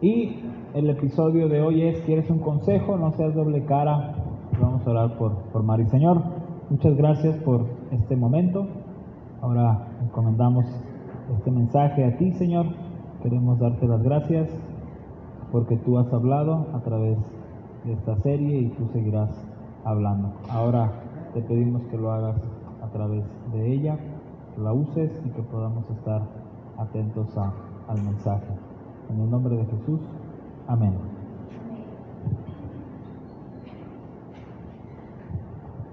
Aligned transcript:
Y 0.00 0.44
el 0.74 0.90
episodio 0.90 1.48
de 1.48 1.60
hoy 1.60 1.82
es, 1.82 2.00
¿quieres 2.02 2.30
un 2.30 2.38
consejo? 2.38 2.96
No 2.96 3.10
seas 3.12 3.34
doble 3.34 3.64
cara. 3.64 4.14
Vamos 4.60 4.86
a 4.86 4.90
orar 4.90 5.18
por, 5.18 5.34
por 5.52 5.64
Mari. 5.64 5.86
Señor, 5.86 6.22
muchas 6.70 6.96
gracias 6.96 7.36
por 7.38 7.66
este 7.90 8.14
momento. 8.14 8.68
Ahora 9.40 9.88
encomendamos 10.00 10.66
este 11.36 11.50
mensaje 11.50 12.04
a 12.04 12.16
ti, 12.16 12.30
Señor. 12.34 12.66
Queremos 13.24 13.58
darte 13.58 13.88
las 13.88 14.00
gracias 14.04 14.48
porque 15.50 15.76
tú 15.78 15.98
has 15.98 16.12
hablado 16.12 16.68
a 16.74 16.80
través 16.80 17.18
de 17.84 17.94
esta 17.94 18.14
serie 18.18 18.60
y 18.60 18.68
tú 18.68 18.86
seguirás 18.92 19.30
hablando. 19.84 20.32
Ahora 20.48 20.92
te 21.34 21.40
pedimos 21.42 21.82
que 21.86 21.96
lo 21.96 22.12
hagas 22.12 22.36
a 22.82 22.88
través 22.92 23.24
de 23.52 23.72
ella, 23.72 23.98
que 24.54 24.60
la 24.60 24.72
uses 24.72 25.10
y 25.26 25.30
que 25.30 25.42
podamos 25.42 25.90
estar 25.90 26.22
atentos 26.78 27.36
a, 27.36 27.52
al 27.88 28.00
mensaje. 28.04 28.67
En 29.10 29.20
el 29.20 29.30
nombre 29.30 29.56
de 29.56 29.64
Jesús, 29.64 30.00
amén. 30.66 30.92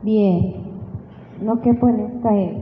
Bien, 0.03 0.53
no 1.41 1.61
que 1.61 1.69
en 1.69 1.99
esta 1.99 2.37
es. 2.37 2.57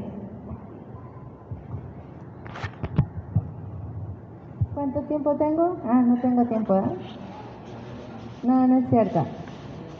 ¿Cuánto 4.73 5.01
tiempo 5.01 5.35
tengo? 5.35 5.77
Ah, 5.85 6.01
no 6.01 6.19
tengo 6.21 6.45
tiempo, 6.45 6.75
¿eh? 6.75 6.83
No, 8.43 8.67
no 8.67 8.77
es 8.77 8.89
cierto. 8.89 9.25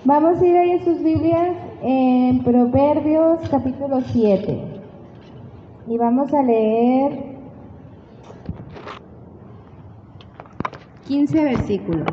Vamos 0.05 0.41
a 0.41 0.45
ir 0.45 0.57
ahí 0.57 0.71
en 0.71 0.85
sus 0.85 1.01
Biblias 1.01 1.57
en 1.81 2.43
Proverbios 2.43 3.39
capítulo 3.49 4.01
7. 4.01 4.63
Y 5.87 5.97
vamos 5.97 6.33
a 6.33 6.43
leer 6.43 7.32
15 11.07 11.43
versículos. 11.43 12.07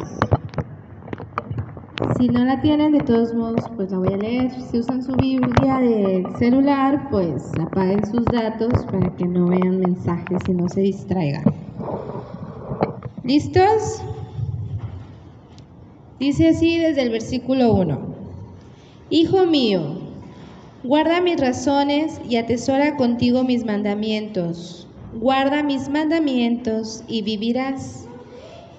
Si 2.19 2.29
no 2.29 2.45
la 2.45 2.61
tienen, 2.61 2.93
de 2.93 3.01
todos 3.01 3.33
modos, 3.35 3.65
pues 3.77 3.91
la 3.91 3.99
voy 3.99 4.13
a 4.13 4.17
leer. 4.17 4.51
Si 4.51 4.79
usan 4.79 5.03
su 5.03 5.15
Biblia 5.17 5.79
del 5.79 6.27
celular, 6.39 7.09
pues 7.11 7.51
apaguen 7.61 8.05
sus 8.05 8.25
datos 8.27 8.85
para 8.87 9.15
que 9.17 9.27
no 9.27 9.47
vean 9.47 9.81
mensajes 9.81 10.43
y 10.49 10.53
no 10.53 10.69
se 10.69 10.81
distraigan. 10.81 11.45
¿Listos? 13.23 14.03
Dice 16.19 16.49
así 16.49 16.79
desde 16.79 17.03
el 17.03 17.11
versículo 17.11 17.73
1. 17.75 17.99
Hijo 19.11 19.47
mío, 19.47 20.01
guarda 20.83 21.21
mis 21.21 21.41
razones 21.41 22.21
y 22.29 22.37
atesora 22.37 22.97
contigo 22.97 23.45
mis 23.45 23.65
mandamientos. 23.65 24.89
Guarda 25.15 25.63
mis 25.63 25.89
mandamientos 25.89 27.05
y 27.09 27.23
vivirás. 27.23 28.10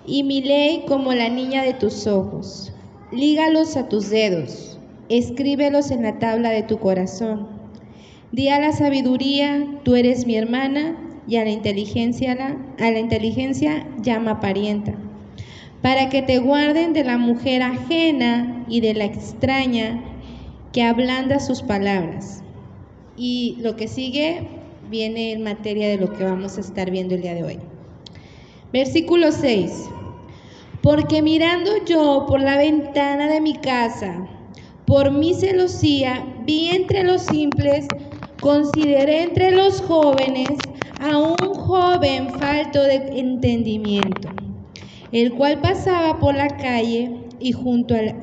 Y 0.06 0.24
mi 0.24 0.42
ley 0.42 0.84
como 0.88 1.14
la 1.14 1.30
niña 1.30 1.64
de 1.64 1.74
tus 1.74 2.08
ojos. 2.08 2.74
Lígalos 3.12 3.78
a 3.78 3.88
tus 3.90 4.10
dedos. 4.10 4.80
Escríbelos 5.10 5.92
en 5.92 6.04
la 6.04 6.20
tabla 6.20 6.50
de 6.50 6.64
tu 6.64 6.80
corazón. 6.80 7.48
Di 8.32 8.48
a 8.50 8.60
la 8.60 8.72
sabiduría, 8.72 9.68
tú 9.84 9.96
eres 9.96 10.26
mi 10.26 10.38
hermana, 10.38 10.98
y 11.28 11.36
a 11.36 11.44
la 11.44 11.52
inteligencia, 11.52 12.34
a 12.80 12.92
la 12.92 13.00
inteligencia 13.00 13.88
llama 14.02 14.40
parienta 14.40 14.96
para 15.82 16.10
que 16.10 16.22
te 16.22 16.38
guarden 16.40 16.94
de 16.94 17.04
la 17.04 17.18
mujer 17.18 17.64
ajena 17.64 18.66
y 18.68 18.82
de 18.82 18.94
la 18.94 19.06
extraña 19.06 20.04
que 20.72 20.84
ablanda 20.84 21.40
sus 21.40 21.64
palabras. 21.64 22.44
Y 23.18 23.58
lo 23.60 23.76
que 23.76 23.88
sigue 23.88 24.48
viene 24.90 25.32
en 25.32 25.44
materia 25.44 25.90
de 25.90 25.98
lo 25.98 26.14
que 26.14 26.24
vamos 26.24 26.58
a 26.58 26.62
estar 26.62 26.92
viendo 26.92 27.16
el 27.16 27.22
día 27.22 27.34
de 27.34 27.44
hoy. 27.44 27.60
Versículo 28.72 29.32
6. 29.32 29.90
Porque 30.82 31.22
mirando 31.22 31.72
yo 31.86 32.26
por 32.28 32.42
la 32.42 32.58
ventana 32.58 33.28
de 33.28 33.42
mi 33.42 33.54
casa, 33.54 34.28
por 34.86 35.12
mi 35.12 35.34
celosía, 35.34 36.26
vi 36.46 36.70
entre 36.70 37.04
los 37.04 37.22
simples, 37.22 37.88
consideré 38.42 39.24
entre 39.24 39.52
los 39.52 39.82
jóvenes 39.82 40.50
a 41.00 41.18
un 41.18 41.36
joven 41.38 42.30
falto 42.40 42.82
de 42.82 42.96
entendimiento 43.20 44.30
el 45.12 45.34
cual 45.34 45.60
pasaba 45.60 46.20
por 46.20 46.36
la 46.36 46.48
calle 46.48 47.12
y 47.40 47.52
junto 47.52 47.96
a 47.96 48.02
la, 48.02 48.16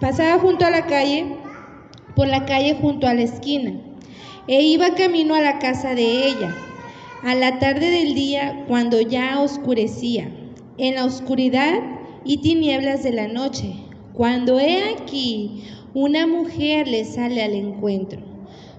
pasaba 0.00 0.38
junto 0.38 0.66
a 0.66 0.70
la 0.70 0.86
calle, 0.86 1.36
por 2.14 2.28
la 2.28 2.44
calle 2.44 2.76
junto 2.80 3.06
a 3.06 3.14
la 3.14 3.22
esquina, 3.22 3.72
e 4.46 4.62
iba 4.62 4.94
camino 4.94 5.34
a 5.34 5.40
la 5.40 5.58
casa 5.58 5.94
de 5.94 6.26
ella, 6.26 6.54
a 7.22 7.34
la 7.34 7.58
tarde 7.58 7.90
del 7.90 8.14
día 8.14 8.64
cuando 8.68 9.00
ya 9.00 9.40
oscurecía, 9.40 10.30
en 10.78 10.94
la 10.94 11.04
oscuridad 11.04 11.80
y 12.24 12.38
tinieblas 12.38 13.02
de 13.02 13.12
la 13.12 13.28
noche, 13.28 13.74
cuando 14.14 14.58
he 14.58 14.94
aquí 14.94 15.64
una 15.94 16.26
mujer 16.26 16.88
le 16.88 17.04
sale 17.04 17.42
al 17.42 17.52
encuentro, 17.52 18.20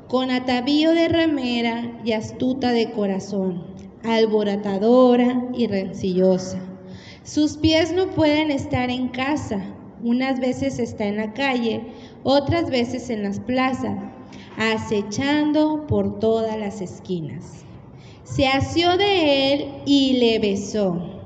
con 0.07 0.31
atavío 0.31 0.91
de 0.91 1.07
ramera 1.07 2.01
y 2.03 2.13
astuta 2.13 2.71
de 2.71 2.91
corazón, 2.91 3.63
alborotadora 4.03 5.49
y 5.53 5.67
rencillosa 5.67 6.69
sus 7.29 7.57
pies 7.57 7.91
no 7.91 8.07
pueden 8.07 8.49
estar 8.49 8.89
en 8.89 9.09
casa, 9.09 9.61
unas 10.03 10.39
veces 10.39 10.79
está 10.79 11.05
en 11.05 11.17
la 11.17 11.31
calle, 11.33 11.83
otras 12.23 12.71
veces 12.71 13.11
en 13.11 13.21
las 13.21 13.39
plazas, 13.39 13.99
acechando 14.57 15.85
por 15.85 16.17
todas 16.17 16.57
las 16.57 16.81
esquinas. 16.81 17.65
Se 18.23 18.47
asió 18.47 18.97
de 18.97 19.53
él 19.53 19.65
y 19.85 20.13
le 20.13 20.39
besó. 20.39 21.18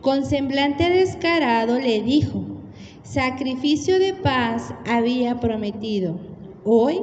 Con 0.00 0.24
semblante 0.24 0.88
descarado 0.88 1.78
le 1.78 2.02
dijo, 2.02 2.44
sacrificio 3.02 3.98
de 3.98 4.14
paz 4.14 4.74
había 4.86 5.40
prometido, 5.40 6.20
hoy 6.64 7.00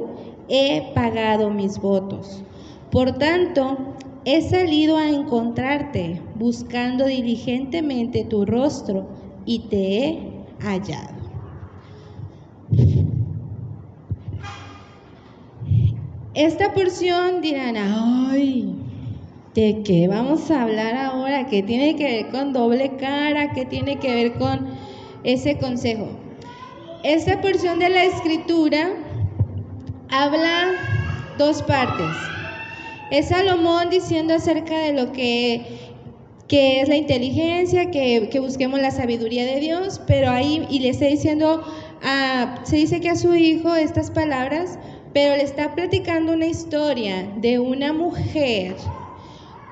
he 0.48 0.92
pagado 0.94 1.50
mis 1.50 1.78
votos. 1.78 2.44
Por 2.90 3.18
tanto, 3.18 3.96
He 4.28 4.42
salido 4.42 4.96
a 4.96 5.08
encontrarte, 5.08 6.20
buscando 6.34 7.06
diligentemente 7.06 8.24
tu 8.24 8.44
rostro, 8.44 9.06
y 9.44 9.68
te 9.68 10.04
he 10.04 10.46
hallado. 10.58 11.30
Esta 16.34 16.74
porción 16.74 17.40
dirán, 17.40 17.76
ay, 17.76 18.85
¿de 19.56 19.82
qué 19.82 20.06
vamos 20.06 20.50
a 20.50 20.62
hablar 20.62 20.94
ahora? 20.96 21.46
¿Qué 21.46 21.62
tiene 21.62 21.96
que 21.96 22.04
ver 22.04 22.28
con 22.28 22.52
doble 22.52 22.96
cara? 22.98 23.54
¿Qué 23.54 23.64
tiene 23.64 23.96
que 23.96 24.14
ver 24.14 24.34
con 24.34 24.68
ese 25.24 25.56
consejo? 25.56 26.08
Esta 27.02 27.40
porción 27.40 27.78
de 27.78 27.88
la 27.88 28.04
escritura 28.04 28.90
habla 30.10 30.72
dos 31.38 31.62
partes. 31.62 32.14
Es 33.10 33.28
Salomón 33.28 33.88
diciendo 33.88 34.34
acerca 34.34 34.78
de 34.78 34.92
lo 34.92 35.12
que, 35.12 35.64
es 36.50 36.88
la 36.88 36.96
inteligencia, 36.96 37.90
que, 37.90 38.28
busquemos 38.38 38.78
la 38.78 38.90
sabiduría 38.90 39.46
de 39.46 39.60
Dios, 39.60 40.02
pero 40.06 40.30
ahí, 40.30 40.66
y 40.68 40.80
le 40.80 40.90
está 40.90 41.06
diciendo, 41.06 41.64
se 42.64 42.76
dice 42.76 43.00
que 43.00 43.08
a 43.08 43.16
su 43.16 43.34
hijo 43.34 43.74
estas 43.74 44.10
palabras, 44.10 44.78
pero 45.14 45.34
le 45.34 45.44
está 45.44 45.74
platicando 45.74 46.34
una 46.34 46.46
historia 46.46 47.26
de 47.38 47.58
una 47.58 47.94
mujer 47.94 48.76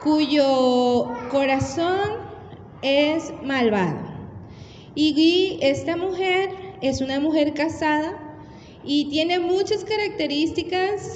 cuyo 0.04 1.08
corazón 1.30 2.18
es 2.82 3.32
malvado. 3.42 3.98
Y 4.94 5.58
esta 5.62 5.96
mujer 5.96 6.50
es 6.82 7.00
una 7.00 7.18
mujer 7.18 7.54
casada 7.54 8.12
y 8.84 9.06
tiene 9.08 9.38
muchas 9.40 9.82
características, 9.84 11.14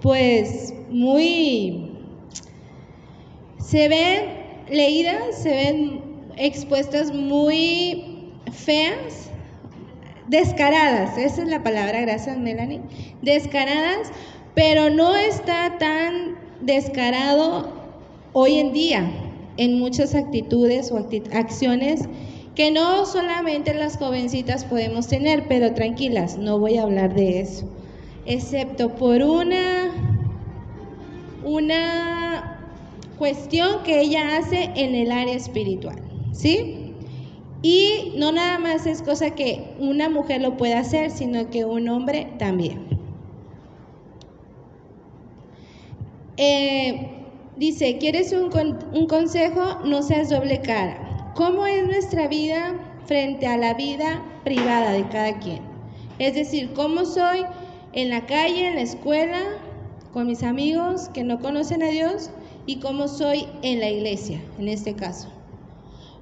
pues 0.00 0.74
muy... 0.88 1.90
Se 3.58 3.88
ven 3.88 4.22
leídas, 4.70 5.42
se 5.42 5.50
ven 5.50 6.00
expuestas 6.36 7.12
muy 7.12 8.32
feas, 8.52 9.30
descaradas, 10.28 11.18
esa 11.18 11.42
es 11.42 11.48
la 11.48 11.62
palabra, 11.62 12.00
gracias 12.00 12.38
Melanie, 12.38 12.80
descaradas, 13.22 14.10
pero 14.54 14.90
no 14.90 15.14
está 15.14 15.76
tan 15.78 16.38
descarado 16.60 17.83
hoy 18.34 18.56
en 18.56 18.72
día 18.72 19.10
en 19.56 19.78
muchas 19.78 20.14
actitudes 20.14 20.92
o 20.92 20.98
acciones 21.32 22.08
que 22.54 22.70
no 22.70 23.06
solamente 23.06 23.72
las 23.74 23.96
jovencitas 23.96 24.64
podemos 24.64 25.08
tener, 25.08 25.46
pero 25.48 25.72
tranquilas, 25.72 26.36
no 26.36 26.58
voy 26.58 26.76
a 26.76 26.82
hablar 26.82 27.14
de 27.14 27.40
eso, 27.40 27.66
excepto 28.26 28.94
por 28.96 29.22
una 29.22 29.90
una 31.44 32.58
cuestión 33.18 33.82
que 33.84 34.00
ella 34.00 34.36
hace 34.36 34.70
en 34.74 34.94
el 34.94 35.12
área 35.12 35.34
espiritual, 35.34 36.02
¿sí? 36.32 36.92
Y 37.62 38.14
no 38.16 38.32
nada 38.32 38.58
más 38.58 38.86
es 38.86 39.02
cosa 39.02 39.30
que 39.30 39.74
una 39.78 40.08
mujer 40.08 40.42
lo 40.42 40.56
pueda 40.56 40.80
hacer, 40.80 41.10
sino 41.10 41.50
que 41.50 41.64
un 41.64 41.88
hombre 41.88 42.28
también. 42.38 42.86
Eh, 46.36 47.13
dice, 47.56 47.98
¿quieres 47.98 48.32
un, 48.32 48.50
un 48.92 49.06
consejo? 49.06 49.80
No 49.84 50.02
seas 50.02 50.30
doble 50.30 50.60
cara. 50.60 51.32
cómo 51.34 51.66
es 51.66 51.84
nuestra 51.84 52.28
vida 52.28 52.74
frente 53.06 53.46
a 53.46 53.56
la 53.56 53.74
vida 53.74 54.22
privada 54.44 54.92
de 54.92 55.06
cada 55.08 55.38
quien. 55.40 55.60
Es 56.18 56.34
decir, 56.34 56.72
cómo 56.74 57.04
soy 57.04 57.44
en 57.92 58.10
la 58.10 58.26
calle, 58.26 58.68
en 58.68 58.76
la 58.76 58.82
escuela, 58.82 59.40
con 60.12 60.28
mis 60.28 60.44
amigos 60.44 61.08
que 61.08 61.24
no 61.24 61.40
conocen 61.40 61.82
a 61.82 61.88
Dios 61.88 62.30
y 62.66 62.78
cómo 62.78 63.08
soy 63.08 63.46
en 63.62 63.80
la 63.80 63.90
iglesia, 63.90 64.40
en 64.58 64.68
este 64.68 64.94
caso. 64.94 65.33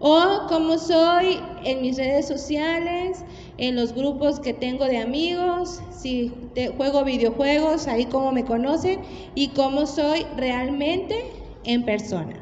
O 0.04 0.46
cómo 0.48 0.78
soy 0.78 1.38
en 1.62 1.80
mis 1.80 1.96
redes 1.96 2.26
sociales, 2.26 3.24
en 3.56 3.76
los 3.76 3.94
grupos 3.94 4.40
que 4.40 4.52
tengo 4.52 4.86
de 4.86 4.98
amigos, 4.98 5.80
si 5.96 6.32
juego 6.76 7.04
videojuegos, 7.04 7.86
ahí 7.86 8.06
cómo 8.06 8.32
me 8.32 8.44
conocen 8.44 8.98
y 9.36 9.50
cómo 9.50 9.86
soy 9.86 10.26
realmente 10.36 11.14
en 11.62 11.84
persona. 11.84 12.34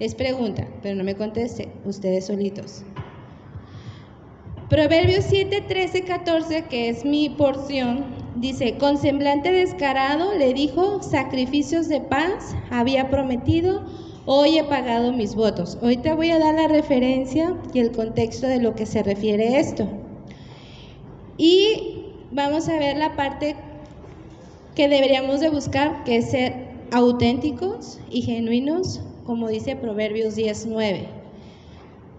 Es 0.00 0.14
pregunta, 0.14 0.68
pero 0.82 0.96
no 0.96 1.02
me 1.02 1.16
conteste, 1.16 1.70
ustedes 1.86 2.26
solitos. 2.26 2.82
Proverbios 4.68 5.24
7, 5.30 5.64
13, 5.66 6.04
14, 6.04 6.66
que 6.66 6.90
es 6.90 7.06
mi 7.06 7.30
porción, 7.30 8.04
dice, 8.36 8.76
con 8.76 8.98
semblante 8.98 9.50
descarado 9.50 10.34
le 10.34 10.52
dijo, 10.52 11.02
sacrificios 11.02 11.88
de 11.88 12.02
paz 12.02 12.54
había 12.70 13.08
prometido, 13.08 13.86
hoy 14.30 14.58
he 14.58 14.64
pagado 14.64 15.10
mis 15.10 15.34
votos. 15.34 15.78
Hoy 15.80 15.96
te 15.96 16.12
voy 16.12 16.30
a 16.30 16.38
dar 16.38 16.54
la 16.54 16.68
referencia 16.68 17.56
y 17.72 17.78
el 17.78 17.92
contexto 17.92 18.46
de 18.46 18.60
lo 18.60 18.74
que 18.74 18.84
se 18.84 19.02
refiere 19.02 19.58
esto. 19.58 19.88
Y 21.38 22.04
vamos 22.30 22.68
a 22.68 22.78
ver 22.78 22.98
la 22.98 23.16
parte 23.16 23.56
que 24.74 24.86
deberíamos 24.86 25.40
de 25.40 25.48
buscar, 25.48 26.04
que 26.04 26.18
es 26.18 26.30
ser 26.30 26.68
auténticos 26.90 28.00
y 28.10 28.20
genuinos, 28.20 29.00
como 29.24 29.48
dice 29.48 29.76
Proverbios 29.76 30.36
19. 30.36 31.08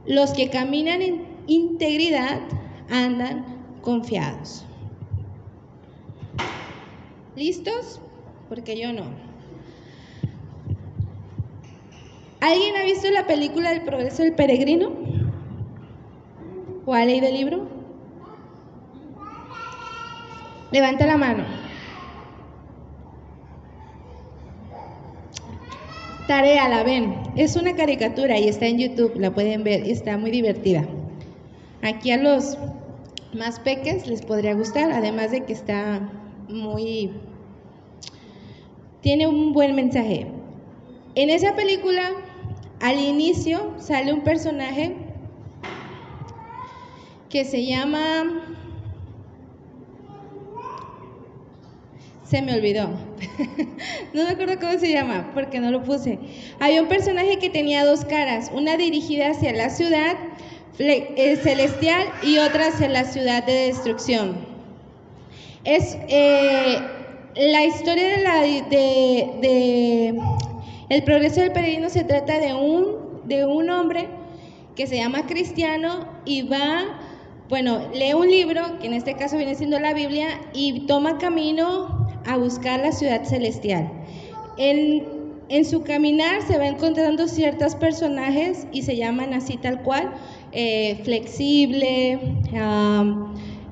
Los 0.07 0.31
que 0.31 0.49
caminan 0.49 1.03
en 1.03 1.27
integridad 1.45 2.41
andan 2.89 3.45
confiados. 3.83 4.65
¿Listos? 7.35 8.01
Porque 8.49 8.79
yo 8.79 8.93
no. 8.93 9.28
¿Alguien 12.41 12.75
ha 12.77 12.83
visto 12.83 13.09
la 13.11 13.27
película 13.27 13.71
del 13.71 13.81
progreso 13.81 14.23
del 14.23 14.33
peregrino? 14.33 14.91
¿O 16.85 16.93
ha 16.93 17.05
leído 17.05 17.27
el 17.27 17.33
libro? 17.33 17.67
Levanta 20.71 21.05
la 21.05 21.17
mano. 21.17 21.43
Tarea, 26.27 26.69
la 26.69 26.83
ven. 26.83 27.15
Es 27.35 27.55
una 27.55 27.75
caricatura 27.75 28.37
y 28.37 28.47
está 28.47 28.67
en 28.67 28.77
YouTube, 28.77 29.15
la 29.15 29.33
pueden 29.33 29.63
ver, 29.63 29.85
y 29.87 29.91
está 29.91 30.17
muy 30.17 30.29
divertida. 30.31 30.87
Aquí 31.81 32.11
a 32.11 32.17
los 32.17 32.57
más 33.33 33.59
peques 33.59 34.07
les 34.07 34.21
podría 34.21 34.53
gustar, 34.53 34.91
además 34.91 35.31
de 35.31 35.43
que 35.43 35.53
está 35.53 36.07
muy... 36.47 37.11
tiene 39.01 39.27
un 39.27 39.53
buen 39.53 39.75
mensaje. 39.75 40.27
En 41.15 41.29
esa 41.31 41.55
película, 41.55 42.11
al 42.79 42.99
inicio, 42.99 43.73
sale 43.79 44.13
un 44.13 44.21
personaje 44.21 44.95
que 47.29 47.45
se 47.45 47.65
llama... 47.65 48.55
Se 52.23 52.43
me 52.43 52.53
olvidó. 52.53 52.89
no 54.13 54.23
me 54.23 54.29
acuerdo 54.29 54.59
cómo 54.59 54.77
se 54.79 54.91
llama, 54.91 55.31
porque 55.33 55.59
no 55.59 55.71
lo 55.71 55.83
puse. 55.83 56.19
Hay 56.59 56.77
un 56.77 56.87
personaje 56.87 57.39
que 57.39 57.49
tenía 57.49 57.83
dos 57.83 58.05
caras, 58.05 58.51
una 58.53 58.77
dirigida 58.77 59.31
hacia 59.31 59.51
la 59.51 59.71
ciudad 59.71 60.15
celestial 60.77 62.07
y 62.23 62.37
otras 62.37 62.79
en 62.81 62.93
la 62.93 63.03
ciudad 63.03 63.43
de 63.43 63.53
destrucción. 63.67 64.37
Es 65.65 65.97
eh, 66.07 66.79
la 67.35 67.65
historia 67.65 68.07
de, 68.07 68.23
la, 68.23 68.41
de, 68.41 70.19
el 70.89 71.03
progreso 71.03 71.41
del 71.41 71.51
peregrino 71.51 71.89
se 71.89 72.03
trata 72.03 72.39
de 72.39 72.53
un, 72.53 73.21
de 73.25 73.45
un 73.45 73.69
hombre 73.69 74.09
que 74.75 74.87
se 74.87 74.97
llama 74.97 75.27
cristiano 75.27 76.07
y 76.25 76.43
va, 76.43 76.99
bueno, 77.49 77.89
lee 77.93 78.13
un 78.13 78.27
libro, 78.27 78.79
que 78.79 78.87
en 78.87 78.93
este 78.93 79.15
caso 79.15 79.37
viene 79.37 79.55
siendo 79.55 79.79
la 79.79 79.93
Biblia, 79.93 80.27
y 80.53 80.85
toma 80.87 81.17
camino 81.17 82.07
a 82.25 82.37
buscar 82.37 82.79
la 82.79 82.91
ciudad 82.91 83.23
celestial. 83.23 83.91
En, 84.57 85.19
su 85.65 85.81
caminar 85.81 86.43
se 86.43 86.59
va 86.59 86.67
encontrando 86.67 87.27
ciertos 87.27 87.73
personajes 87.75 88.67
y 88.71 88.83
se 88.83 88.95
llaman 88.95 89.33
así 89.33 89.57
tal 89.57 89.81
cual, 89.81 90.13
eh, 90.51 91.01
flexible, 91.03 92.19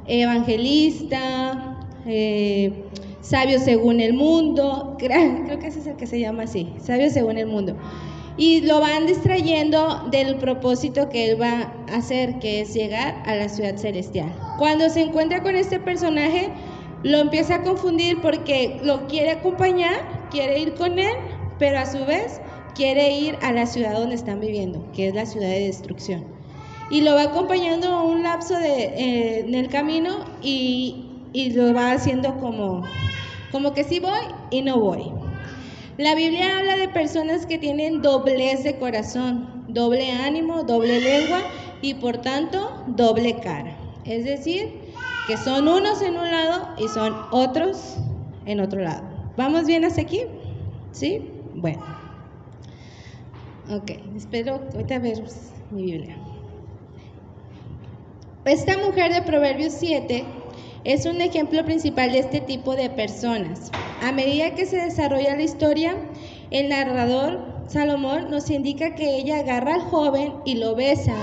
evangelista, 0.07 1.79
eh, 2.07 2.83
sabio 3.27 3.59
según 3.59 3.99
el 3.99 4.13
mundo, 4.13 4.95
creo 4.97 5.59
que 5.59 5.67
ese 5.67 5.79
es 5.79 5.87
el 5.87 5.97
que 5.97 6.07
se 6.07 6.17
llama 6.17 6.43
así, 6.43 6.73
sabio 6.79 7.09
según 7.09 7.37
el 7.37 7.47
mundo. 7.47 7.75
Y 8.37 8.61
lo 8.61 8.79
van 8.79 9.05
distrayendo 9.05 10.07
del 10.11 10.37
propósito 10.37 11.09
que 11.09 11.31
él 11.31 11.41
va 11.41 11.73
a 11.91 11.97
hacer, 11.97 12.39
que 12.39 12.61
es 12.61 12.73
llegar 12.73 13.21
a 13.25 13.35
la 13.35 13.49
ciudad 13.49 13.75
celestial. 13.75 14.33
Cuando 14.57 14.89
se 14.89 15.01
encuentra 15.01 15.43
con 15.43 15.55
este 15.55 15.79
personaje, 15.79 16.51
lo 17.03 17.17
empieza 17.17 17.55
a 17.55 17.63
confundir 17.63 18.21
porque 18.21 18.79
lo 18.83 19.07
quiere 19.07 19.31
acompañar, 19.31 20.29
quiere 20.31 20.59
ir 20.59 20.75
con 20.75 20.97
él, 20.97 21.13
pero 21.59 21.79
a 21.79 21.85
su 21.85 22.05
vez 22.05 22.39
quiere 22.75 23.11
ir 23.11 23.37
a 23.41 23.51
la 23.51 23.65
ciudad 23.65 23.93
donde 23.93 24.15
están 24.15 24.39
viviendo, 24.39 24.89
que 24.93 25.09
es 25.09 25.15
la 25.15 25.25
ciudad 25.25 25.49
de 25.49 25.65
destrucción 25.65 26.37
y 26.89 27.01
lo 27.01 27.15
va 27.15 27.23
acompañando 27.23 28.05
un 28.05 28.23
lapso 28.23 28.57
de, 28.57 28.83
eh, 28.83 29.39
en 29.39 29.55
el 29.55 29.67
camino 29.67 30.25
y, 30.41 31.06
lo 31.33 31.73
va 31.73 31.91
haciendo 31.91 32.37
como, 32.39 32.85
como 33.51 33.73
que 33.73 33.83
sí 33.83 33.99
voy 33.99 34.19
y 34.51 34.61
no 34.61 34.79
voy. 34.79 35.11
La 35.97 36.13
Biblia 36.13 36.59
habla 36.59 36.77
de 36.77 36.89
personas 36.89 37.45
que 37.45 37.57
tienen 37.57 38.01
doblez 38.01 38.63
de 38.63 38.77
corazón, 38.77 39.65
doble 39.67 40.11
ánimo, 40.11 40.63
doble 40.63 40.99
lengua 40.99 41.39
y 41.81 41.95
por 41.95 42.17
tanto 42.17 42.83
doble 42.87 43.39
cara. 43.39 43.75
Es 44.05 44.23
decir, 44.23 44.71
que 45.27 45.37
son 45.37 45.67
unos 45.67 46.01
en 46.01 46.17
un 46.17 46.29
lado 46.29 46.69
y 46.77 46.87
son 46.87 47.15
otros 47.31 47.97
en 48.45 48.59
otro 48.59 48.81
lado. 48.81 49.03
¿Vamos 49.35 49.65
bien 49.65 49.85
hasta 49.85 50.01
aquí? 50.01 50.21
¿Sí? 50.91 51.29
Bueno. 51.55 51.83
Ok, 53.69 53.91
espero 54.15 54.61
ahorita 54.73 54.99
ver 54.99 55.23
mi 55.71 55.83
Biblia. 55.83 56.15
Esta 58.45 58.77
mujer 58.77 59.11
de 59.13 59.21
Proverbios 59.23 59.73
7 59.73 60.25
es 60.83 61.05
un 61.05 61.21
ejemplo 61.21 61.63
principal 61.65 62.11
de 62.11 62.19
este 62.19 62.41
tipo 62.41 62.75
de 62.75 62.89
personas. 62.89 63.71
A 64.01 64.11
medida 64.11 64.55
que 64.55 64.65
se 64.65 64.77
desarrolla 64.77 65.35
la 65.35 65.43
historia, 65.43 65.95
el 66.51 66.69
narrador 66.69 67.57
Salomón 67.67 68.29
nos 68.29 68.49
indica 68.49 68.95
que 68.95 69.17
ella 69.17 69.39
agarra 69.39 69.75
al 69.75 69.81
joven 69.81 70.33
y 70.45 70.55
lo 70.55 70.75
besa 70.75 71.15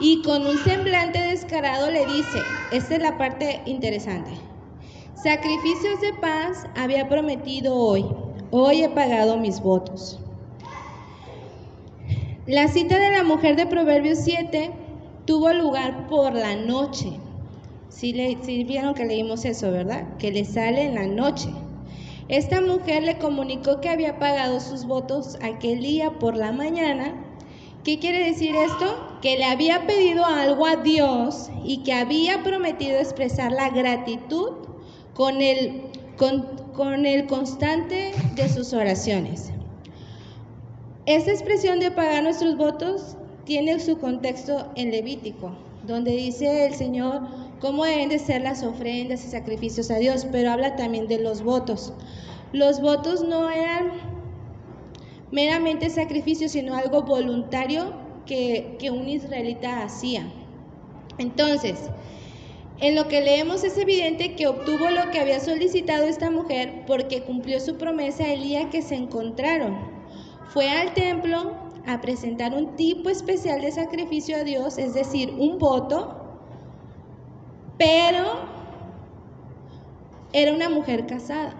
y 0.00 0.22
con 0.22 0.46
un 0.46 0.58
semblante 0.58 1.20
descarado 1.20 1.90
le 1.90 2.06
dice, 2.06 2.38
esta 2.72 2.94
es 2.94 3.02
la 3.02 3.18
parte 3.18 3.60
interesante, 3.66 4.30
sacrificios 5.14 6.00
de 6.00 6.12
paz 6.14 6.66
había 6.76 7.08
prometido 7.08 7.74
hoy, 7.74 8.06
hoy 8.50 8.82
he 8.82 8.88
pagado 8.88 9.36
mis 9.36 9.60
votos. 9.60 10.20
La 12.46 12.68
cita 12.68 12.98
de 12.98 13.10
la 13.10 13.24
mujer 13.24 13.56
de 13.56 13.66
Proverbios 13.66 14.20
7 14.20 14.70
tuvo 15.26 15.52
lugar 15.52 16.06
por 16.06 16.32
la 16.32 16.56
noche. 16.56 17.20
Si 17.98 18.12
sí, 18.44 18.62
vieron 18.62 18.94
que 18.94 19.04
leímos 19.04 19.44
eso, 19.44 19.72
¿verdad? 19.72 20.16
Que 20.18 20.30
le 20.30 20.44
sale 20.44 20.84
en 20.84 20.94
la 20.94 21.08
noche. 21.08 21.48
Esta 22.28 22.60
mujer 22.60 23.02
le 23.02 23.18
comunicó 23.18 23.80
que 23.80 23.88
había 23.88 24.20
pagado 24.20 24.60
sus 24.60 24.84
votos 24.84 25.36
aquel 25.42 25.80
día 25.80 26.12
por 26.20 26.36
la 26.36 26.52
mañana. 26.52 27.12
¿Qué 27.82 27.98
quiere 27.98 28.24
decir 28.24 28.54
esto? 28.54 29.18
Que 29.20 29.36
le 29.36 29.46
había 29.46 29.84
pedido 29.88 30.24
algo 30.24 30.64
a 30.64 30.76
Dios 30.76 31.50
y 31.64 31.78
que 31.78 31.92
había 31.92 32.44
prometido 32.44 33.00
expresar 33.00 33.50
la 33.50 33.70
gratitud 33.70 34.50
con 35.12 35.42
el, 35.42 35.82
con, 36.16 36.42
con 36.74 37.04
el 37.04 37.26
constante 37.26 38.12
de 38.36 38.48
sus 38.48 38.74
oraciones. 38.74 39.50
Esta 41.04 41.32
expresión 41.32 41.80
de 41.80 41.90
pagar 41.90 42.22
nuestros 42.22 42.56
votos 42.56 43.16
tiene 43.44 43.80
su 43.80 43.98
contexto 43.98 44.70
en 44.76 44.92
Levítico, 44.92 45.50
donde 45.84 46.12
dice 46.12 46.66
el 46.66 46.74
Señor 46.74 47.47
cómo 47.60 47.84
deben 47.84 48.08
de 48.08 48.18
ser 48.18 48.42
las 48.42 48.62
ofrendas 48.62 49.24
y 49.24 49.28
sacrificios 49.28 49.90
a 49.90 49.96
Dios, 49.98 50.26
pero 50.30 50.50
habla 50.50 50.76
también 50.76 51.08
de 51.08 51.18
los 51.18 51.42
votos. 51.42 51.92
Los 52.52 52.80
votos 52.80 53.22
no 53.22 53.50
eran 53.50 53.92
meramente 55.30 55.90
sacrificios, 55.90 56.52
sino 56.52 56.74
algo 56.74 57.02
voluntario 57.02 57.92
que, 58.26 58.76
que 58.78 58.90
un 58.90 59.08
israelita 59.08 59.82
hacía. 59.82 60.30
Entonces, 61.18 61.90
en 62.80 62.94
lo 62.94 63.08
que 63.08 63.20
leemos 63.20 63.64
es 63.64 63.76
evidente 63.76 64.36
que 64.36 64.46
obtuvo 64.46 64.88
lo 64.90 65.10
que 65.10 65.18
había 65.18 65.40
solicitado 65.40 66.04
esta 66.04 66.30
mujer 66.30 66.84
porque 66.86 67.22
cumplió 67.22 67.58
su 67.58 67.76
promesa 67.76 68.32
el 68.32 68.42
día 68.42 68.70
que 68.70 68.82
se 68.82 68.94
encontraron. 68.94 69.76
Fue 70.48 70.70
al 70.70 70.94
templo 70.94 71.56
a 71.86 72.00
presentar 72.00 72.54
un 72.54 72.76
tipo 72.76 73.10
especial 73.10 73.62
de 73.62 73.72
sacrificio 73.72 74.36
a 74.36 74.44
Dios, 74.44 74.78
es 74.78 74.94
decir, 74.94 75.34
un 75.38 75.58
voto, 75.58 76.17
pero 77.78 78.40
era 80.32 80.52
una 80.52 80.68
mujer 80.68 81.06
casada. 81.06 81.54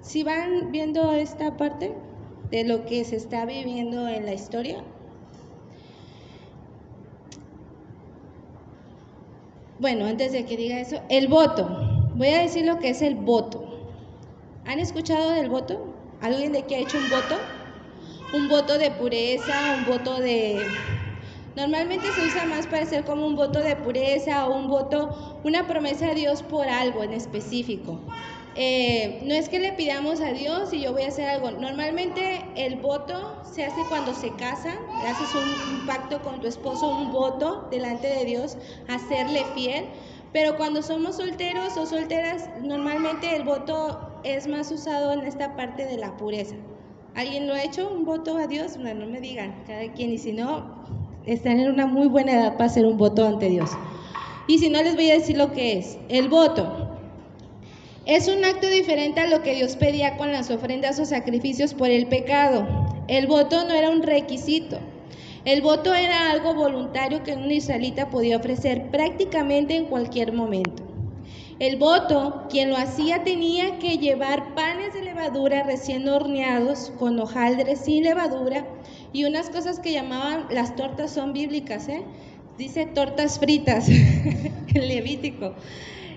Si 0.00 0.22
van 0.22 0.70
viendo 0.70 1.12
esta 1.12 1.56
parte 1.56 1.94
de 2.50 2.64
lo 2.64 2.84
que 2.84 3.04
se 3.04 3.16
está 3.16 3.44
viviendo 3.46 4.06
en 4.08 4.26
la 4.26 4.34
historia, 4.34 4.84
Bueno, 9.82 10.06
antes 10.06 10.30
de 10.30 10.44
que 10.44 10.56
diga 10.56 10.78
eso, 10.78 11.02
el 11.08 11.26
voto. 11.26 11.68
Voy 12.14 12.28
a 12.28 12.42
decir 12.42 12.64
lo 12.64 12.78
que 12.78 12.90
es 12.90 13.02
el 13.02 13.16
voto. 13.16 13.64
¿Han 14.64 14.78
escuchado 14.78 15.32
del 15.32 15.48
voto? 15.48 15.92
¿Alguien 16.20 16.52
de 16.52 16.60
aquí 16.60 16.74
ha 16.74 16.78
hecho 16.78 16.98
un 16.98 17.10
voto? 17.10 17.36
Un 18.32 18.48
voto 18.48 18.78
de 18.78 18.92
pureza, 18.92 19.74
un 19.76 19.84
voto 19.84 20.20
de... 20.20 20.62
Normalmente 21.56 22.06
se 22.12 22.22
usa 22.22 22.46
más 22.46 22.66
para 22.66 22.86
ser 22.86 23.04
como 23.04 23.26
un 23.26 23.36
voto 23.36 23.60
de 23.60 23.76
pureza 23.76 24.46
o 24.46 24.56
un 24.56 24.68
voto, 24.68 25.40
una 25.44 25.66
promesa 25.66 26.08
a 26.08 26.14
Dios 26.14 26.42
por 26.42 26.66
algo 26.66 27.02
en 27.02 27.12
específico. 27.12 28.00
Eh, 28.54 29.20
no 29.24 29.34
es 29.34 29.48
que 29.48 29.58
le 29.58 29.72
pidamos 29.72 30.20
a 30.20 30.32
Dios 30.32 30.72
y 30.72 30.82
yo 30.82 30.92
voy 30.92 31.02
a 31.02 31.08
hacer 31.08 31.28
algo. 31.28 31.50
Normalmente 31.50 32.44
el 32.54 32.76
voto 32.76 33.42
se 33.50 33.64
hace 33.64 33.80
cuando 33.88 34.14
se 34.14 34.30
casan, 34.36 34.76
haces 35.06 35.28
un, 35.34 35.86
pacto 35.86 36.22
con 36.22 36.40
tu 36.40 36.46
esposo, 36.46 36.88
un 36.88 37.12
voto 37.12 37.68
delante 37.70 38.08
de 38.08 38.24
Dios, 38.24 38.56
a 38.88 38.98
serle 38.98 39.44
fiel. 39.54 39.86
Pero 40.32 40.56
cuando 40.56 40.82
somos 40.82 41.16
solteros 41.16 41.76
o 41.76 41.84
solteras, 41.84 42.48
normalmente 42.62 43.36
el 43.36 43.42
voto 43.42 44.20
es 44.24 44.46
más 44.46 44.70
usado 44.70 45.12
en 45.12 45.20
esta 45.20 45.56
parte 45.56 45.84
de 45.84 45.98
la 45.98 46.16
pureza. 46.16 46.56
¿Alguien 47.14 47.46
lo 47.46 47.52
ha 47.52 47.62
hecho? 47.62 47.92
¿Un 47.92 48.06
voto 48.06 48.38
a 48.38 48.46
Dios? 48.46 48.78
No, 48.78 48.94
no 48.94 49.06
me 49.06 49.20
digan, 49.20 49.64
cada 49.66 49.92
quien. 49.92 50.10
Y 50.10 50.18
si 50.18 50.32
no, 50.32 50.81
están 51.26 51.60
en 51.60 51.70
una 51.70 51.86
muy 51.86 52.08
buena 52.08 52.32
edad 52.32 52.52
para 52.52 52.66
hacer 52.66 52.84
un 52.84 52.96
voto 52.96 53.26
ante 53.26 53.48
Dios. 53.48 53.70
Y 54.46 54.58
si 54.58 54.68
no, 54.68 54.82
les 54.82 54.96
voy 54.96 55.10
a 55.10 55.14
decir 55.14 55.36
lo 55.36 55.52
que 55.52 55.78
es. 55.78 55.98
El 56.08 56.28
voto 56.28 56.90
es 58.06 58.26
un 58.26 58.44
acto 58.44 58.68
diferente 58.68 59.20
a 59.20 59.28
lo 59.28 59.42
que 59.42 59.54
Dios 59.54 59.76
pedía 59.76 60.16
con 60.16 60.32
las 60.32 60.50
ofrendas 60.50 60.98
o 60.98 61.04
sacrificios 61.04 61.74
por 61.74 61.90
el 61.90 62.06
pecado. 62.06 62.66
El 63.06 63.26
voto 63.26 63.64
no 63.66 63.74
era 63.74 63.90
un 63.90 64.02
requisito. 64.02 64.78
El 65.44 65.62
voto 65.62 65.94
era 65.94 66.30
algo 66.30 66.54
voluntario 66.54 67.22
que 67.22 67.34
un 67.34 67.50
israelita 67.50 68.10
podía 68.10 68.36
ofrecer 68.36 68.90
prácticamente 68.90 69.76
en 69.76 69.86
cualquier 69.86 70.32
momento. 70.32 70.82
El 71.58 71.76
voto, 71.76 72.46
quien 72.50 72.70
lo 72.70 72.76
hacía 72.76 73.22
tenía 73.22 73.78
que 73.78 73.98
llevar 73.98 74.54
panes 74.54 74.94
de 74.94 75.02
levadura 75.02 75.62
recién 75.62 76.08
horneados 76.08 76.92
con 76.98 77.20
hojaldres 77.20 77.80
sin 77.80 78.02
levadura 78.02 78.66
y 79.12 79.24
unas 79.24 79.50
cosas 79.50 79.80
que 79.80 79.92
llamaban 79.92 80.46
las 80.50 80.74
tortas 80.76 81.10
son 81.10 81.32
bíblicas, 81.32 81.88
¿eh? 81.88 82.02
dice 82.58 82.86
tortas 82.86 83.38
fritas, 83.38 83.88
el 84.74 84.88
Levítico. 84.88 85.54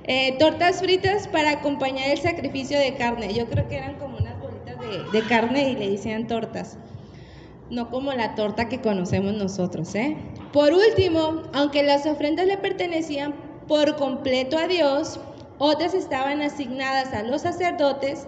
Eh, 0.08 0.36
tortas 0.38 0.80
fritas 0.80 1.28
para 1.28 1.52
acompañar 1.52 2.10
el 2.12 2.20
sacrificio 2.20 2.78
de 2.78 2.94
carne. 2.96 3.34
Yo 3.34 3.48
creo 3.48 3.68
que 3.68 3.78
eran 3.78 3.96
como 3.96 4.18
unas 4.18 4.40
bolitas 4.40 4.78
de, 5.12 5.22
carne 5.24 5.70
y 5.70 5.76
le 5.76 5.90
decían 5.90 6.28
tortas. 6.28 6.78
No 7.72 7.90
como 7.90 8.14
la 8.14 8.36
torta 8.36 8.70
que 8.70 8.82
conocemos 8.82 9.34
nosotros. 9.34 9.96
¿eh? 9.96 10.16
Por 10.54 10.74
último, 10.74 11.42
aunque 11.54 11.82
las 11.82 12.06
ofrendas 12.06 12.46
le 12.46 12.58
pertenecían 12.58 13.34
por 13.68 13.96
completo 13.96 14.60
a 14.60 14.68
Dios, 14.68 15.20
otras 15.58 15.96
estaban 15.96 16.44
asignadas 16.44 17.12
a 17.14 17.24
los 17.24 17.42
sacerdotes 17.42 18.28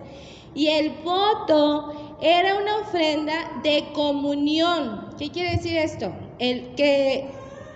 y 0.55 0.69
el 0.69 0.89
voto 1.03 2.06
era 2.21 2.57
una 2.57 2.77
ofrenda 2.77 3.33
de 3.63 3.89
comunión. 3.93 5.09
¿Qué 5.17 5.29
quiere 5.29 5.51
decir 5.51 5.77
esto? 5.77 6.13
El 6.39 6.75
que 6.75 7.29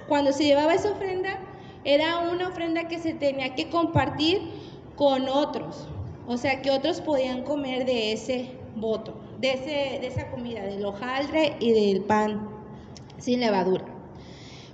cuando 0.08 0.34
se 0.34 0.46
llevaba 0.46 0.74
esa 0.74 0.92
ofrenda 0.92 1.40
era 1.84 2.20
una 2.20 2.50
ofrenda 2.50 2.88
que 2.88 3.00
se 3.00 3.14
tenía 3.14 3.56
que 3.56 3.70
compartir 3.70 4.42
con 4.96 5.28
otros. 5.30 5.88
O 6.28 6.38
sea, 6.38 6.62
que 6.62 6.72
otros 6.72 7.02
podían 7.02 7.44
comer 7.44 7.86
de 7.86 8.14
ese 8.14 8.52
voto, 8.76 9.20
de, 9.40 9.54
ese, 9.54 10.00
de 10.00 10.08
esa 10.08 10.30
comida, 10.32 10.62
del 10.64 10.86
hojaldre 10.86 11.56
y 11.60 11.72
del 11.74 12.04
pan 12.04 12.50
sin 13.18 13.40
levadura. 13.40 13.86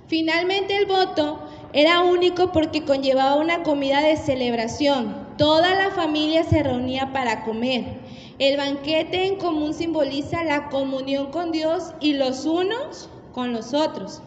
Finalmente 0.06 0.76
el 0.76 0.86
voto 0.86 1.40
era 1.72 2.00
único 2.00 2.50
porque 2.52 2.84
conllevaba 2.84 3.36
una 3.36 3.62
comida 3.62 4.00
de 4.00 4.16
celebración. 4.16 5.28
Toda 5.36 5.74
la 5.74 5.90
familia 5.90 6.44
se 6.44 6.62
reunía 6.62 7.12
para 7.12 7.44
comer. 7.44 7.98
El 8.38 8.56
banquete 8.56 9.26
en 9.26 9.36
común 9.36 9.74
simboliza 9.74 10.44
la 10.44 10.68
comunión 10.68 11.32
con 11.32 11.50
Dios 11.50 11.92
y 12.00 12.14
los 12.14 12.46
unos 12.46 13.08
con 13.32 13.52
los 13.52 13.74
otros. 13.74 14.22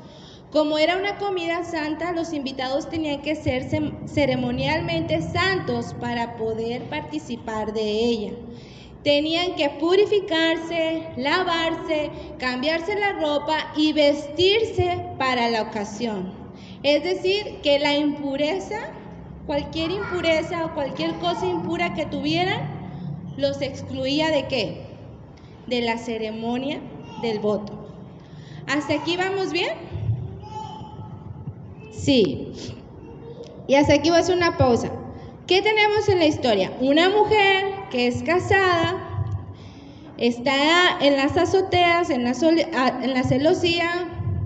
Como 0.51 0.77
era 0.77 0.97
una 0.97 1.17
comida 1.17 1.63
santa, 1.63 2.11
los 2.11 2.33
invitados 2.33 2.89
tenían 2.89 3.21
que 3.21 3.35
ser 3.35 3.69
ceremonialmente 4.05 5.21
santos 5.21 5.95
para 6.01 6.35
poder 6.35 6.89
participar 6.89 7.71
de 7.71 7.89
ella. 7.89 8.31
Tenían 9.01 9.55
que 9.55 9.69
purificarse, 9.69 11.07
lavarse, 11.15 12.11
cambiarse 12.37 12.99
la 12.99 13.13
ropa 13.13 13.71
y 13.77 13.93
vestirse 13.93 15.05
para 15.17 15.49
la 15.49 15.61
ocasión. 15.61 16.33
Es 16.83 17.01
decir, 17.05 17.61
que 17.63 17.79
la 17.79 17.95
impureza, 17.95 18.91
cualquier 19.45 19.91
impureza 19.91 20.65
o 20.65 20.73
cualquier 20.73 21.13
cosa 21.19 21.45
impura 21.45 21.93
que 21.93 22.05
tuvieran, 22.05 22.80
los 23.37 23.61
excluía 23.61 24.29
de 24.29 24.47
qué? 24.47 24.81
De 25.67 25.81
la 25.81 25.97
ceremonia 25.97 26.79
del 27.21 27.39
voto. 27.39 27.73
¿Hasta 28.67 28.93
aquí 28.93 29.17
vamos 29.17 29.51
bien? 29.51 29.71
Sí. 31.91 32.51
Y 33.67 33.75
hasta 33.75 33.93
aquí 33.93 34.09
va 34.09 34.17
a 34.17 34.23
ser 34.23 34.35
una 34.35 34.57
pausa. 34.57 34.91
¿Qué 35.47 35.61
tenemos 35.61 36.07
en 36.09 36.19
la 36.19 36.25
historia? 36.25 36.71
Una 36.79 37.09
mujer 37.09 37.73
que 37.89 38.07
es 38.07 38.23
casada, 38.23 39.25
está 40.17 40.97
en 41.01 41.15
las 41.15 41.35
azoteas, 41.35 42.09
en 42.09 42.23
la, 42.23 42.31
en 43.01 43.13
la 43.13 43.23
celosía, 43.23 43.89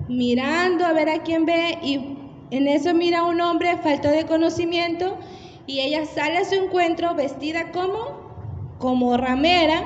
mirando 0.08 0.84
a 0.84 0.92
ver 0.92 1.08
a 1.08 1.22
quién 1.22 1.44
ve 1.44 1.78
y 1.82 2.16
en 2.50 2.68
eso 2.68 2.94
mira 2.94 3.20
a 3.20 3.24
un 3.24 3.40
hombre 3.40 3.76
falto 3.78 4.08
de 4.08 4.24
conocimiento 4.24 5.18
y 5.66 5.80
ella 5.80 6.04
sale 6.06 6.38
a 6.38 6.44
su 6.44 6.54
encuentro 6.54 7.14
vestida 7.14 7.72
como 7.72 8.15
como 8.78 9.16
ramera, 9.16 9.84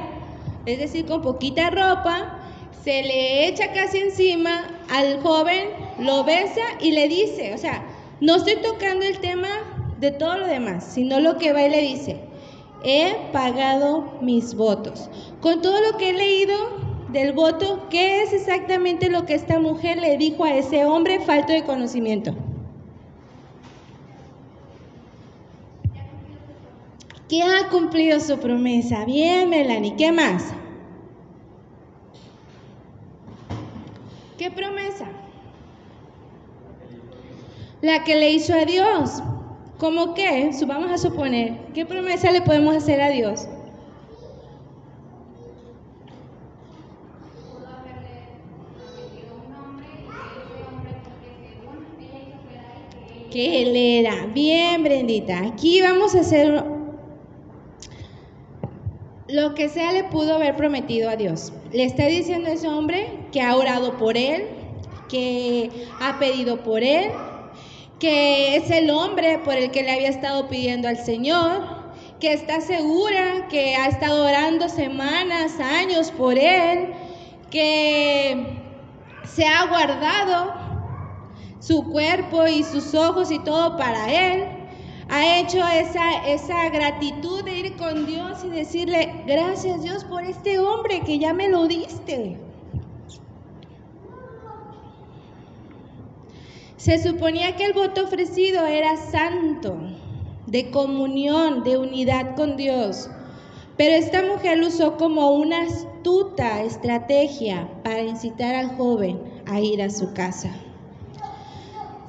es 0.67 0.79
decir, 0.79 1.07
con 1.07 1.23
poquita 1.23 1.71
ropa, 1.71 2.39
se 2.83 3.03
le 3.03 3.47
echa 3.47 3.73
casi 3.73 3.99
encima 3.99 4.65
al 4.89 5.21
joven, 5.21 5.69
lo 5.99 6.25
besa 6.25 6.63
y 6.81 6.93
le 6.93 7.09
dice, 7.09 7.55
o 7.55 7.59
sea, 7.59 7.85
no 8.21 8.37
estoy 8.37 8.57
tocando 8.57 9.05
el 9.05 9.19
tema 9.19 9.49
de 9.99 10.11
todo 10.11 10.39
lo 10.39 10.47
demás, 10.47 10.85
sino 10.85 11.21
lo 11.21 11.37
que 11.39 11.53
va 11.53 11.63
y 11.63 11.71
le 11.71 11.81
dice, 11.83 12.21
he 12.85 13.15
pagado 13.33 14.19
mis 14.21 14.55
votos. 14.55 15.11
Con 15.41 15.61
todo 15.61 15.81
lo 15.81 15.99
que 15.99 16.11
he 16.11 16.13
leído 16.15 16.57
del 17.09 17.33
voto, 17.33 17.87
¿qué 17.91 18.23
es 18.23 18.33
exactamente 18.33 19.11
lo 19.11 19.27
que 19.27 19.35
esta 19.35 19.59
mujer 19.59 19.99
le 19.99 20.17
dijo 20.17 20.45
a 20.45 20.55
ese 20.55 20.85
hombre 20.85 21.21
falto 21.21 21.53
de 21.53 21.65
conocimiento? 21.65 22.35
¿Qué 27.31 27.45
ha 27.45 27.69
cumplido 27.69 28.19
su 28.19 28.41
promesa. 28.41 29.05
Bien, 29.05 29.49
Melanie, 29.49 29.95
¿qué 29.95 30.11
más? 30.11 30.53
¿Qué 34.37 34.51
promesa? 34.51 35.07
La 37.83 38.03
que 38.03 38.17
le 38.17 38.33
hizo 38.33 38.53
a 38.53 38.65
Dios. 38.65 39.23
¿Cómo 39.79 40.13
qué? 40.15 40.51
Vamos 40.67 40.91
a 40.91 40.99
suponer, 40.99 41.57
¿qué 41.73 41.87
promesa 41.87 42.33
le 42.33 42.43
podemos 42.43 42.75
hacer 42.75 43.01
a 43.01 43.11
Dios? 43.11 43.47
que 53.31 53.63
él 53.63 53.77
era. 53.77 54.27
Bien, 54.27 54.83
Brendita. 54.83 55.39
Aquí 55.47 55.81
vamos 55.81 56.17
a 56.17 56.21
hacer 56.23 56.80
lo 59.33 59.55
que 59.55 59.69
sea 59.69 59.93
le 59.93 60.05
pudo 60.05 60.35
haber 60.35 60.57
prometido 60.57 61.11
a 61.11 61.17
Dios. 61.17 61.53
Le 61.73 61.85
está 61.85 62.07
diciendo 62.07 62.49
a 62.49 62.53
ese 62.53 62.69
hombre 62.69 63.09
que 63.33 63.41
ha 63.43 63.57
orado 63.57 63.97
por 63.97 64.17
él, 64.17 64.49
que 65.09 65.71
ha 66.01 66.19
pedido 66.19 66.63
por 66.63 66.83
él, 66.83 67.11
que 67.99 68.57
es 68.57 68.71
el 68.71 68.91
hombre 68.91 69.39
por 69.39 69.55
el 69.55 69.71
que 69.71 69.83
le 69.83 69.93
había 69.93 70.09
estado 70.09 70.49
pidiendo 70.49 70.89
al 70.89 70.99
Señor, 70.99 71.81
que 72.19 72.33
está 72.33 72.61
segura 72.61 73.49
que 73.49 73.77
ha 73.77 73.87
estado 73.87 74.25
orando 74.25 74.69
semanas, 74.69 75.59
años 75.61 76.11
por 76.11 76.39
él, 76.39 76.93
que 77.51 78.59
se 79.25 79.47
ha 79.47 79.67
guardado 79.67 80.55
su 81.61 81.85
cuerpo 81.85 82.47
y 82.47 82.63
sus 82.65 82.95
ojos 82.95 83.31
y 83.31 83.39
todo 83.39 83.77
para 83.77 84.13
él 84.13 84.60
ha 85.11 85.41
hecho 85.41 85.59
esa, 85.67 86.25
esa 86.25 86.69
gratitud 86.69 87.43
de 87.43 87.59
ir 87.59 87.77
con 87.77 88.07
Dios 88.07 88.45
y 88.45 88.51
decirle, 88.51 89.25
gracias 89.27 89.83
Dios 89.83 90.05
por 90.05 90.23
este 90.23 90.61
hombre 90.61 91.01
que 91.01 91.19
ya 91.19 91.35
me 91.35 91.49
lo 91.49 91.67
diste. 91.67 92.39
Se 96.77 97.03
suponía 97.03 97.57
que 97.57 97.67
el 97.67 97.73
voto 97.73 98.05
ofrecido 98.05 98.65
era 98.65 98.97
santo, 98.97 99.77
de 100.47 100.71
comunión, 100.71 101.65
de 101.65 101.77
unidad 101.77 102.37
con 102.37 102.57
Dios. 102.57 103.11
Pero 103.77 103.97
esta 103.97 104.23
mujer 104.23 104.59
lo 104.59 104.69
usó 104.69 104.97
como 104.97 105.33
una 105.33 105.63
astuta 105.63 106.63
estrategia 106.63 107.69
para 107.83 108.03
incitar 108.03 108.55
al 108.55 108.77
joven 108.77 109.21
a 109.47 109.61
ir 109.61 109.83
a 109.83 109.91
su 109.91 110.13
casa. 110.15 110.53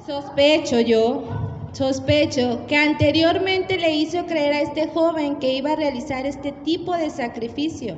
Sospecho 0.06 0.80
yo, 0.80 1.41
sospecho 1.72 2.66
que 2.66 2.76
anteriormente 2.76 3.78
le 3.78 3.94
hizo 3.94 4.26
creer 4.26 4.52
a 4.52 4.60
este 4.60 4.88
joven 4.88 5.36
que 5.36 5.54
iba 5.54 5.72
a 5.72 5.76
realizar 5.76 6.26
este 6.26 6.52
tipo 6.52 6.94
de 6.96 7.10
sacrificio. 7.10 7.96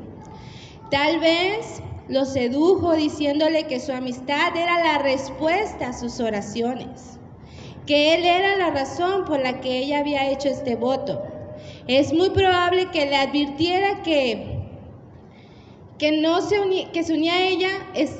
Tal 0.90 1.18
vez 1.18 1.82
lo 2.08 2.24
sedujo 2.24 2.92
diciéndole 2.92 3.64
que 3.64 3.80
su 3.80 3.92
amistad 3.92 4.56
era 4.56 4.78
la 4.84 4.98
respuesta 4.98 5.88
a 5.88 5.92
sus 5.92 6.20
oraciones, 6.20 7.18
que 7.86 8.14
él 8.14 8.24
era 8.24 8.56
la 8.56 8.70
razón 8.70 9.24
por 9.24 9.40
la 9.40 9.60
que 9.60 9.78
ella 9.78 9.98
había 9.98 10.30
hecho 10.30 10.48
este 10.48 10.76
voto. 10.76 11.22
Es 11.88 12.12
muy 12.12 12.30
probable 12.30 12.90
que 12.92 13.06
le 13.06 13.16
advirtiera 13.16 14.02
que 14.02 14.52
que 15.98 16.20
no 16.20 16.40
se 16.42 16.56
que 16.92 17.04
se 17.04 17.14
unía 17.14 17.34
a 17.34 17.46
ella, 17.46 17.70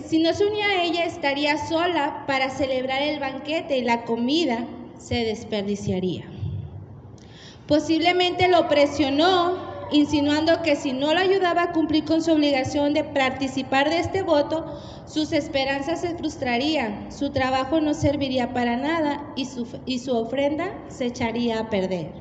si 0.07 0.19
no 0.19 0.33
se 0.33 0.47
unía 0.47 0.67
a 0.67 0.85
ella 0.85 1.05
estaría 1.05 1.59
sola 1.67 2.25
para 2.27 2.49
celebrar 2.49 3.03
el 3.03 3.19
banquete 3.19 3.77
y 3.77 3.83
la 3.83 4.05
comida 4.05 4.67
se 4.99 5.25
desperdiciaría. 5.25 6.25
Posiblemente 7.67 8.49
lo 8.49 8.69
presionó 8.69 9.75
insinuando 9.91 10.63
que 10.63 10.77
si 10.77 10.93
no 10.93 11.15
lo 11.15 11.21
ayudaba 11.21 11.63
a 11.63 11.73
cumplir 11.73 12.05
con 12.05 12.23
su 12.23 12.33
obligación 12.33 12.95
de 12.95 13.05
participar 13.05 13.89
de 13.89 14.01
este 14.01 14.23
voto, 14.23 14.65
sus 15.07 15.33
esperanzas 15.33 16.01
se 16.01 16.17
frustrarían, 16.17 17.13
su 17.13 17.31
trabajo 17.31 17.81
no 17.81 17.95
serviría 17.95 18.53
para 18.53 18.77
nada 18.77 19.33
y 19.37 19.47
su, 19.47 19.67
y 19.87 19.99
su 19.99 20.17
ofrenda 20.17 20.75
se 20.89 21.07
echaría 21.07 21.61
a 21.61 21.71
perder. 21.71 22.13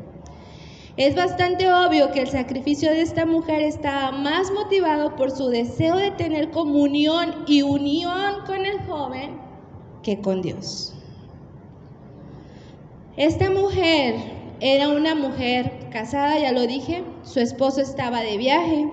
Es 0.96 1.16
bastante 1.16 1.74
obvio 1.74 2.12
que 2.12 2.22
el 2.22 2.28
sacrificio 2.28 2.92
de 2.92 3.02
esta 3.02 3.26
mujer 3.26 3.64
estaba 3.64 4.12
más 4.12 4.52
motivado 4.52 5.16
por 5.16 5.32
su 5.32 5.50
deseo 5.50 5.96
de 5.96 6.12
tener 6.12 6.52
comunión 6.52 7.44
y 7.48 7.64
unión 7.64 8.46
con 8.46 8.64
el 8.66 8.80
joven 8.82 9.40
que 10.04 10.22
con 10.22 10.44
Dios. 10.44 10.94
Esta 13.18 13.52
mujer 13.52 14.16
era 14.60 14.90
una 14.90 15.14
mujer 15.14 15.72
casada, 15.92 16.40
ya 16.40 16.52
lo 16.52 16.66
dije, 16.66 17.04
su 17.22 17.40
esposo 17.40 17.80
estaba 17.80 18.22
de 18.22 18.38
viaje. 18.38 18.90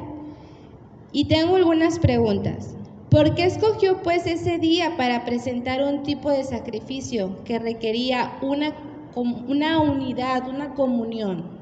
Y 1.10 1.24
tengo 1.24 1.56
algunas 1.56 1.98
preguntas. 1.98 2.74
¿Por 3.10 3.34
qué 3.34 3.44
escogió 3.44 4.02
pues 4.02 4.26
ese 4.26 4.58
día 4.58 4.94
para 4.98 5.24
presentar 5.24 5.82
un 5.82 6.02
tipo 6.02 6.30
de 6.30 6.44
sacrificio 6.44 7.42
que 7.44 7.58
requería 7.58 8.36
una, 8.42 8.74
una 9.14 9.80
unidad, 9.80 10.46
una 10.50 10.74
comunión? 10.74 11.58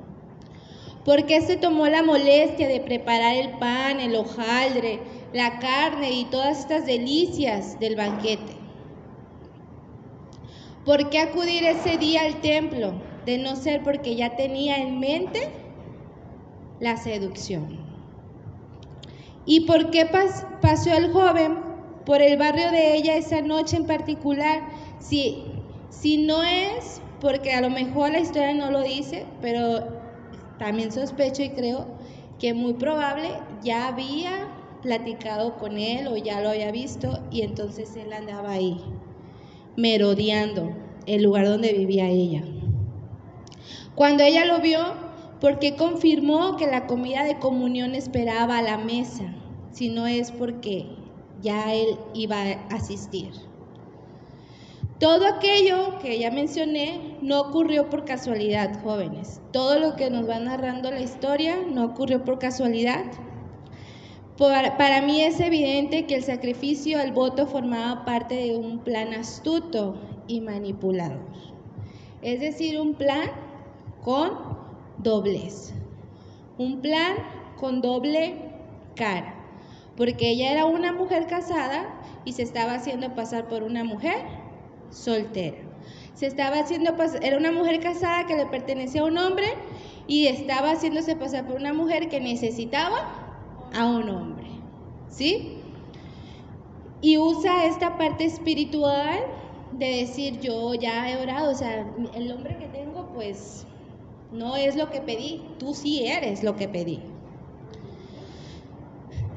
¿Por 1.05 1.27
qué 1.27 1.41
se 1.41 1.57
tomó 1.57 1.87
la 1.87 2.03
molestia 2.03 2.67
de 2.67 2.81
preparar 2.81 3.37
el 3.37 3.51
pan, 3.59 4.01
el 4.01 4.17
hojaldre, 4.17 4.99
la 5.33 5.61
carne 5.61 6.11
y 6.11 6.25
todas 6.25 6.59
estas 6.59 6.87
delicias 6.87 7.79
del 7.79 7.95
banquete? 7.95 8.68
¿Por 10.89 11.11
qué 11.11 11.19
acudir 11.19 11.65
ese 11.65 11.99
día 11.99 12.23
al 12.23 12.41
templo? 12.41 12.95
de 13.27 13.37
no 13.37 13.57
ser 13.57 13.83
porque 13.83 14.17
ya 14.17 14.37
tenía 14.37 14.79
en 14.79 15.01
mente 15.01 15.39
la 16.81 16.97
seducción. 16.97 17.79
¿Y 19.45 19.67
por 19.67 19.91
qué 19.91 20.07
pasó 20.63 20.95
el 20.95 21.13
joven 21.13 21.59
por 22.07 22.23
el 22.23 22.39
barrio 22.39 22.71
de 22.71 22.97
ella 22.97 23.17
esa 23.17 23.43
noche 23.43 23.77
en 23.77 23.87
particular? 23.87 24.63
Si, 24.99 25.45
si 25.91 26.25
no 26.25 26.43
es 26.43 27.03
porque 27.21 27.53
a 27.53 27.61
lo 27.61 27.69
mejor 27.69 28.13
la 28.13 28.21
historia 28.21 28.55
no 28.55 28.71
lo 28.71 28.83
dice, 28.83 29.27
pero 29.43 29.85
también 30.57 30.91
sospecho 30.91 31.43
y 31.43 31.51
creo 31.51 31.87
que 32.39 32.55
muy 32.55 32.73
probable 32.73 33.29
ya 33.63 33.89
había 33.89 34.49
platicado 34.81 35.59
con 35.59 35.77
él 35.77 36.07
o 36.07 36.17
ya 36.17 36.41
lo 36.41 36.49
había 36.49 36.71
visto 36.71 37.29
y 37.31 37.43
entonces 37.43 37.95
él 37.95 38.15
andaba 38.15 38.53
ahí, 38.53 38.98
merodeando 39.79 40.75
el 41.07 41.23
lugar 41.23 41.47
donde 41.47 41.73
vivía 41.73 42.09
ella. 42.09 42.43
Cuando 43.95 44.25
ella 44.25 44.45
lo 44.45 44.61
vio, 44.61 44.81
porque 45.41 45.77
confirmó 45.77 46.57
que 46.57 46.67
la 46.67 46.89
comida 46.89 47.23
de 47.23 47.39
comunión 47.39 47.95
esperaba 47.95 48.59
a 48.59 48.63
la 48.63 48.77
mesa, 48.77 49.33
si 49.71 49.89
no 49.89 50.09
es 50.09 50.33
porque 50.33 50.87
ya 51.41 51.73
él 51.73 51.97
iba 52.13 52.43
a 52.43 52.75
asistir. 52.75 53.31
Todo 54.99 55.29
aquello 55.29 56.01
que 56.01 56.19
ya 56.19 56.33
mencioné 56.33 57.17
no 57.23 57.41
ocurrió 57.41 57.89
por 57.89 58.05
casualidad, 58.05 58.83
jóvenes. 58.83 59.41
Todo 59.53 59.79
lo 59.79 59.95
que 59.95 60.11
nos 60.11 60.29
va 60.29 60.41
narrando 60.41 60.91
la 60.91 61.01
historia 61.01 61.57
no 61.73 61.85
ocurrió 61.85 62.25
por 62.25 62.41
casualidad. 62.41 63.05
Para, 64.39 65.03
mí 65.03 65.21
es 65.21 65.41
evidente 65.41 66.07
que 66.07 66.15
el 66.15 66.23
sacrificio 66.23 67.01
al 67.01 67.11
voto 67.11 67.49
formaba 67.49 68.05
parte 68.05 68.37
de 68.37 68.57
un 68.57 68.79
plan 68.79 69.13
astuto 69.13 69.97
y 70.29 70.41
manipulador. 70.41 71.27
Es 72.23 72.39
decir, 72.39 72.81
un 72.81 72.95
plan 72.95 73.33
con 74.05 74.31
doblez. 74.99 75.75
Un 76.57 76.81
plan 76.81 77.17
con 77.57 77.81
doble 77.81 78.37
cara. 78.95 79.35
Porque 79.97 80.31
ella 80.31 80.53
era 80.53 80.67
una 80.67 80.93
mujer 80.93 81.27
casada 81.27 82.01
y 82.25 82.35
se 82.35 82.43
estaba 82.43 82.75
haciendo 82.75 83.17
pasar 83.17 83.49
por 83.49 83.65
una 83.65 83.83
mujer 83.83 84.19
soltera. 84.91 85.59
Se 86.15 86.27
estaba 86.27 86.61
haciendo 86.61 86.95
era 87.23 87.39
una 87.39 87.51
mujer 87.51 87.81
casada 87.81 88.27
que 88.27 88.37
le 88.37 88.47
pertenecía 88.47 89.01
a 89.01 89.07
un 89.07 89.19
hombre 89.19 89.49
y 90.07 90.29
estaba 90.29 90.71
haciéndose 90.71 91.17
pasar 91.17 91.45
por 91.45 91.57
una 91.57 91.73
mujer 91.73 92.09
que 92.09 92.21
necesitaba 92.21 93.28
a 93.75 93.87
un 93.87 94.09
hombre. 94.09 94.49
¿Sí? 95.09 95.63
Y 97.01 97.19
usa 97.19 97.65
esta 97.65 97.97
parte 97.97 98.25
espiritual 98.25 99.21
de 99.73 99.99
decir, 99.99 100.41
yo 100.41 100.75
ya 100.75 101.11
he 101.11 101.23
orado, 101.23 101.53
o 101.53 101.55
sea, 101.55 101.87
el 102.15 102.33
hombre 102.33 102.57
que 102.59 102.67
tengo, 102.67 103.09
pues 103.15 103.67
no 104.33 104.57
es 104.57 104.77
lo 104.77 104.91
que 104.91 105.01
pedí, 105.01 105.43
tú 105.59 105.75
sí 105.75 106.05
eres 106.07 106.43
lo 106.43 106.57
que 106.57 106.69
pedí. 106.69 107.01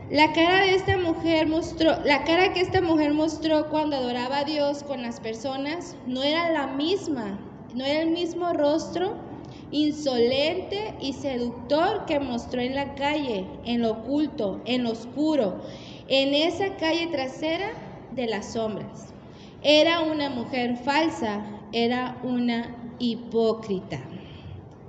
La 0.10 0.34
cara 0.34 0.66
de 0.66 0.76
esta 0.76 0.98
mujer 0.98 1.48
mostró, 1.48 2.04
la 2.04 2.26
cara 2.26 2.52
que 2.52 2.60
esta 2.60 2.82
mujer 2.82 3.14
mostró 3.14 3.70
cuando 3.70 3.96
adoraba 3.96 4.40
a 4.40 4.44
Dios 4.44 4.84
con 4.84 5.02
las 5.02 5.22
personas 5.22 5.96
no 6.06 6.22
era 6.22 6.52
la 6.52 6.68
misma, 6.68 7.40
no 7.74 7.86
era 7.86 8.02
el 8.02 8.12
mismo 8.12 8.52
rostro 8.52 9.14
insolente 9.72 10.96
y 11.00 11.14
seductor 11.14 12.06
que 12.06 12.20
mostró 12.20 12.62
en 12.62 12.76
la 12.76 12.96
calle, 12.96 13.46
en 13.66 13.82
lo 13.82 13.92
oculto, 13.92 14.62
en 14.66 14.84
lo 14.84 14.92
oscuro, 14.92 15.62
en 16.08 16.34
esa 16.34 16.76
calle 16.76 17.08
trasera 17.08 17.72
de 18.12 18.28
las 18.28 18.54
sombras. 18.54 19.14
Era 19.64 20.02
una 20.02 20.30
mujer 20.30 20.78
falsa, 20.78 21.46
era 21.72 22.20
una 22.24 22.76
hipócrita 23.00 24.02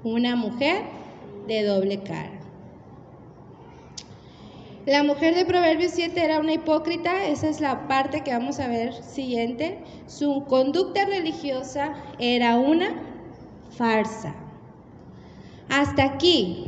una 0.04 0.36
mujer 0.36 0.82
de 1.46 1.62
doble 1.64 2.02
cara. 2.02 2.40
La 4.84 5.04
mujer 5.04 5.36
de 5.36 5.44
Proverbios 5.44 5.92
7 5.92 6.20
era 6.20 6.40
una 6.40 6.54
hipócrita, 6.54 7.26
esa 7.26 7.48
es 7.48 7.60
la 7.60 7.86
parte 7.86 8.22
que 8.22 8.32
vamos 8.32 8.58
a 8.58 8.66
ver 8.66 8.92
siguiente. 8.94 9.78
Su 10.08 10.44
conducta 10.48 11.04
religiosa 11.04 11.94
era 12.18 12.58
una 12.58 13.00
farsa. 13.70 14.34
Hasta 15.82 16.04
aquí. 16.04 16.64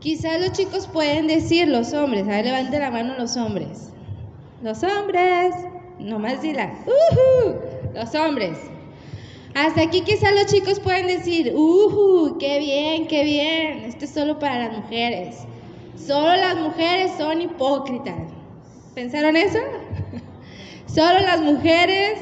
Quizás 0.00 0.40
los 0.40 0.50
chicos 0.50 0.88
pueden 0.88 1.28
decir, 1.28 1.68
los 1.68 1.92
hombres, 1.92 2.24
a 2.24 2.30
ver, 2.30 2.46
levante 2.46 2.80
la 2.80 2.90
mano 2.90 3.14
los 3.16 3.36
hombres. 3.36 3.92
Los 4.64 4.82
hombres, 4.82 5.54
nomás 6.00 6.42
dila, 6.42 6.74
uh 6.84 7.52
los 7.94 8.14
hombres. 8.16 8.58
Hasta 9.54 9.82
aquí 9.82 10.00
quizás 10.00 10.32
los 10.32 10.46
chicos 10.46 10.80
pueden 10.80 11.06
decir, 11.06 11.52
¡uh! 11.54 12.36
¡Qué 12.40 12.58
bien, 12.58 13.06
qué 13.06 13.22
bien! 13.22 13.84
Esto 13.84 14.06
es 14.06 14.10
solo 14.10 14.40
para 14.40 14.66
las 14.66 14.76
mujeres. 14.76 15.36
Solo 15.94 16.34
las 16.34 16.56
mujeres 16.56 17.12
son 17.16 17.40
hipócritas. 17.40 18.18
¿Pensaron 18.96 19.36
eso? 19.36 19.60
solo 20.92 21.20
las 21.20 21.40
mujeres, 21.42 22.18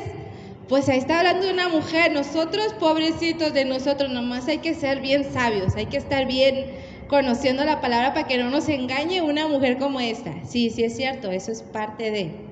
pues 0.69 0.89
ahí 0.89 0.99
está 0.99 1.19
hablando 1.19 1.47
de 1.47 1.53
una 1.53 1.69
mujer. 1.69 2.13
Nosotros, 2.13 2.75
pobrecitos 2.75 3.53
de 3.53 3.65
nosotros, 3.65 4.11
nomás 4.11 4.49
hay 4.49 4.59
que 4.59 4.75
ser 4.75 5.01
bien 5.01 5.25
sabios, 5.33 5.77
hay 5.77 5.87
que 5.87 5.97
estar 5.97 6.27
bien 6.27 6.67
conociendo 7.09 7.65
la 7.65 7.81
palabra 7.81 8.13
para 8.15 8.27
que 8.27 8.39
no 8.39 8.51
nos 8.51 8.69
engañe 8.69 9.23
una 9.23 9.47
mujer 9.47 9.79
como 9.79 10.01
esta. 10.01 10.45
Sí, 10.45 10.71
sí 10.71 10.85
es 10.85 10.97
cierto, 10.97 11.31
eso 11.31 11.53
es 11.53 11.63
parte 11.63 12.11
de... 12.11 12.47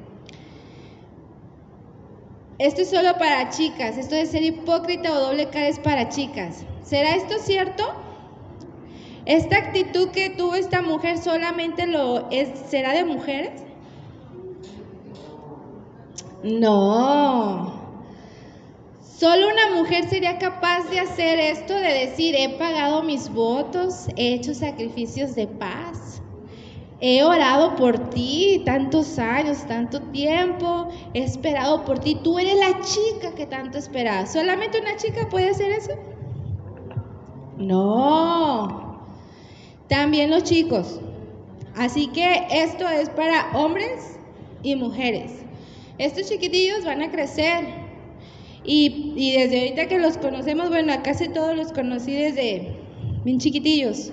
Esto 2.59 2.83
es 2.83 2.91
solo 2.91 3.19
para 3.19 3.51
chicas, 3.51 3.99
esto 3.99 4.15
de 4.15 4.27
ser 4.27 4.45
hipócrita 4.45 5.13
o 5.13 5.21
doble 5.21 5.49
cara 5.49 5.67
es 5.67 5.81
para 5.81 6.09
chicas. 6.09 6.65
¿Será 6.85 7.17
esto 7.17 7.35
cierto? 7.41 7.83
¿Esta 9.27 9.57
actitud 9.57 10.11
que 10.11 10.31
tuvo 10.31 10.55
esta 10.55 10.81
mujer 10.81 11.19
solamente 11.19 11.87
lo 11.89 12.31
es, 12.31 12.51
será 12.69 12.93
de 12.93 13.05
mujeres? 13.05 13.63
No. 16.45 17.84
Solo 19.25 19.49
una 19.49 19.75
mujer 19.75 20.07
sería 20.11 20.37
capaz 20.37 20.91
de 20.91 21.01
hacer 21.01 21.41
esto, 21.41 21.73
de 21.73 22.09
decir, 22.09 22.35
he 22.37 22.59
pagado 22.59 23.03
mis 23.03 23.31
votos, 23.31 24.07
he 24.17 24.35
hecho 24.35 24.53
sacrificios 24.53 25.35
de 25.35 25.47
paz, 25.47 26.21
he 27.01 27.23
orado 27.25 27.75
por 27.75 28.11
ti 28.11 28.61
tantos 28.67 29.19
años, 29.19 29.67
tanto 29.67 30.03
tiempo, 30.13 30.89
he 31.15 31.23
esperado 31.23 31.87
por 31.87 32.01
ti, 32.01 32.17
tú 32.23 32.39
eres 32.39 32.57
la 32.57 32.79
chica 32.83 33.35
que 33.35 33.47
tanto 33.47 33.79
esperaba. 33.79 34.27
¿Solamente 34.27 34.79
una 34.79 34.95
chica 34.97 35.27
puede 35.31 35.49
hacer 35.49 35.73
eso? 35.73 35.93
No, 37.57 39.09
también 39.89 40.29
los 40.29 40.43
chicos. 40.43 41.01
Así 41.75 42.09
que 42.09 42.47
esto 42.51 42.87
es 42.91 43.09
para 43.09 43.57
hombres 43.57 44.19
y 44.63 44.77
mujeres. 44.77 45.33
Estos 45.97 46.29
chiquitillos 46.29 46.85
van 46.85 47.01
a 47.01 47.11
crecer 47.11 47.84
y, 48.65 49.33
desde 49.37 49.61
ahorita 49.61 49.89
que 49.89 49.99
los 49.99 50.17
conocemos, 50.17 50.71
bueno, 50.71 50.93
casi 51.03 51.29
todos 51.29 51.57
los 51.57 51.73
conocí 51.73 52.15
desde 52.15 52.77
bien 53.25 53.39
chiquitillos. 53.39 54.13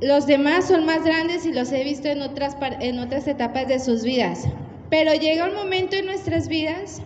Los 0.00 0.26
demás 0.26 0.66
son 0.68 0.86
más 0.86 1.04
grandes 1.04 1.44
y 1.44 1.52
los 1.52 1.70
he 1.72 1.84
visto 1.84 2.08
en 2.08 2.22
otras, 2.22 2.56
en 2.80 2.98
otras 2.98 3.26
etapas 3.26 3.68
de 3.68 3.78
sus 3.78 4.02
vidas. 4.02 4.46
Pero 4.88 5.12
llega 5.12 5.46
un 5.46 5.54
momento 5.54 5.96
en 5.96 6.06
nuestras 6.06 6.48
vidas 6.48 7.02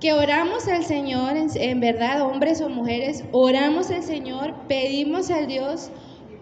que 0.00 0.12
oramos 0.12 0.68
al 0.68 0.84
Señor, 0.84 1.34
en, 1.36 1.80
verdad, 1.80 2.22
hombres 2.22 2.60
o 2.60 2.68
mujeres, 2.68 3.24
oramos 3.32 3.90
al 3.90 4.02
Señor, 4.02 4.54
pedimos 4.68 5.30
al 5.30 5.46
Dios 5.46 5.90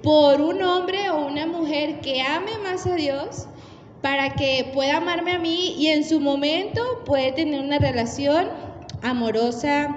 por 0.03 0.41
un 0.41 0.63
hombre 0.63 1.11
o 1.11 1.27
una 1.27 1.47
mujer 1.47 2.01
que 2.01 2.23
ame 2.23 2.59
más 2.65 2.87
a 2.87 2.97
Dios 2.97 3.47
para 4.03 4.31
que 4.35 4.71
pueda 4.75 4.97
amarme 4.97 5.33
a 5.33 5.39
mí 5.39 5.77
y 5.79 5.87
en 5.87 6.05
su 6.05 6.21
momento 6.21 7.03
puede 7.07 7.33
tener 7.33 7.61
una 7.61 7.79
relación 7.79 8.49
amorosa, 9.01 9.97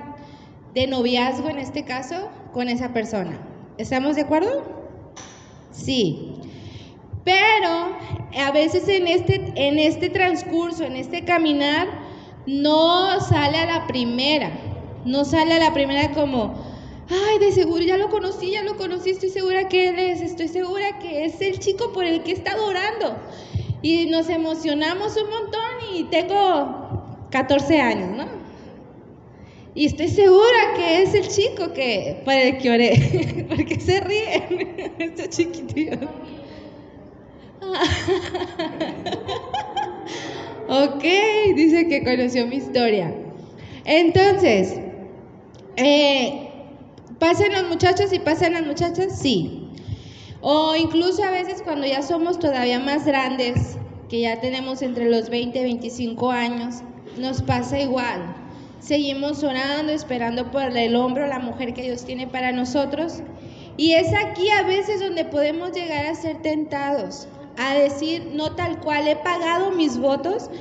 de 0.73 0.87
noviazgo 0.87 1.49
en 1.49 1.57
este 1.57 1.83
caso, 1.83 2.29
con 2.53 2.69
esa 2.69 2.93
persona. 2.93 3.39
¿Estamos 3.77 4.15
de 4.15 4.21
acuerdo? 4.21 4.63
Sí. 5.71 6.33
Pero 7.23 7.97
a 8.37 8.51
veces 8.51 8.87
en 8.87 9.07
este, 9.07 9.53
en 9.55 9.79
este 9.79 10.09
transcurso, 10.09 10.83
en 10.83 10.95
este 10.95 11.25
caminar, 11.25 11.87
no 12.45 13.19
sale 13.21 13.57
a 13.57 13.65
la 13.65 13.87
primera. 13.87 14.51
No 15.05 15.25
sale 15.25 15.53
a 15.53 15.59
la 15.59 15.73
primera 15.73 16.11
como, 16.11 16.55
ay, 17.09 17.39
de 17.39 17.51
seguro 17.51 17.83
ya 17.83 17.97
lo 17.97 18.09
conocí, 18.09 18.51
ya 18.51 18.63
lo 18.63 18.75
conocí, 18.75 19.11
estoy 19.11 19.29
segura 19.29 19.67
que 19.67 19.89
él 19.89 19.99
es, 19.99 20.21
estoy 20.21 20.47
segura 20.47 20.99
que 20.99 21.25
es 21.25 21.39
el 21.41 21.59
chico 21.59 21.93
por 21.93 22.05
el 22.05 22.23
que 22.23 22.31
he 22.31 22.33
estado 22.33 22.65
orando 22.65 23.17
y 23.85 24.07
nos 24.07 24.29
emocionamos 24.29 25.15
un 25.15 25.29
montón 25.29 25.61
y 25.93 26.05
tengo 26.05 27.05
14 27.29 27.79
años, 27.79 28.17
¿no? 28.17 28.25
Y 29.75 29.85
estoy 29.85 30.07
segura 30.07 30.73
que 30.75 31.03
es 31.03 31.13
el 31.13 31.27
chico 31.27 31.71
que 31.71 32.19
para 32.25 32.57
que 32.57 32.71
oré, 32.71 33.45
porque 33.47 33.79
se 33.79 33.99
ríen 33.99 34.95
estos 34.97 35.29
chiquitillos. 35.29 35.99
ok, 40.67 41.03
dice 41.55 41.87
que 41.87 42.03
conoció 42.03 42.47
mi 42.47 42.55
historia. 42.55 43.13
Entonces, 43.83 44.79
eh, 45.75 46.49
¿pasan 47.19 47.51
los 47.51 47.69
muchachos 47.69 48.11
y 48.13 48.17
pasan 48.17 48.53
las 48.53 48.65
muchachas? 48.65 49.19
Sí. 49.19 49.64
O 50.47 50.75
incluso 50.75 51.23
a 51.23 51.31
veces 51.31 51.63
cuando 51.63 51.87
ya 51.87 52.03
somos 52.03 52.37
todavía 52.37 52.79
más 52.79 53.03
grandes, 53.03 53.79
que 54.09 54.21
ya 54.21 54.39
tenemos 54.41 54.83
entre 54.83 55.09
los 55.09 55.31
20 55.31 55.59
y 55.59 55.63
25 55.63 56.29
años, 56.29 56.83
nos 57.17 57.41
pasa 57.41 57.79
igual. 57.79 58.21
Seguimos 58.79 59.43
orando, 59.43 59.91
esperando 59.91 60.51
por 60.51 60.77
el 60.77 60.95
hombre 60.95 61.23
o 61.23 61.27
la 61.27 61.39
mujer 61.39 61.73
que 61.73 61.81
Dios 61.81 62.05
tiene 62.05 62.27
para 62.27 62.51
nosotros. 62.51 63.23
Y 63.75 63.93
es 63.93 64.13
aquí 64.13 64.51
a 64.51 64.61
veces 64.61 64.99
donde 64.99 65.25
podemos 65.25 65.71
llegar 65.71 66.05
a 66.05 66.13
ser 66.13 66.43
tentados, 66.43 67.27
a 67.57 67.73
decir, 67.73 68.29
no 68.35 68.51
tal 68.51 68.79
cual, 68.81 69.07
he 69.07 69.15
pagado 69.15 69.71
mis 69.71 69.97
votos, 69.97 70.51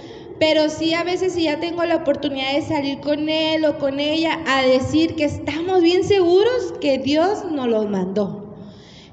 pero 0.41 0.71
sí 0.71 0.95
a 0.95 1.05
veces 1.05 1.35
si 1.35 1.43
ya 1.43 1.61
tengo 1.61 1.85
la 1.85 1.97
oportunidad 1.97 2.55
de 2.55 2.63
salir 2.63 3.01
con 3.01 3.29
él 3.29 3.67
o 3.67 3.79
con 3.79 4.01
ella, 4.01 4.39
a 4.47 4.63
decir 4.63 5.15
que 5.15 5.25
estamos 5.25 5.83
bien 5.83 6.05
seguros 6.05 6.73
que 6.81 6.97
Dios 6.97 7.45
nos 7.53 7.69
los 7.69 7.91
mandó. 7.91 8.44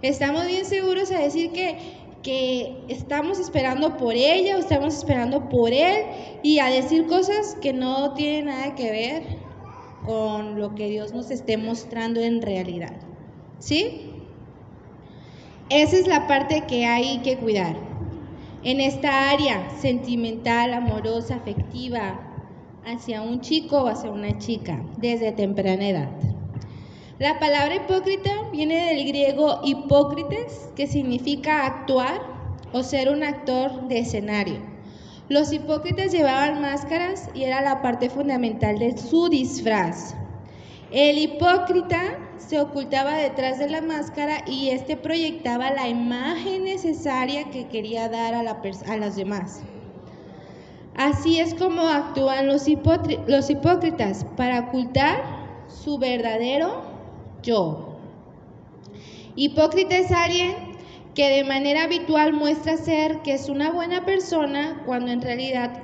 Estamos 0.02 0.48
bien 0.48 0.66
seguros 0.66 1.12
a 1.12 1.20
decir 1.20 1.52
que, 1.52 1.78
que 2.24 2.84
estamos 2.88 3.40
esperando 3.40 3.98
por 3.98 4.16
ella 4.16 4.58
o 4.58 4.60
estamos 4.60 4.96
esperando 4.96 5.48
por 5.48 5.72
él 5.72 6.06
y 6.42 6.60
a 6.60 6.68
decir 6.68 7.06
cosas 7.06 7.56
que 7.62 7.72
no 7.72 8.14
tienen 8.14 8.46
nada 8.46 8.74
que 8.74 8.90
ver 8.90 9.24
con 10.06 10.60
lo 10.60 10.74
que 10.74 10.90
Dios 10.90 11.14
nos 11.14 11.30
esté 11.30 11.58
mostrando 11.58 12.20
en 12.20 12.42
realidad. 12.42 12.94
¿Sí? 13.60 14.12
Esa 15.70 15.98
es 15.98 16.08
la 16.08 16.28
parte 16.28 16.64
que 16.68 16.86
hay 16.86 17.20
que 17.20 17.38
cuidar. 17.38 17.76
En 18.64 18.80
esta 18.80 19.30
área 19.30 19.70
sentimental, 19.80 20.74
amorosa, 20.74 21.36
afectiva, 21.36 22.20
hacia 22.86 23.22
un 23.22 23.42
chico 23.42 23.84
o 23.84 23.88
hacia 23.88 24.10
una 24.10 24.38
chica, 24.40 24.84
desde 24.98 25.32
temprana 25.32 25.88
edad. 25.88 26.31
La 27.22 27.38
palabra 27.38 27.76
hipócrita 27.76 28.32
viene 28.52 28.88
del 28.88 29.06
griego 29.06 29.60
hipócrites, 29.64 30.72
que 30.76 30.88
significa 30.88 31.68
actuar 31.68 32.20
o 32.74 32.82
ser 32.82 33.10
un 33.10 33.22
actor 33.22 33.88
de 33.88 34.00
escenario. 34.00 34.58
Los 35.30 35.54
hipócritas 35.54 36.12
llevaban 36.12 36.64
máscaras 36.64 37.30
y 37.36 37.44
era 37.44 37.62
la 37.62 37.84
parte 37.84 38.10
fundamental 38.10 38.80
de 38.80 38.98
su 38.98 39.30
disfraz. 39.30 40.16
El 40.90 41.20
hipócrita 41.20 42.18
se 42.40 42.60
ocultaba 42.60 43.14
detrás 43.14 43.60
de 43.60 43.70
la 43.70 43.82
máscara 43.82 44.44
y 44.48 44.70
este 44.70 44.98
proyectaba 44.98 45.70
la 45.70 45.88
imagen 45.90 46.64
necesaria 46.64 47.52
que 47.52 47.68
quería 47.68 48.10
dar 48.10 48.34
a, 48.34 48.40
a 48.40 48.98
las 48.98 49.16
demás. 49.16 49.62
Así 50.96 51.40
es 51.40 51.54
como 51.54 51.84
actúan 51.84 52.48
los, 52.48 52.66
los 53.28 53.50
hipócritas 53.52 54.26
para 54.36 54.62
ocultar 54.62 55.22
su 55.68 56.00
verdadero 56.00 56.91
yo. 57.44 57.98
Hipócrita 59.36 59.98
es 59.98 60.12
alguien 60.12 60.56
que 61.16 61.30
de 61.30 61.44
manera 61.44 61.84
habitual 61.84 62.34
muestra 62.34 62.78
ser 62.78 63.22
que 63.22 63.34
es 63.34 63.50
una 63.50 63.72
buena 63.72 64.06
persona 64.06 64.82
cuando 64.86 65.12
en 65.12 65.22
realidad 65.22 65.82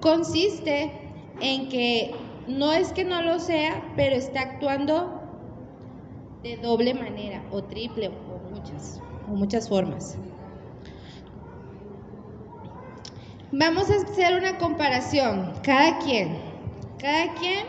consiste 0.00 0.92
en 1.40 1.68
que 1.68 2.14
no 2.46 2.72
es 2.72 2.92
que 2.92 3.04
no 3.04 3.22
lo 3.22 3.38
sea, 3.38 3.82
pero 3.96 4.16
está 4.16 4.40
actuando 4.40 5.20
de 6.42 6.56
doble 6.56 6.94
manera 6.94 7.42
o 7.50 7.62
triple 7.62 8.08
o 8.08 8.50
muchas, 8.54 9.00
o 9.28 9.34
muchas 9.34 9.68
formas. 9.68 10.16
Vamos 13.52 13.90
a 13.90 13.96
hacer 13.96 14.36
una 14.36 14.56
comparación, 14.56 15.52
cada 15.62 15.98
quien, 15.98 16.38
cada 16.98 17.34
quien 17.34 17.66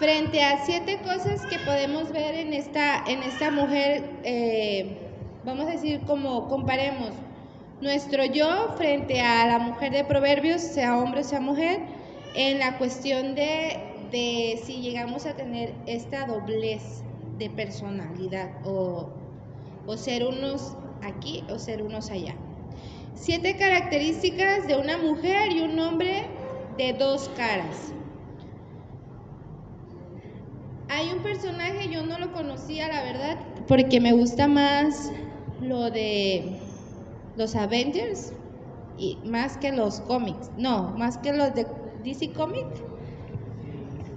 frente 0.00 0.42
a 0.42 0.64
siete 0.64 0.98
cosas 1.04 1.44
que 1.44 1.58
podemos 1.58 2.10
ver 2.10 2.34
en 2.34 2.54
esta, 2.54 3.04
en 3.06 3.22
esta 3.22 3.50
mujer, 3.50 4.10
eh, 4.24 4.96
vamos 5.44 5.66
a 5.66 5.72
decir 5.72 6.00
como 6.06 6.48
comparemos 6.48 7.10
nuestro 7.82 8.24
yo 8.24 8.74
frente 8.78 9.20
a 9.20 9.46
la 9.46 9.58
mujer 9.58 9.92
de 9.92 10.04
Proverbios, 10.04 10.62
sea 10.62 10.96
hombre 10.96 11.20
o 11.20 11.24
sea 11.24 11.40
mujer, 11.40 11.80
en 12.34 12.58
la 12.58 12.78
cuestión 12.78 13.34
de, 13.34 13.78
de 14.10 14.58
si 14.64 14.80
llegamos 14.80 15.26
a 15.26 15.36
tener 15.36 15.74
esta 15.86 16.24
doblez 16.24 17.02
de 17.36 17.50
personalidad 17.50 18.48
o, 18.64 19.10
o 19.86 19.96
ser 19.98 20.24
unos 20.24 20.78
aquí 21.02 21.44
o 21.50 21.58
ser 21.58 21.82
unos 21.82 22.10
allá. 22.10 22.34
Siete 23.14 23.58
características 23.58 24.66
de 24.66 24.76
una 24.76 24.96
mujer 24.96 25.52
y 25.52 25.60
un 25.60 25.78
hombre 25.78 26.22
de 26.78 26.94
dos 26.94 27.28
caras. 27.36 27.92
Hay 30.92 31.12
un 31.12 31.20
personaje, 31.20 31.88
yo 31.88 32.02
no 32.02 32.18
lo 32.18 32.32
conocía, 32.32 32.88
la 32.88 33.04
verdad, 33.04 33.36
porque 33.68 34.00
me 34.00 34.12
gusta 34.12 34.48
más 34.48 35.12
lo 35.62 35.88
de 35.88 36.58
los 37.36 37.54
Avengers 37.54 38.32
y 38.98 39.16
más 39.24 39.56
que 39.56 39.70
los 39.70 40.00
cómics. 40.00 40.50
No, 40.56 40.90
más 40.98 41.16
que 41.18 41.32
los 41.32 41.54
de 41.54 41.64
DC 42.02 42.32
Comics. 42.32 42.82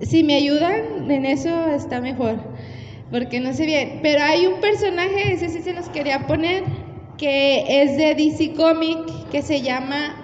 Si 0.01 0.23
me 0.23 0.33
ayudan 0.33 1.11
en 1.11 1.25
eso 1.25 1.67
está 1.67 2.01
mejor, 2.01 2.37
porque 3.11 3.39
no 3.39 3.53
sé 3.53 3.67
bien. 3.67 3.99
Pero 4.01 4.23
hay 4.23 4.47
un 4.47 4.59
personaje, 4.59 5.31
ese 5.31 5.49
sí 5.49 5.61
se 5.61 5.73
los 5.73 5.89
quería 5.89 6.25
poner, 6.25 6.63
que 7.19 7.83
es 7.83 7.97
de 7.97 8.15
DC 8.15 8.55
Comic, 8.55 9.29
que 9.29 9.43
se 9.43 9.61
llama 9.61 10.15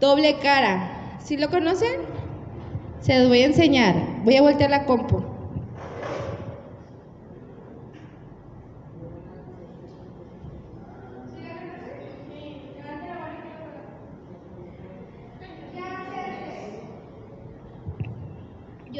Doble 0.00 0.36
Cara. 0.42 1.16
¿Sí 1.22 1.36
lo 1.36 1.48
conocen? 1.48 2.17
Se 3.00 3.18
los 3.18 3.28
voy 3.28 3.42
a 3.42 3.46
enseñar. 3.46 3.94
Voy 4.24 4.36
a 4.36 4.42
voltear 4.42 4.70
la 4.70 4.84
compu. 4.84 5.38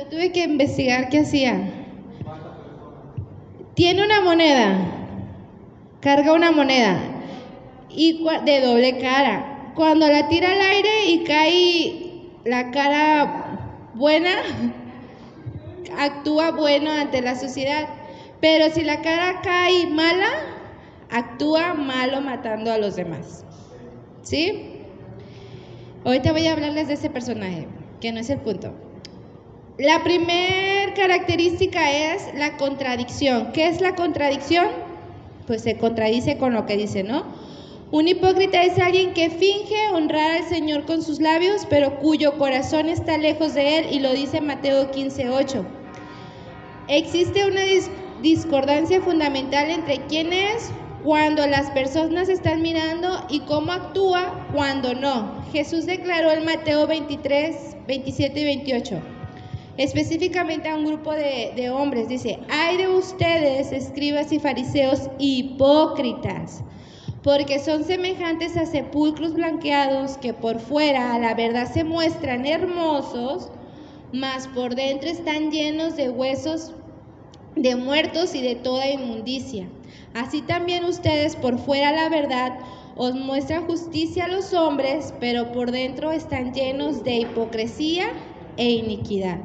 tuve 0.09 0.33
que 0.33 0.45
investigar 0.45 1.09
qué 1.09 1.21
hacía. 1.21 1.71
Tiene 3.75 4.05
una 4.05 4.21
moneda, 4.21 4.77
carga 6.01 6.33
una 6.33 6.51
moneda 6.51 6.99
y 7.89 8.25
de 8.45 8.61
doble 8.61 8.99
cara. 8.99 9.73
Cuando 9.75 10.09
la 10.09 10.29
tira 10.29 10.53
al 10.53 10.61
aire 10.61 11.07
y 11.07 11.25
cae 11.25 12.23
la 12.45 12.71
cara 12.71 13.48
buena, 13.99 14.37
actúa 15.99 16.53
bueno 16.53 16.91
ante 16.91 17.21
la 17.21 17.35
sociedad. 17.35 17.89
Pero 18.41 18.73
si 18.73 18.83
la 18.83 19.03
cara 19.03 19.41
cae 19.43 19.87
mala, 19.89 20.29
actúa 21.11 21.75
malo 21.75 22.21
matando 22.21 22.73
a 22.73 22.79
los 22.79 22.97
demás. 22.97 23.45
¿Sí? 24.23 24.77
Ahorita 26.05 26.33
voy 26.33 26.47
a 26.47 26.53
hablarles 26.53 26.89
de 26.89 26.95
ese 26.95 27.11
personaje, 27.11 27.67
que 28.01 28.13
no 28.13 28.21
es 28.21 28.31
el 28.31 28.39
punto. 28.39 28.73
La 29.79 30.03
primera 30.03 30.95
característica 30.95 31.91
es 31.91 32.33
la 32.35 32.57
contradicción. 32.57 33.53
¿Qué 33.53 33.67
es 33.67 33.81
la 33.81 33.95
contradicción? 33.95 34.67
Pues 35.47 35.63
se 35.63 35.77
contradice 35.77 36.39
con 36.39 36.55
lo 36.55 36.67
que 36.67 36.77
dice, 36.77 37.03
¿no? 37.03 37.25
Un 37.91 38.07
hipócrita 38.07 38.63
es 38.65 38.79
alguien 38.79 39.15
que 39.15 39.31
finge 39.31 39.89
honrar 39.95 40.43
al 40.43 40.45
Señor 40.45 40.85
con 40.85 41.03
sus 41.03 41.21
labios, 41.21 41.67
pero 41.71 41.99
cuyo 42.01 42.37
corazón 42.37 42.91
está 42.91 43.17
lejos 43.17 43.55
de 43.55 43.79
Él, 43.79 43.87
y 43.91 44.01
lo 44.01 44.13
dice 44.13 44.43
Mateo 44.43 44.91
15:8. 44.91 45.65
Existe 46.89 47.47
una 47.47 47.63
discordancia 48.21 49.01
fundamental 49.01 49.71
entre 49.71 50.03
quién 50.07 50.35
es 50.35 50.71
cuando 51.03 51.47
las 51.47 51.71
personas 51.71 52.29
están 52.29 52.61
mirando 52.61 53.25
y 53.31 53.41
cómo 53.41 53.73
actúa 53.73 54.47
cuando 54.53 54.93
no. 54.93 55.43
Jesús 55.53 55.87
declaró 55.87 56.31
en 56.33 56.45
Mateo 56.45 56.87
23, 56.87 57.77
27 57.87 58.41
y 58.41 58.45
28 58.45 59.03
específicamente 59.79 60.69
a 60.69 60.75
un 60.75 60.85
grupo 60.85 61.15
de, 61.15 61.71
hombres. 61.71 62.09
Dice, 62.09 62.41
hay 62.51 62.77
de 62.77 62.89
ustedes, 62.89 63.73
escribas 63.73 64.33
y 64.33 64.41
fariseos 64.41 65.09
hipócritas, 65.19 66.65
porque 67.29 67.59
son 67.59 67.85
semejantes 67.85 68.57
a 68.57 68.65
sepulcros 68.65 69.35
blanqueados 69.35 70.17
que 70.17 70.33
por 70.33 70.61
fuera 70.61 71.15
a 71.15 71.19
la 71.19 71.35
verdad 71.35 71.71
se 71.71 71.85
muestran 71.85 72.47
hermosos, 72.47 73.51
mas 74.15 74.49
por 74.49 74.75
dentro 74.75 75.11
están 75.11 75.51
llenos 75.51 75.95
de 75.95 76.09
huesos 76.09 76.73
de 77.55 77.77
muertos 77.77 78.35
y 78.35 78.41
de 78.41 78.55
toda 78.55 78.89
inmundicia. 78.89 79.69
Así 80.15 80.41
también 80.41 80.87
ustedes 80.87 81.37
por 81.37 81.59
fuera 81.59 81.93
la 81.93 82.09
verdad 82.09 82.61
os 82.97 83.15
muestran 83.15 83.67
justicia 83.67 84.25
a 84.25 84.29
los 84.29 84.55
hombres, 84.55 85.13
pero 85.21 85.53
por 85.53 85.71
dentro 85.71 86.13
están 86.13 86.55
llenos 86.55 87.05
de 87.05 87.17
hipocresía 87.17 88.07
e 88.57 88.71
iniquidad. 88.71 89.41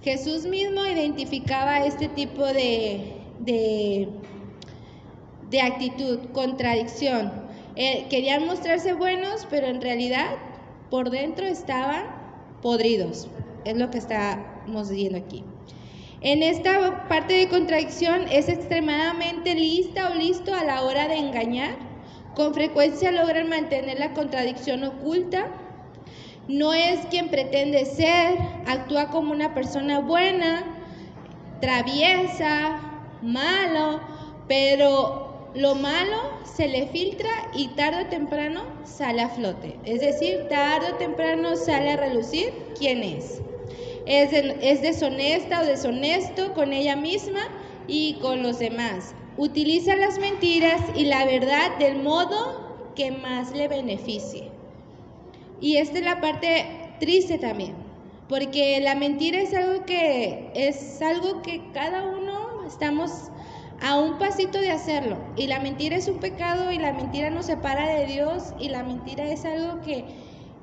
Jesús 0.00 0.46
mismo 0.46 0.86
identificaba 0.86 1.84
este 1.84 2.08
tipo 2.08 2.42
de, 2.46 3.20
de, 3.40 4.08
actitud, 5.60 6.18
contradicción. 6.32 7.32
Eh, 7.76 8.06
querían 8.10 8.46
mostrarse 8.46 8.92
buenos, 8.92 9.46
pero 9.50 9.66
en 9.66 9.80
realidad 9.80 10.36
por 10.90 11.10
dentro 11.10 11.46
estaban 11.46 12.04
podridos. 12.60 13.28
Es 13.64 13.76
lo 13.76 13.90
que 13.90 13.98
estamos 13.98 14.90
viendo 14.90 15.18
aquí. 15.18 15.44
En 16.20 16.42
esta 16.42 17.08
parte 17.08 17.34
de 17.34 17.48
contradicción 17.48 18.28
es 18.30 18.48
extremadamente 18.48 19.54
lista 19.54 20.10
o 20.10 20.14
listo 20.14 20.54
a 20.54 20.64
la 20.64 20.82
hora 20.82 21.08
de 21.08 21.16
engañar. 21.16 21.76
Con 22.34 22.54
frecuencia 22.54 23.10
logran 23.10 23.48
mantener 23.48 23.98
la 23.98 24.14
contradicción 24.14 24.84
oculta 24.84 25.50
no 26.48 26.72
es 26.72 27.06
quien 27.06 27.28
pretende 27.28 27.84
ser, 27.84 28.36
actúa 28.66 29.10
como 29.10 29.32
una 29.32 29.54
persona 29.54 30.00
buena, 30.00 30.64
traviesa, 31.60 32.80
malo, 33.22 34.00
pero 34.48 35.31
lo 35.54 35.74
malo 35.74 36.16
se 36.44 36.66
le 36.66 36.86
filtra 36.88 37.30
y 37.54 37.68
tarde 37.68 38.04
o 38.04 38.08
temprano 38.08 38.62
sale 38.84 39.20
a 39.22 39.28
flote. 39.28 39.78
Es 39.84 40.00
decir, 40.00 40.48
tarde 40.48 40.92
o 40.92 40.96
temprano 40.96 41.56
sale 41.56 41.90
a 41.90 41.96
relucir 41.96 42.52
quién 42.78 43.02
es. 43.02 43.42
Es, 44.06 44.32
es 44.32 44.82
deshonesta 44.82 45.60
o 45.60 45.66
deshonesto 45.66 46.54
con 46.54 46.72
ella 46.72 46.96
misma 46.96 47.40
y 47.86 48.14
con 48.14 48.42
los 48.42 48.58
demás. 48.58 49.14
Utiliza 49.36 49.94
las 49.96 50.18
mentiras 50.18 50.80
y 50.94 51.04
la 51.04 51.24
verdad 51.26 51.76
del 51.78 52.02
modo 52.02 52.92
que 52.94 53.10
más 53.10 53.52
le 53.52 53.68
beneficie. 53.68 54.50
Y 55.60 55.76
esta 55.76 55.98
es 55.98 56.04
la 56.04 56.20
parte 56.20 56.66
triste 56.98 57.38
también, 57.38 57.74
porque 58.28 58.80
la 58.80 58.94
mentira 58.94 59.40
es 59.40 59.54
algo 59.54 59.84
que 59.84 60.50
es 60.54 61.00
algo 61.00 61.42
que 61.42 61.70
cada 61.72 62.04
uno 62.04 62.66
estamos 62.66 63.30
a 63.82 63.98
un 63.98 64.18
pasito 64.18 64.60
de 64.60 64.70
hacerlo. 64.70 65.18
Y 65.36 65.48
la 65.48 65.60
mentira 65.60 65.96
es 65.96 66.08
un 66.08 66.18
pecado 66.18 66.72
y 66.72 66.78
la 66.78 66.92
mentira 66.92 67.30
nos 67.30 67.46
separa 67.46 67.88
de 67.88 68.06
Dios 68.06 68.54
y 68.58 68.68
la 68.68 68.82
mentira 68.84 69.24
es 69.30 69.44
algo 69.44 69.80
que 69.82 70.04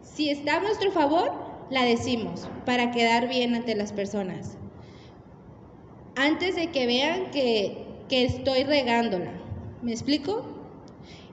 si 0.01 0.29
está 0.29 0.57
a 0.57 0.59
nuestro 0.61 0.91
favor, 0.91 1.31
la 1.69 1.83
decimos 1.83 2.47
para 2.65 2.91
quedar 2.91 3.27
bien 3.27 3.55
ante 3.55 3.75
las 3.75 3.93
personas. 3.93 4.57
Antes 6.15 6.55
de 6.55 6.67
que 6.71 6.87
vean 6.87 7.31
que, 7.31 7.85
que 8.07 8.25
estoy 8.25 8.63
regándola. 8.63 9.31
¿Me 9.81 9.91
explico? 9.91 10.43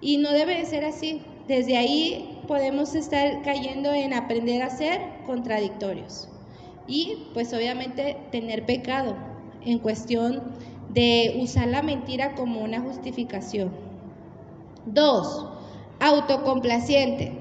Y 0.00 0.18
no 0.18 0.32
debe 0.32 0.56
de 0.58 0.66
ser 0.66 0.84
así. 0.84 1.22
Desde 1.48 1.76
ahí 1.76 2.40
podemos 2.46 2.94
estar 2.94 3.42
cayendo 3.42 3.92
en 3.94 4.12
aprender 4.12 4.62
a 4.62 4.70
ser 4.70 5.00
contradictorios 5.24 6.28
y 6.86 7.28
pues 7.34 7.52
obviamente 7.52 8.16
tener 8.30 8.64
pecado 8.64 9.16
en 9.64 9.78
cuestión 9.78 10.42
de 10.90 11.38
usar 11.40 11.68
la 11.68 11.82
mentira 11.82 12.34
como 12.34 12.60
una 12.60 12.80
justificación. 12.80 13.70
Dos, 14.86 15.46
autocomplaciente. 16.00 17.32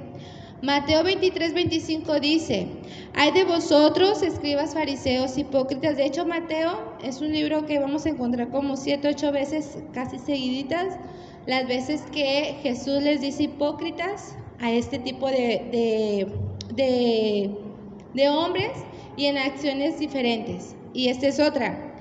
Mateo 0.62 1.04
23, 1.04 1.54
25 1.54 2.20
dice, 2.20 2.68
hay 3.14 3.32
de 3.32 3.44
vosotros, 3.44 4.24
escribas 4.24 4.74
fariseos, 4.74 5.38
hipócritas. 5.38 5.98
De 5.98 6.06
hecho, 6.06 6.26
Mateo 6.26 6.94
es 7.04 7.22
un 7.22 7.32
libro 7.32 7.66
que 7.66 7.78
vamos 7.78 8.06
a 8.06 8.10
encontrar 8.10 8.50
como 8.50 8.76
siete, 8.76 9.10
ocho 9.10 9.32
veces 9.32 9.78
casi 9.94 10.18
seguiditas, 10.18 10.98
las 11.46 11.68
veces 11.68 12.02
que 12.12 12.58
Jesús 12.64 13.04
les 13.04 13.22
dice 13.22 13.44
hipócritas 13.44 14.36
a 14.60 14.72
este 14.72 14.98
tipo 15.00 15.30
de, 15.30 16.28
de, 16.74 18.30
hombres 18.30 18.72
y 19.18 19.26
en 19.26 19.38
acciones 19.38 20.00
diferentes. 20.00 20.76
Y 20.94 21.10
esta 21.10 21.28
es 21.28 21.40
otra. 21.40 21.95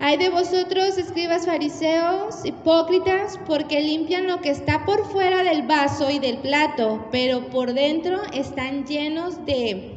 Hay 0.00 0.16
de 0.16 0.28
vosotros, 0.28 0.96
escribas 0.96 1.44
fariseos, 1.46 2.44
hipócritas, 2.44 3.36
porque 3.48 3.80
limpian 3.80 4.28
lo 4.28 4.40
que 4.40 4.50
está 4.50 4.84
por 4.84 5.04
fuera 5.04 5.42
del 5.42 5.66
vaso 5.66 6.08
y 6.08 6.20
del 6.20 6.38
plato, 6.38 7.08
pero 7.10 7.48
por 7.50 7.74
dentro 7.74 8.22
están 8.32 8.86
llenos 8.86 9.44
de, 9.44 9.96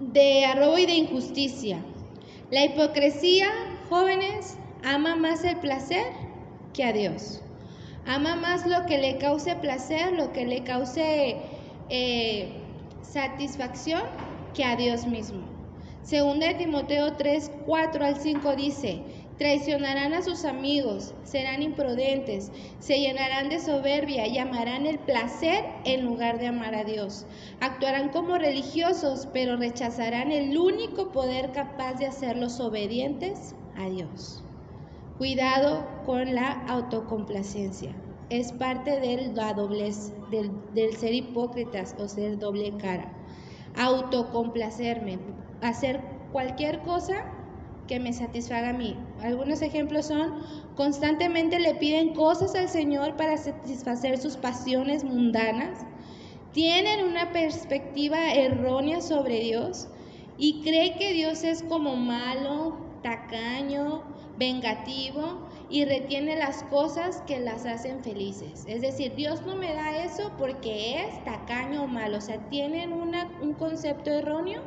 de 0.00 0.46
arrobo 0.46 0.78
y 0.78 0.86
de 0.86 0.94
injusticia. 0.94 1.78
La 2.50 2.64
hipocresía, 2.64 3.48
jóvenes, 3.90 4.56
ama 4.82 5.14
más 5.14 5.44
el 5.44 5.58
placer 5.58 6.06
que 6.72 6.82
a 6.82 6.94
Dios. 6.94 7.42
Ama 8.06 8.36
más 8.36 8.66
lo 8.66 8.86
que 8.86 8.96
le 8.96 9.18
cause 9.18 9.54
placer, 9.56 10.12
lo 10.12 10.32
que 10.32 10.46
le 10.46 10.64
cause 10.64 11.36
eh, 11.90 12.52
satisfacción 13.02 14.02
que 14.54 14.64
a 14.64 14.76
Dios 14.76 15.06
mismo. 15.06 15.55
Segunda 16.06 16.46
de 16.46 16.54
Timoteo 16.54 17.14
3, 17.14 17.50
4 17.66 18.04
al 18.04 18.14
5 18.14 18.54
dice, 18.54 19.02
traicionarán 19.38 20.14
a 20.14 20.22
sus 20.22 20.44
amigos, 20.44 21.12
serán 21.24 21.64
imprudentes, 21.64 22.52
se 22.78 23.00
llenarán 23.00 23.48
de 23.48 23.58
soberbia 23.58 24.28
y 24.28 24.38
amarán 24.38 24.86
el 24.86 25.00
placer 25.00 25.64
en 25.84 26.04
lugar 26.04 26.38
de 26.38 26.46
amar 26.46 26.76
a 26.76 26.84
Dios. 26.84 27.26
Actuarán 27.58 28.10
como 28.10 28.38
religiosos, 28.38 29.26
pero 29.32 29.56
rechazarán 29.56 30.30
el 30.30 30.56
único 30.56 31.10
poder 31.10 31.50
capaz 31.50 31.94
de 31.94 32.06
hacerlos 32.06 32.60
obedientes 32.60 33.56
a 33.76 33.90
Dios. 33.90 34.44
Cuidado 35.18 35.88
con 36.06 36.36
la 36.36 36.52
autocomplacencia. 36.68 37.90
Es 38.30 38.52
parte 38.52 39.00
de 39.00 39.32
la 39.34 39.54
doblez, 39.54 40.12
del, 40.30 40.96
ser 40.96 41.14
hipócritas 41.14 41.96
o 41.98 42.06
ser 42.06 42.38
doble 42.38 42.76
cara. 42.76 43.12
Autocomplacerme, 43.76 45.18
hacer 45.60 46.00
cualquier 46.32 46.80
cosa 46.80 47.24
que 47.86 48.00
me 48.00 48.12
satisfaga 48.12 48.70
a 48.70 48.72
mí. 48.72 48.96
Algunos 49.20 49.62
ejemplos 49.62 50.06
son, 50.06 50.42
constantemente 50.74 51.60
le 51.60 51.74
piden 51.74 52.14
cosas 52.14 52.54
al 52.54 52.68
Señor 52.68 53.16
para 53.16 53.36
satisfacer 53.36 54.18
sus 54.18 54.36
pasiones 54.36 55.04
mundanas, 55.04 55.78
tienen 56.52 57.04
una 57.04 57.32
perspectiva 57.32 58.32
errónea 58.32 59.00
sobre 59.00 59.40
Dios 59.40 59.88
y 60.38 60.62
cree 60.62 60.96
que 60.96 61.12
Dios 61.12 61.44
es 61.44 61.62
como 61.62 61.96
malo, 61.96 62.78
tacaño, 63.02 64.02
vengativo 64.38 65.45
y 65.68 65.84
retiene 65.84 66.36
las 66.36 66.62
cosas 66.64 67.22
que 67.26 67.40
las 67.40 67.66
hacen 67.66 68.02
felices. 68.02 68.64
Es 68.68 68.82
decir, 68.82 69.14
Dios 69.14 69.42
no 69.44 69.56
me 69.56 69.74
da 69.74 70.04
eso 70.04 70.32
porque 70.38 71.02
es 71.02 71.24
tacaño 71.24 71.84
o 71.84 71.86
malo. 71.86 72.18
O 72.18 72.20
sea, 72.20 72.38
tienen 72.48 72.92
un 72.92 73.54
concepto 73.54 74.10
erróneo 74.10 74.62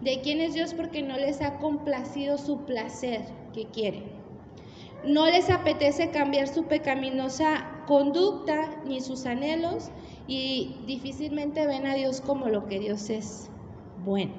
de 0.00 0.20
quién 0.22 0.40
es 0.40 0.54
Dios 0.54 0.74
porque 0.74 1.02
no 1.02 1.16
les 1.16 1.40
ha 1.40 1.58
complacido 1.58 2.38
su 2.38 2.64
placer 2.64 3.22
que 3.52 3.66
quieren. 3.66 4.04
No 5.04 5.26
les 5.26 5.48
apetece 5.50 6.10
cambiar 6.10 6.48
su 6.48 6.64
pecaminosa 6.64 7.84
conducta 7.86 8.82
ni 8.84 9.00
sus 9.00 9.26
anhelos 9.26 9.90
y 10.26 10.76
difícilmente 10.86 11.66
ven 11.66 11.86
a 11.86 11.94
Dios 11.94 12.20
como 12.20 12.48
lo 12.48 12.66
que 12.66 12.78
Dios 12.78 13.08
es 13.08 13.50
bueno. 14.04 14.32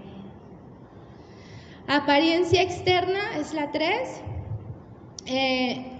Apariencia 1.87 2.61
externa 2.61 3.37
es 3.37 3.53
la 3.53 3.71
3. 3.71 4.21
Eh, 5.25 5.90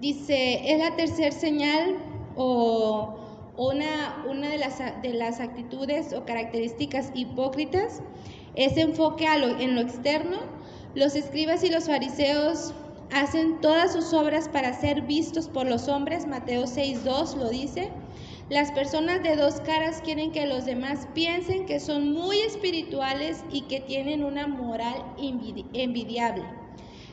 dice, 0.00 0.72
es 0.72 0.78
la 0.78 0.96
tercera 0.96 1.32
señal 1.32 1.96
o 2.36 3.16
una, 3.56 4.24
una 4.28 4.48
de, 4.48 4.58
las, 4.58 4.78
de, 5.02 5.12
las, 5.12 5.40
actitudes 5.40 6.12
o 6.12 6.24
características 6.24 7.10
hipócritas. 7.14 8.02
Ese 8.54 8.80
enfoque 8.80 9.26
a 9.26 9.38
lo, 9.38 9.58
en 9.60 9.74
lo 9.74 9.80
externo. 9.80 10.38
Los 10.94 11.14
escribas 11.14 11.62
y 11.62 11.70
los 11.70 11.86
fariseos 11.86 12.74
hacen 13.12 13.60
todas 13.60 13.92
sus 13.92 14.12
obras 14.12 14.48
para 14.48 14.72
ser 14.72 15.02
vistos 15.02 15.48
por 15.48 15.66
los 15.66 15.88
hombres. 15.88 16.26
Mateo 16.26 16.64
6.2 16.64 17.36
lo 17.36 17.50
dice. 17.50 17.90
Las 18.48 18.72
personas 18.72 19.22
de 19.22 19.36
dos 19.36 19.60
caras 19.60 20.00
quieren 20.02 20.32
que 20.32 20.46
los 20.46 20.64
demás 20.64 21.06
piensen 21.14 21.66
que 21.66 21.78
son 21.78 22.12
muy 22.12 22.38
espirituales 22.40 23.44
y 23.52 23.62
que 23.62 23.80
tienen 23.80 24.24
una 24.24 24.48
moral 24.48 25.04
envidiable. 25.72 26.59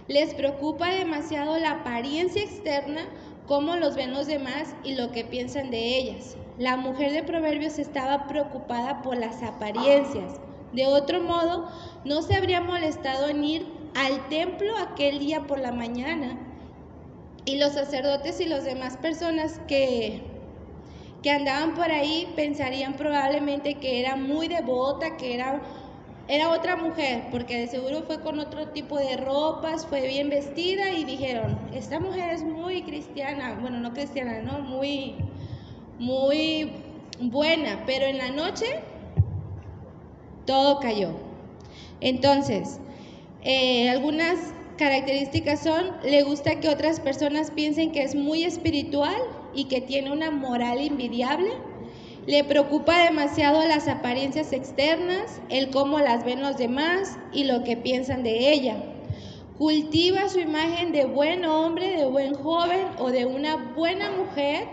Les 0.08 0.34
preocupa 0.34 0.90
demasiado 0.90 1.58
la 1.60 1.72
apariencia 1.72 2.42
externa, 2.42 3.02
cómo 3.46 3.76
los 3.76 3.96
ven 3.96 4.14
los 4.14 4.28
demás 4.28 4.74
y 4.84 4.96
lo 4.96 5.12
que 5.12 5.26
piensan 5.26 5.70
de 5.70 5.98
ellas. 5.98 6.38
La 6.58 6.78
mujer 6.78 7.12
de 7.12 7.24
Proverbios 7.24 7.78
estaba 7.78 8.28
preocupada 8.28 9.02
por 9.02 9.18
las 9.18 9.44
apariencias. 9.44 10.40
De 10.72 10.88
otro 10.88 11.22
modo, 11.22 11.70
no 12.06 12.22
se 12.22 12.36
habría 12.36 12.62
molestado 12.62 13.28
en 13.28 13.44
ir 13.44 13.68
al 13.96 14.28
templo 14.30 14.78
aquel 14.78 15.20
día 15.20 15.46
por 15.46 15.60
la 15.60 15.72
mañana. 15.72 16.38
Y 17.46 17.58
los 17.58 17.74
sacerdotes 17.74 18.40
y 18.40 18.46
las 18.46 18.64
demás 18.64 18.98
personas 18.98 19.60
que 19.68 20.22
que 21.22 21.32
andaban 21.32 21.74
por 21.74 21.92
ahí 21.92 22.32
pensarían 22.36 22.94
probablemente 22.94 23.76
que 23.76 24.00
era 24.00 24.16
muy 24.16 24.48
devota, 24.48 25.18
que 25.18 25.34
era, 25.34 25.62
era 26.28 26.52
otra 26.52 26.76
mujer, 26.76 27.26
porque 27.32 27.58
de 27.58 27.68
seguro 27.68 28.04
fue 28.04 28.20
con 28.22 28.40
otro 28.40 28.68
tipo 28.70 28.98
de 28.98 29.18
ropas, 29.18 29.86
fue 29.86 30.08
bien 30.08 30.30
vestida 30.30 30.92
y 30.92 31.06
dijeron, 31.06 31.58
esta 31.74 32.00
mujer 32.00 32.32
es 32.32 32.44
muy 32.44 32.84
cristiana, 32.84 33.58
bueno, 33.62 33.80
no 33.80 33.94
cristiana, 33.94 34.42
no, 34.42 34.60
muy, 34.60 35.16
muy 36.00 36.72
buena, 37.20 37.84
pero 37.86 38.06
en 38.06 38.18
la 38.18 38.30
noche 38.30 38.66
todo 40.46 40.80
cayó. 40.80 41.12
Entonces, 42.02 42.80
eh, 43.44 43.90
algunas 43.90 44.38
características 44.78 45.64
son, 45.64 45.92
le 46.04 46.24
gusta 46.24 46.60
que 46.60 46.70
otras 46.70 47.00
personas 47.00 47.52
piensen 47.52 47.92
que 47.92 48.04
es 48.04 48.16
muy 48.16 48.44
espiritual, 48.44 49.16
y 49.58 49.66
que 49.66 49.82
tiene 49.82 50.12
una 50.12 50.30
moral 50.30 50.80
envidiable. 50.80 51.50
Le 52.28 52.44
preocupa 52.44 53.06
demasiado 53.06 53.66
las 53.66 53.88
apariencias 53.88 54.52
externas, 54.52 55.42
el 55.48 55.70
cómo 55.70 56.00
las 56.00 56.26
ven 56.26 56.42
los 56.42 56.58
demás 56.58 57.18
y 57.32 57.46
lo 57.46 57.64
que 57.64 57.78
piensan 57.78 58.22
de 58.22 58.52
ella. 58.52 58.84
Cultiva 59.58 60.28
su 60.28 60.42
imagen 60.42 60.92
de 60.92 61.06
buen 61.06 61.46
hombre, 61.46 61.96
de 61.96 62.06
buen 62.06 62.34
joven 62.34 62.86
o 63.00 63.12
de 63.12 63.26
una 63.26 63.74
buena 63.74 64.12
mujer 64.12 64.68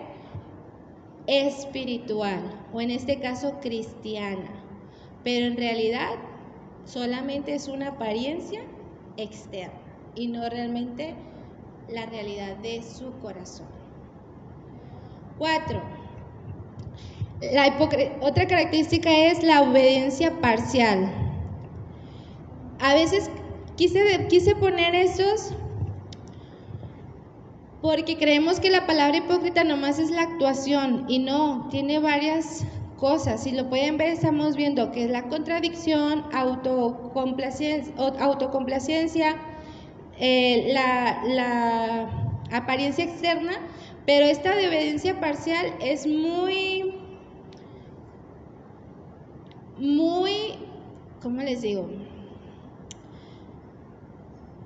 espiritual, 1.28 2.40
o 2.72 2.80
en 2.80 2.90
este 2.90 3.20
caso 3.20 3.60
cristiana. 3.60 4.50
Pero 5.22 5.46
en 5.46 5.56
realidad 5.56 6.10
solamente 6.84 7.54
es 7.54 7.68
una 7.68 7.90
apariencia 7.90 8.62
externa 9.16 9.78
y 10.16 10.26
no 10.26 10.50
realmente 10.50 11.14
la 11.88 12.04
realidad 12.06 12.56
de 12.56 12.82
su 12.82 13.12
corazón. 13.20 13.68
Cuatro. 15.38 16.03
La 17.52 17.76
otra 18.20 18.46
característica 18.46 19.10
es 19.10 19.42
la 19.42 19.62
obediencia 19.62 20.40
parcial. 20.40 21.10
A 22.80 22.94
veces 22.94 23.30
quise, 23.76 24.26
quise 24.28 24.54
poner 24.56 24.94
esos 24.94 25.52
porque 27.80 28.16
creemos 28.16 28.60
que 28.60 28.70
la 28.70 28.86
palabra 28.86 29.18
hipócrita 29.18 29.62
nomás 29.62 29.98
es 29.98 30.10
la 30.10 30.22
actuación 30.22 31.04
y 31.06 31.18
no, 31.18 31.68
tiene 31.70 31.98
varias 31.98 32.64
cosas. 32.96 33.42
Si 33.42 33.52
lo 33.52 33.68
pueden 33.68 33.98
ver, 33.98 34.08
estamos 34.08 34.56
viendo 34.56 34.90
que 34.90 35.04
es 35.04 35.10
la 35.10 35.24
contradicción, 35.28 36.24
autocomplacencia, 36.32 37.92
autocomplacencia 38.20 39.36
eh, 40.18 40.70
la, 40.72 41.22
la 41.24 42.56
apariencia 42.56 43.04
externa 43.04 43.58
pero 44.06 44.26
esta 44.26 44.54
de 44.54 44.68
obediencia 44.68 45.18
parcial 45.18 45.74
es 45.80 46.06
muy, 46.06 46.83
muy, 49.78 50.54
¿cómo 51.22 51.42
les 51.42 51.62
digo? 51.62 51.88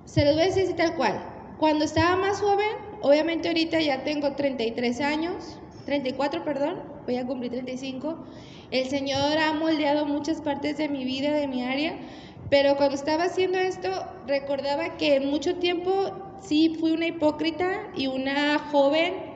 Se 0.04 0.24
los 0.24 0.34
voy 0.34 0.44
a 0.44 0.46
decir 0.46 0.74
tal 0.76 0.94
cual. 0.96 1.22
Cuando 1.58 1.84
estaba 1.84 2.16
más 2.16 2.40
joven, 2.40 2.68
obviamente 3.02 3.48
ahorita 3.48 3.80
ya 3.80 4.04
tengo 4.04 4.34
33 4.34 5.00
años, 5.00 5.58
34, 5.86 6.44
perdón, 6.44 6.80
voy 7.06 7.16
a 7.16 7.26
cumplir 7.26 7.52
35. 7.52 8.16
El 8.70 8.86
Señor 8.86 9.38
ha 9.38 9.52
moldeado 9.54 10.06
muchas 10.06 10.40
partes 10.40 10.76
de 10.76 10.88
mi 10.88 11.04
vida, 11.04 11.32
de 11.32 11.46
mi 11.46 11.62
área, 11.62 11.98
pero 12.50 12.76
cuando 12.76 12.94
estaba 12.94 13.24
haciendo 13.24 13.58
esto, 13.58 13.88
recordaba 14.26 14.96
que 14.96 15.16
en 15.16 15.30
mucho 15.30 15.56
tiempo 15.56 16.12
sí 16.40 16.76
fui 16.78 16.92
una 16.92 17.06
hipócrita 17.06 17.88
y 17.96 18.06
una 18.06 18.58
joven 18.58 19.27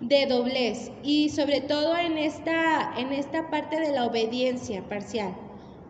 de 0.00 0.26
doblez 0.26 0.90
y 1.02 1.30
sobre 1.30 1.60
todo 1.60 1.96
en 1.96 2.18
esta, 2.18 2.92
en 2.96 3.12
esta 3.12 3.50
parte 3.50 3.80
de 3.80 3.92
la 3.92 4.06
obediencia 4.06 4.88
parcial. 4.88 5.34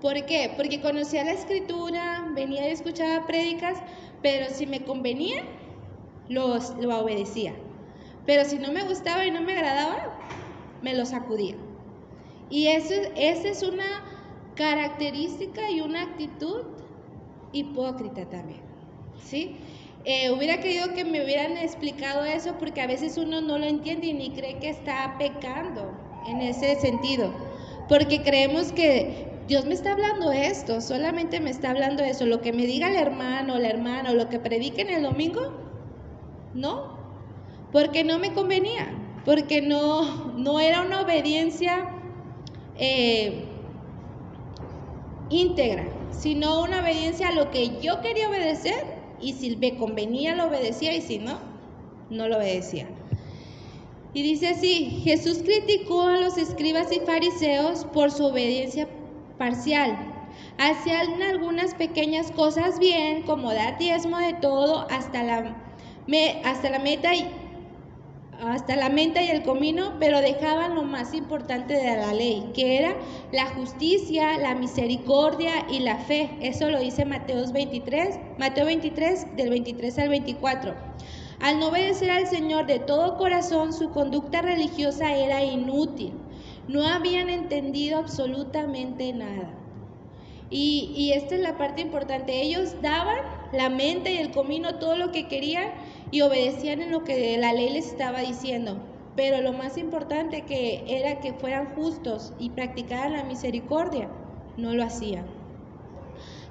¿Por 0.00 0.26
qué? 0.26 0.52
Porque 0.56 0.80
conocía 0.80 1.24
la 1.24 1.32
escritura, 1.32 2.28
venía 2.34 2.68
y 2.68 2.72
escuchaba 2.72 3.26
prédicas, 3.26 3.78
pero 4.22 4.46
si 4.50 4.66
me 4.66 4.84
convenía, 4.84 5.42
los, 6.28 6.76
lo 6.76 6.98
obedecía. 6.98 7.54
Pero 8.26 8.44
si 8.44 8.58
no 8.58 8.72
me 8.72 8.84
gustaba 8.84 9.24
y 9.26 9.30
no 9.30 9.42
me 9.42 9.52
agradaba, 9.54 10.18
me 10.82 10.94
lo 10.94 11.06
sacudía. 11.06 11.56
Y 12.48 12.68
eso, 12.68 12.94
esa 13.16 13.48
es 13.48 13.62
una 13.62 13.84
característica 14.54 15.70
y 15.70 15.80
una 15.80 16.02
actitud 16.02 16.62
hipócrita 17.52 18.28
también. 18.28 18.60
¿Sí? 19.18 19.56
Eh, 20.08 20.30
hubiera 20.30 20.60
querido 20.60 20.94
que 20.94 21.04
me 21.04 21.24
hubieran 21.24 21.56
explicado 21.56 22.24
eso 22.24 22.54
porque 22.60 22.80
a 22.80 22.86
veces 22.86 23.18
uno 23.18 23.40
no 23.40 23.58
lo 23.58 23.66
entiende 23.66 24.06
y 24.06 24.12
ni 24.12 24.30
cree 24.30 24.60
que 24.60 24.68
está 24.68 25.16
pecando 25.18 25.90
en 26.28 26.42
ese 26.42 26.76
sentido. 26.76 27.32
Porque 27.88 28.22
creemos 28.22 28.70
que 28.70 29.26
Dios 29.48 29.64
me 29.64 29.74
está 29.74 29.94
hablando 29.94 30.30
esto, 30.30 30.80
solamente 30.80 31.40
me 31.40 31.50
está 31.50 31.70
hablando 31.70 32.04
eso. 32.04 32.24
Lo 32.24 32.40
que 32.40 32.52
me 32.52 32.66
diga 32.66 32.88
el 32.88 32.94
hermano, 32.94 33.58
la 33.58 33.66
hermana, 33.66 34.12
lo 34.12 34.28
que 34.28 34.38
predique 34.38 34.82
en 34.82 34.90
el 34.90 35.02
domingo, 35.02 35.40
no. 36.54 36.98
Porque 37.72 38.04
no 38.04 38.20
me 38.20 38.32
convenía, 38.32 38.86
porque 39.24 39.60
no, 39.60 40.34
no 40.36 40.60
era 40.60 40.82
una 40.82 41.00
obediencia 41.00 41.84
eh, 42.76 43.48
íntegra, 45.30 45.88
sino 46.12 46.62
una 46.62 46.80
obediencia 46.80 47.30
a 47.30 47.32
lo 47.32 47.50
que 47.50 47.80
yo 47.80 48.00
quería 48.02 48.28
obedecer 48.28 48.95
y 49.20 49.32
si 49.34 49.56
me 49.56 49.76
convenía 49.76 50.34
lo 50.34 50.46
obedecía 50.46 50.94
y 50.94 51.00
si 51.00 51.18
no, 51.18 51.38
no 52.10 52.28
lo 52.28 52.36
obedecía. 52.36 52.88
Y 54.14 54.22
dice 54.22 54.48
así, 54.48 55.02
Jesús 55.04 55.42
criticó 55.44 56.02
a 56.02 56.18
los 56.18 56.38
escribas 56.38 56.90
y 56.90 57.00
fariseos 57.00 57.84
por 57.84 58.10
su 58.10 58.24
obediencia 58.24 58.88
parcial. 59.36 60.14
Hacían 60.58 61.22
algunas 61.22 61.74
pequeñas 61.74 62.30
cosas 62.32 62.78
bien, 62.78 63.22
como 63.24 63.52
dar 63.52 63.78
diezmo 63.78 64.18
de 64.18 64.32
todo 64.34 64.86
hasta 64.90 65.22
la, 65.22 65.56
hasta 66.44 66.70
la 66.70 66.78
meta 66.78 67.14
y 67.14 67.28
hasta 68.42 68.76
la 68.76 68.88
menta 68.88 69.22
y 69.22 69.28
el 69.28 69.42
comino, 69.42 69.94
pero 69.98 70.20
dejaban 70.20 70.74
lo 70.74 70.82
más 70.82 71.14
importante 71.14 71.74
de 71.74 71.96
la 71.96 72.12
ley, 72.12 72.50
que 72.54 72.78
era 72.78 72.96
la 73.32 73.46
justicia, 73.46 74.38
la 74.38 74.54
misericordia 74.54 75.66
y 75.70 75.80
la 75.80 75.98
fe. 75.98 76.36
Eso 76.40 76.70
lo 76.70 76.78
dice 76.78 77.04
Mateo 77.04 77.50
23, 77.50 78.18
Mateo 78.38 78.66
23 78.66 79.36
del 79.36 79.50
23 79.50 79.98
al 79.98 80.08
24. 80.08 80.74
Al 81.40 81.60
no 81.60 81.68
obedecer 81.68 82.10
al 82.10 82.26
Señor 82.26 82.66
de 82.66 82.78
todo 82.78 83.16
corazón, 83.16 83.72
su 83.72 83.90
conducta 83.90 84.42
religiosa 84.42 85.14
era 85.14 85.44
inútil. 85.44 86.14
No 86.68 86.86
habían 86.86 87.28
entendido 87.28 87.98
absolutamente 87.98 89.12
nada. 89.12 89.65
Y, 90.50 91.12
esta 91.14 91.34
es 91.34 91.40
la 91.40 91.58
parte 91.58 91.80
importante. 91.80 92.40
Ellos 92.40 92.80
daban 92.80 93.18
la 93.52 93.68
mente 93.68 94.12
y 94.12 94.18
el 94.18 94.30
comino 94.30 94.76
todo 94.76 94.96
lo 94.96 95.10
que 95.10 95.26
querían 95.26 95.70
y 96.10 96.20
obedecían 96.20 96.80
en 96.80 96.92
lo 96.92 97.04
que 97.04 97.36
la 97.38 97.52
ley 97.52 97.70
les 97.70 97.88
estaba 97.88 98.20
diciendo. 98.20 98.78
Pero 99.16 99.40
lo 99.40 99.52
más 99.52 99.76
importante 99.78 100.42
que 100.42 100.84
era 100.86 101.20
que 101.20 101.32
fueran 101.32 101.74
justos 101.74 102.32
y 102.38 102.50
practicaran 102.50 103.14
la 103.14 103.24
misericordia, 103.24 104.08
no 104.56 104.74
lo 104.74 104.84
hacían. 104.84 105.24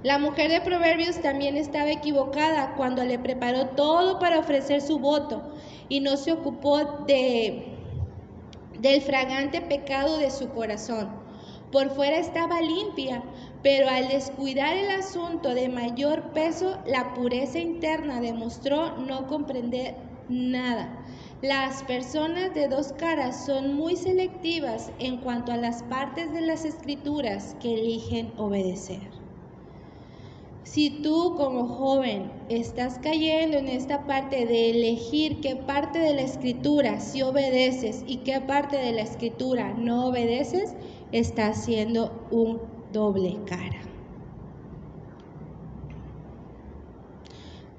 La 0.04 0.20
mujer 0.20 0.52
de 0.52 0.62
Proverbios 0.62 1.20
también 1.22 1.58
estaba 1.58 1.90
equivocada 1.90 2.76
cuando 2.76 3.04
le 3.04 3.18
preparó 3.18 3.70
todo 3.70 4.20
para 4.20 4.40
ofrecer 4.40 4.82
su 4.82 5.00
voto 5.00 5.42
y 5.90 6.00
no 6.00 6.18
se 6.18 6.32
ocupó 6.32 6.78
de, 7.08 7.66
del 8.80 9.02
fragante 9.02 9.62
pecado 9.62 10.18
de 10.18 10.30
su 10.30 10.50
corazón. 10.50 11.10
Por 11.72 11.90
fuera 11.90 12.18
estaba 12.18 12.62
limpia, 12.62 13.24
pero 13.66 13.90
al 13.90 14.10
descuidar 14.10 14.78
el 14.78 14.92
asunto 14.92 15.56
de 15.56 15.70
mayor 15.70 16.34
peso, 16.34 16.78
la 16.86 17.16
pureza 17.16 17.58
interna 17.58 18.22
demostró 18.22 18.96
no 18.98 19.26
comprender 19.26 19.96
nada. 20.30 21.04
Las 21.42 21.82
personas 21.82 22.54
de 22.54 22.68
dos 22.68 22.94
caras 22.94 23.44
son 23.48 23.74
muy 23.74 23.96
selectivas 23.96 24.92
en 25.00 25.18
cuanto 25.18 25.52
a 25.52 25.58
las 25.58 25.82
partes 25.82 26.32
de 26.32 26.42
las 26.42 26.64
escrituras 26.64 27.56
que 27.60 27.74
eligen 27.74 28.32
obedecer. 28.38 29.00
Si 30.62 31.02
tú 31.02 31.34
como 31.36 31.68
joven 31.68 32.32
estás 32.50 33.00
cayendo 33.00 33.58
en 33.58 33.68
esta 33.68 34.06
parte 34.06 34.46
de 34.46 34.70
elegir 34.70 35.42
qué 35.42 35.56
parte 35.56 35.98
de 35.98 36.14
la 36.14 36.22
escritura 36.22 37.00
si 37.00 37.24
obedeces 37.24 38.04
y 38.06 38.18
qué 38.18 38.42
parte 38.42 38.78
de 38.78 38.92
la 38.92 39.02
escritura 39.02 39.74
no 39.74 40.06
obedeces, 40.06 40.76
estás 41.12 41.62
haciendo 41.62 42.28
un 42.30 42.75
doble 42.96 43.38
cara. 43.46 43.82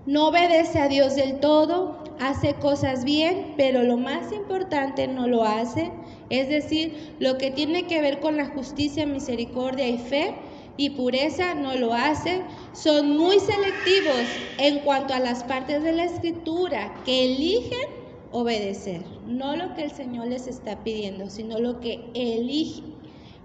No 0.05 0.29
obedece 0.29 0.79
a 0.79 0.89
Dios 0.89 1.17
del 1.17 1.41
todo, 1.41 1.99
hace 2.21 2.55
cosas 2.55 3.05
bien, 3.05 3.55
pero 3.57 3.83
lo 3.83 3.97
más 3.97 4.31
importante 4.31 5.09
no 5.09 5.27
lo 5.27 5.43
hace, 5.43 5.91
es 6.31 6.49
decir, 6.49 7.15
lo 7.19 7.39
que 7.39 7.51
tiene 7.51 7.87
que 7.87 8.01
ver 8.01 8.21
con 8.21 8.37
la 8.37 8.47
justicia, 8.47 9.07
misericordia 9.07 9.89
y 9.89 9.99
fe 9.99 10.35
y 10.77 10.91
pureza 10.91 11.55
no 11.55 11.75
lo 11.75 11.95
hace. 11.95 12.43
Son 12.73 13.17
muy 13.17 13.41
selectivos 13.41 14.27
en 14.59 14.81
cuanto 14.81 15.15
a 15.15 15.19
las 15.19 15.43
partes 15.45 15.83
de 15.83 15.93
la 15.93 16.05
escritura 16.05 16.95
que 17.05 17.25
eligen 17.25 17.89
obedecer, 18.33 19.03
no 19.27 19.57
lo 19.57 19.75
que 19.75 19.85
el 19.85 19.91
Señor 19.91 20.27
les 20.29 20.47
está 20.47 20.85
pidiendo, 20.85 21.31
sino 21.31 21.59
lo 21.59 21.81
que 21.81 22.11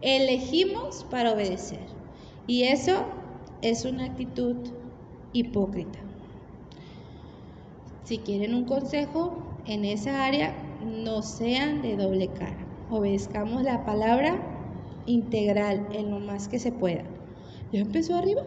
elegimos 0.01 1.05
para 1.09 1.33
obedecer. 1.33 1.85
Y 2.47 2.63
eso 2.63 3.05
es 3.61 3.85
una 3.85 4.05
actitud 4.05 4.55
hipócrita. 5.33 5.99
Si 8.03 8.17
quieren 8.19 8.55
un 8.55 8.65
consejo 8.65 9.61
en 9.65 9.85
esa 9.85 10.25
área, 10.25 10.53
no 10.83 11.21
sean 11.21 11.81
de 11.81 11.95
doble 11.95 12.27
cara. 12.27 12.67
Obedezcamos 12.89 13.63
la 13.63 13.85
palabra 13.85 14.35
integral 15.05 15.87
en 15.93 16.09
lo 16.11 16.19
más 16.19 16.47
que 16.47 16.59
se 16.59 16.71
pueda. 16.71 17.03
¿Ya 17.71 17.79
empezó 17.79 18.15
arriba? 18.15 18.41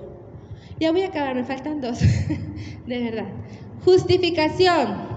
Ya 0.80 0.92
voy 0.92 1.02
a 1.02 1.08
acabar, 1.08 1.34
me 1.34 1.44
faltan 1.44 1.80
dos. 1.80 2.00
de 2.86 2.98
verdad. 2.98 3.28
Justificación. 3.84 5.14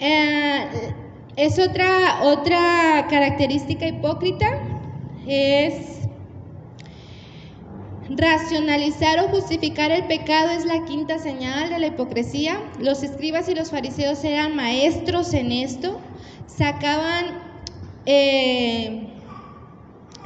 Eh, 0.00 0.94
es 1.36 1.58
otra, 1.58 2.22
otra 2.22 3.06
característica 3.08 3.86
hipócrita. 3.86 4.46
Es 5.26 5.92
Racionalizar 8.16 9.20
o 9.20 9.28
justificar 9.28 9.90
el 9.90 10.04
pecado 10.06 10.50
es 10.50 10.66
la 10.66 10.84
quinta 10.84 11.18
señal 11.18 11.70
de 11.70 11.78
la 11.78 11.86
hipocresía. 11.86 12.60
Los 12.78 13.02
escribas 13.02 13.48
y 13.48 13.54
los 13.54 13.70
fariseos 13.70 14.22
eran 14.24 14.54
maestros 14.54 15.32
en 15.32 15.52
esto. 15.52 15.98
Sacaban, 16.46 17.26
eh, 18.04 19.08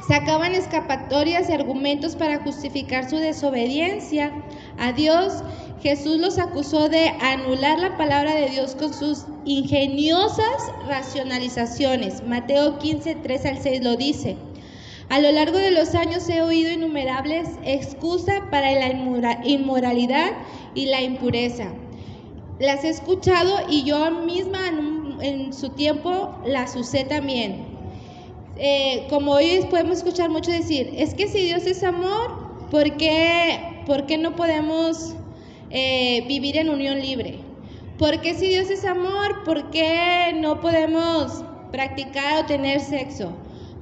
sacaban 0.07 0.53
escapatorias 0.53 1.49
y 1.49 1.53
argumentos 1.53 2.15
para 2.15 2.39
justificar 2.39 3.09
su 3.09 3.17
desobediencia 3.17 4.33
a 4.77 4.91
Dios. 4.91 5.43
Jesús 5.87 6.17
los 6.17 6.37
acusó 6.37 6.89
de 6.89 7.07
anular 7.21 7.79
la 7.79 7.95
palabra 7.95 8.35
de 8.35 8.49
Dios 8.49 8.75
con 8.75 8.93
sus 8.93 9.23
ingeniosas 9.45 10.69
racionalizaciones. 10.85 12.27
Mateo 12.27 12.77
15, 12.77 13.15
3 13.15 13.45
al 13.45 13.61
6 13.61 13.83
lo 13.85 13.95
dice. 13.95 14.35
A 15.07 15.21
lo 15.21 15.31
largo 15.31 15.57
de 15.57 15.71
los 15.71 15.95
años 15.95 16.27
he 16.27 16.41
oído 16.41 16.73
innumerables 16.73 17.47
excusas 17.63 18.41
para 18.51 18.73
la 18.73 18.89
inmoralidad 19.45 20.33
y 20.75 20.87
la 20.87 21.01
impureza. 21.03 21.71
Las 22.59 22.83
he 22.83 22.89
escuchado 22.89 23.55
y 23.69 23.85
yo 23.85 24.11
misma 24.11 24.59
en, 25.21 25.53
su 25.53 25.69
tiempo 25.69 26.37
las 26.45 26.75
usé 26.75 27.05
también. 27.05 27.63
Eh, 28.57 29.07
como 29.09 29.31
hoy 29.31 29.65
podemos 29.69 29.99
escuchar 29.99 30.31
mucho 30.31 30.51
decir, 30.51 30.93
es 30.97 31.13
que 31.13 31.29
si 31.29 31.45
Dios 31.45 31.65
es 31.65 31.81
amor, 31.85 32.67
¿por 32.71 32.97
qué, 32.97 33.83
por 33.85 34.05
qué 34.05 34.17
no 34.17 34.35
podemos 34.35 35.15
eh, 35.69 36.25
vivir 36.27 36.57
en 36.57 36.69
unión 36.69 36.99
libre? 36.99 37.39
¿Por 37.97 38.21
qué 38.21 38.35
si 38.35 38.47
Dios 38.47 38.69
es 38.69 38.85
amor, 38.85 39.43
por 39.43 39.71
qué 39.71 40.33
no 40.39 40.61
podemos 40.61 41.43
practicar 41.71 42.43
o 42.43 42.45
tener 42.45 42.79
sexo? 42.79 43.33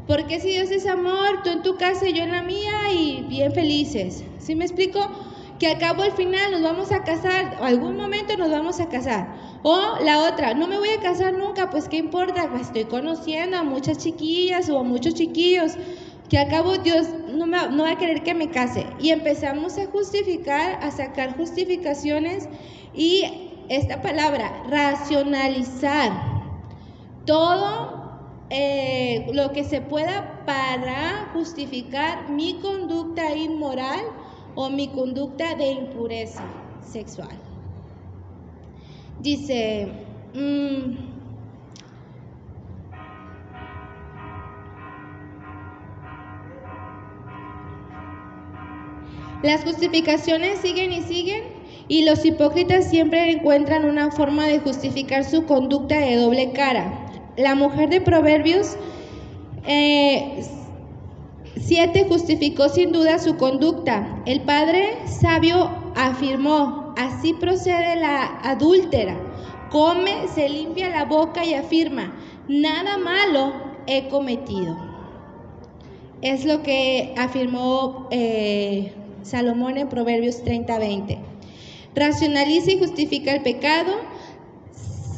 Porque 0.07 0.39
si 0.39 0.49
Dios 0.49 0.71
es 0.71 0.85
amor, 0.85 1.41
tú 1.43 1.49
en 1.49 1.63
tu 1.63 1.77
casa 1.77 2.07
y 2.07 2.13
yo 2.13 2.23
en 2.23 2.31
la 2.31 2.43
mía 2.43 2.93
y 2.93 3.25
bien 3.27 3.51
felices. 3.53 4.23
¿Sí 4.37 4.55
me 4.55 4.65
explico? 4.65 4.99
Que 5.59 5.67
al 5.67 5.79
cabo 5.79 6.03
al 6.03 6.11
final 6.11 6.51
nos 6.51 6.61
vamos 6.61 6.91
a 6.91 7.03
casar, 7.03 7.57
o 7.59 7.63
algún 7.63 7.97
momento 7.97 8.37
nos 8.37 8.51
vamos 8.51 8.79
a 8.79 8.87
casar. 8.87 9.35
O 9.63 9.97
la 10.03 10.23
otra, 10.29 10.53
no 10.53 10.67
me 10.67 10.77
voy 10.77 10.89
a 10.89 11.01
casar 11.01 11.33
nunca, 11.33 11.69
pues 11.69 11.89
qué 11.89 11.97
importa, 11.97 12.49
pues 12.51 12.63
estoy 12.63 12.83
conociendo 12.85 13.57
a 13.57 13.63
muchas 13.63 13.97
chiquillas 13.97 14.69
o 14.69 14.79
a 14.79 14.83
muchos 14.83 15.15
chiquillos, 15.15 15.73
que 16.29 16.37
al 16.37 16.49
cabo 16.49 16.77
Dios 16.77 17.07
no, 17.29 17.45
me, 17.45 17.57
no 17.69 17.83
va 17.83 17.91
a 17.91 17.97
querer 17.97 18.23
que 18.23 18.33
me 18.33 18.49
case. 18.49 18.85
Y 18.99 19.11
empezamos 19.11 19.77
a 19.77 19.85
justificar, 19.87 20.79
a 20.83 20.91
sacar 20.91 21.37
justificaciones 21.37 22.49
y 22.93 23.23
esta 23.69 24.01
palabra, 24.01 24.63
racionalizar. 24.69 26.11
Todo 27.25 28.05
eh, 28.49 29.27
lo 29.33 29.51
que 29.51 29.63
se 29.63 29.81
pueda 29.81 30.43
para 30.45 31.31
justificar 31.33 32.29
mi 32.29 32.55
conducta 32.55 33.35
inmoral 33.35 34.01
o 34.53 34.69
mi 34.69 34.87
conducta 34.89 35.55
de 35.55 35.71
impureza 35.71 36.43
sexual. 36.81 37.37
Dice, 39.19 39.87
mm, 40.33 41.24
las 49.43 49.63
justificaciones 49.63 50.59
siguen 50.59 50.91
y 50.91 51.01
siguen 51.01 51.43
y 51.87 52.05
los 52.05 52.25
hipócritas 52.25 52.89
siempre 52.89 53.31
encuentran 53.31 53.85
una 53.85 54.11
forma 54.11 54.47
de 54.47 54.59
justificar 54.59 55.23
su 55.23 55.45
conducta 55.45 55.99
de 55.99 56.15
doble 56.15 56.51
cara 56.51 57.05
la 57.37 57.55
mujer 57.55 57.89
de 57.89 58.01
Proverbios 58.01 58.77
7 59.65 59.67
eh, 59.67 60.43
justificó 62.07 62.69
sin 62.69 62.91
duda 62.91 63.19
su 63.19 63.37
conducta. 63.37 64.21
El 64.25 64.41
padre 64.41 64.97
sabio 65.05 65.69
afirmó, 65.95 66.93
así 66.97 67.33
procede 67.33 67.97
la 67.97 68.39
adúltera. 68.43 69.17
Come, 69.69 70.27
se 70.33 70.47
limpia 70.47 70.89
la 70.89 71.05
boca 71.05 71.43
y 71.43 71.53
afirma, 71.53 72.15
nada 72.47 72.97
malo 72.97 73.53
he 73.87 74.07
cometido. 74.07 74.77
Es 76.21 76.45
lo 76.45 76.63
que 76.63 77.13
afirmó 77.17 78.07
eh, 78.11 78.93
Salomón 79.25 79.77
en 79.77 79.89
Proverbios 79.89 80.43
30-20. 80.43 81.17
Racionaliza 81.95 82.71
y 82.71 82.79
justifica 82.79 83.31
el 83.31 83.41
pecado 83.41 83.91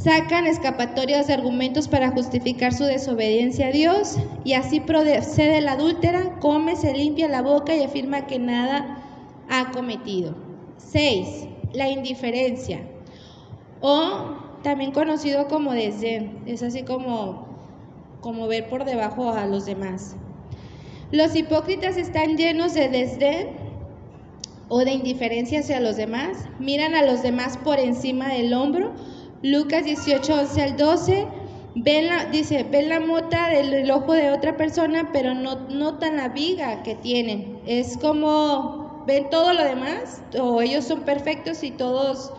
sacan 0.02 0.48
escapatorias 0.48 1.28
de 1.28 1.34
argumentos 1.34 1.90
para 1.90 2.12
justificar 2.12 2.74
su 2.74 2.86
desobediencia 2.86 3.68
a 3.68 3.72
Dios 3.72 4.16
y 4.46 4.54
así 4.54 4.80
procede 4.80 5.60
la 5.60 5.74
adúltera, 5.74 6.40
come, 6.40 6.78
se 6.78 6.94
limpia 6.94 7.28
la 7.28 7.42
boca 7.42 7.76
y 7.76 7.84
afirma 7.84 8.26
que 8.26 8.40
nada 8.40 9.04
ha 9.50 9.72
cometido. 9.72 10.34
6. 10.78 11.48
La 11.74 11.90
indiferencia 11.90 12.80
o 13.82 14.38
también 14.64 14.94
conocido 14.94 15.50
como 15.50 15.74
desdén, 15.74 16.40
es 16.46 16.64
así 16.64 16.84
como, 16.84 17.46
como 18.22 18.48
ver 18.48 18.70
por 18.70 18.86
debajo 18.86 19.32
a 19.32 19.46
los 19.46 19.66
demás. 19.66 20.16
Los 21.12 21.36
hipócritas 21.36 21.98
están 21.98 22.38
llenos 22.38 22.74
de 22.74 22.88
desdén 22.88 23.67
o 24.70 24.80
de 24.84 24.92
indiferencia 24.92 25.60
hacia 25.60 25.80
los 25.80 25.98
demás, 25.98 26.46
miran 26.60 26.96
a 26.96 27.04
los 27.04 27.22
demás 27.22 27.58
por 27.58 27.80
encima 27.80 28.30
del 28.30 28.54
hombro, 28.54 28.94
Lucas 29.44 29.86
18, 29.86 30.34
11 30.34 30.62
al 30.62 30.78
12, 30.78 31.28
ven 31.76 32.08
dice, 32.32 32.64
ven 32.64 32.90
la 32.90 33.00
mota 33.00 33.50
del 33.50 33.90
ojo 33.92 34.14
de 34.14 34.32
otra 34.32 34.58
persona, 34.58 35.12
pero 35.14 35.34
no 35.36 35.68
notan 35.70 36.18
la 36.18 36.30
viga 36.30 36.82
que 36.84 36.96
tienen. 36.96 37.60
Es 37.66 37.98
como, 37.98 39.04
ven 39.06 39.30
todo 39.30 39.54
lo 39.54 39.64
demás, 39.64 40.22
o 40.40 40.62
ellos 40.62 40.86
son 40.86 41.02
perfectos 41.02 41.64
y 41.64 41.72
todos 41.72 42.34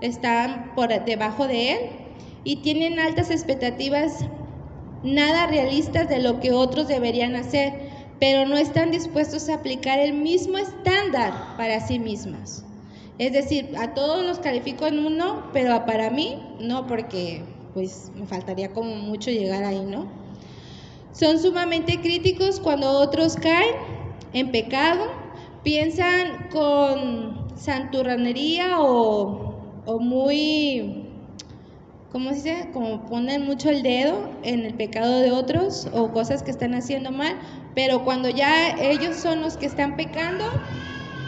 están 0.00 0.72
por 0.74 0.88
debajo 1.04 1.46
de 1.46 1.72
él, 1.72 1.78
y 2.44 2.56
tienen 2.56 2.98
altas 2.98 3.30
expectativas, 3.30 4.24
nada 5.02 5.46
realistas 5.46 6.08
de 6.08 6.20
lo 6.20 6.40
que 6.40 6.52
otros 6.52 6.88
deberían 6.88 7.36
hacer. 7.36 7.87
Pero 8.20 8.46
no 8.46 8.56
están 8.56 8.90
dispuestos 8.90 9.48
a 9.48 9.54
aplicar 9.54 9.98
el 9.98 10.14
mismo 10.14 10.58
estándar 10.58 11.56
para 11.56 11.80
sí 11.86 11.98
mismas. 11.98 12.64
Es 13.18 13.32
decir, 13.32 13.70
a 13.78 13.94
todos 13.94 14.24
los 14.24 14.38
califico 14.38 14.86
en 14.86 15.04
uno, 15.04 15.44
pero 15.52 15.84
para 15.86 16.10
mí 16.10 16.40
no, 16.60 16.86
porque 16.86 17.44
pues 17.74 18.10
me 18.14 18.26
faltaría 18.26 18.72
como 18.72 18.94
mucho 18.94 19.30
llegar 19.30 19.64
ahí, 19.64 19.80
¿no? 19.80 20.06
Son 21.12 21.38
sumamente 21.38 22.00
críticos 22.00 22.60
cuando 22.60 22.90
otros 22.90 23.36
caen 23.36 23.74
en 24.32 24.50
pecado, 24.52 25.06
piensan 25.64 26.48
con 26.52 27.48
santurranería 27.56 28.80
o, 28.80 29.54
o 29.84 29.98
muy 29.98 31.08
¿cómo 32.12 32.30
se 32.30 32.36
dice? 32.36 32.68
Como 32.72 33.06
ponen 33.06 33.44
mucho 33.44 33.70
el 33.70 33.82
dedo 33.82 34.30
en 34.42 34.64
el 34.64 34.74
pecado 34.74 35.20
de 35.20 35.30
otros 35.30 35.88
o 35.92 36.10
cosas 36.12 36.42
que 36.42 36.50
están 36.50 36.74
haciendo 36.74 37.10
mal, 37.10 37.36
pero 37.78 38.02
cuando 38.02 38.28
ya 38.28 38.70
ellos 38.70 39.14
son 39.14 39.40
los 39.40 39.56
que 39.56 39.66
están 39.66 39.94
pecando, 39.94 40.44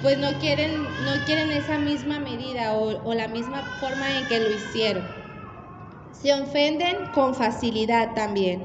pues 0.02 0.18
no 0.18 0.32
quieren, 0.40 0.82
no 0.82 1.24
quieren 1.24 1.52
esa 1.52 1.78
misma 1.78 2.18
medida 2.18 2.74
o, 2.74 3.08
o 3.08 3.14
la 3.14 3.28
misma 3.28 3.62
forma 3.78 4.18
en 4.18 4.26
que 4.26 4.40
lo 4.40 4.50
hicieron. 4.50 5.04
Se 6.10 6.34
ofenden 6.34 6.96
con 7.14 7.36
facilidad 7.36 8.14
también. 8.14 8.64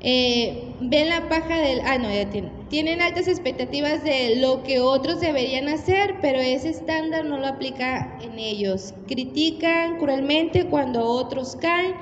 Eh, 0.00 0.74
ven 0.82 1.08
la 1.08 1.26
paja 1.30 1.56
del... 1.56 1.80
Ah, 1.86 1.96
no, 1.96 2.12
ya 2.12 2.28
tienen. 2.28 2.52
Tienen 2.68 3.00
altas 3.00 3.28
expectativas 3.28 4.04
de 4.04 4.36
lo 4.36 4.62
que 4.62 4.80
otros 4.80 5.20
deberían 5.20 5.70
hacer, 5.70 6.16
pero 6.20 6.38
ese 6.38 6.68
estándar 6.68 7.24
no 7.24 7.38
lo 7.38 7.46
aplica 7.46 8.18
en 8.20 8.38
ellos. 8.38 8.92
Critican 9.06 9.96
cruelmente 9.96 10.66
cuando 10.66 11.02
otros 11.02 11.56
caen 11.56 11.94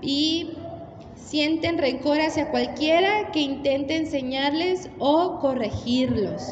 y 0.00 0.52
sienten 1.30 1.78
rencor 1.78 2.20
hacia 2.20 2.50
cualquiera 2.50 3.30
que 3.30 3.38
intente 3.38 3.94
enseñarles 3.94 4.90
o 4.98 5.38
corregirlos. 5.38 6.42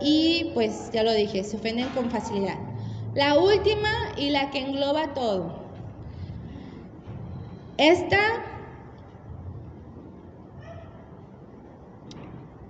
Y 0.00 0.52
pues 0.54 0.92
ya 0.92 1.02
lo 1.02 1.12
dije, 1.12 1.42
se 1.42 1.56
ofenden 1.56 1.88
con 1.88 2.08
facilidad. 2.08 2.56
La 3.14 3.36
última 3.36 3.90
y 4.16 4.30
la 4.30 4.48
que 4.52 4.60
engloba 4.60 5.12
todo. 5.12 5.58
Esta 7.78 8.20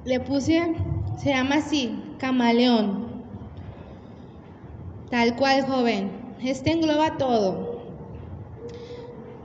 le 0.06 0.20
puse, 0.20 0.74
se 1.18 1.28
llama 1.28 1.56
así, 1.56 2.02
camaleón. 2.16 3.08
Tal 5.10 5.36
cual, 5.36 5.66
joven. 5.66 6.10
Este 6.42 6.70
engloba 6.70 7.18
todo. 7.18 7.67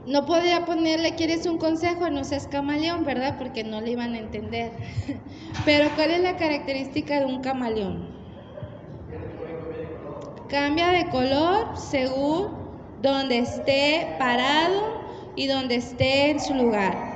No 0.06 0.26
podría 0.26 0.66
ponerle, 0.66 1.14
¿quieres 1.14 1.46
un 1.46 1.56
consejo? 1.56 2.10
No 2.10 2.24
seas 2.24 2.46
camaleón, 2.46 3.04
¿verdad? 3.04 3.38
Porque 3.38 3.64
no 3.64 3.80
le 3.80 3.92
iban 3.92 4.14
a 4.14 4.18
entender. 4.18 4.72
Pero 5.64 5.88
¿cuál 5.94 6.10
es 6.10 6.20
la 6.20 6.36
característica 6.36 7.20
de 7.20 7.26
un 7.26 7.40
camaleón? 7.40 8.06
Cambia 10.48 10.88
de 10.88 11.08
color 11.08 11.76
según 11.76 12.48
donde 13.00 13.38
esté 13.38 14.14
parado 14.18 15.00
y 15.36 15.46
donde 15.46 15.76
esté 15.76 16.30
en 16.30 16.40
su 16.40 16.54
lugar. 16.54 17.14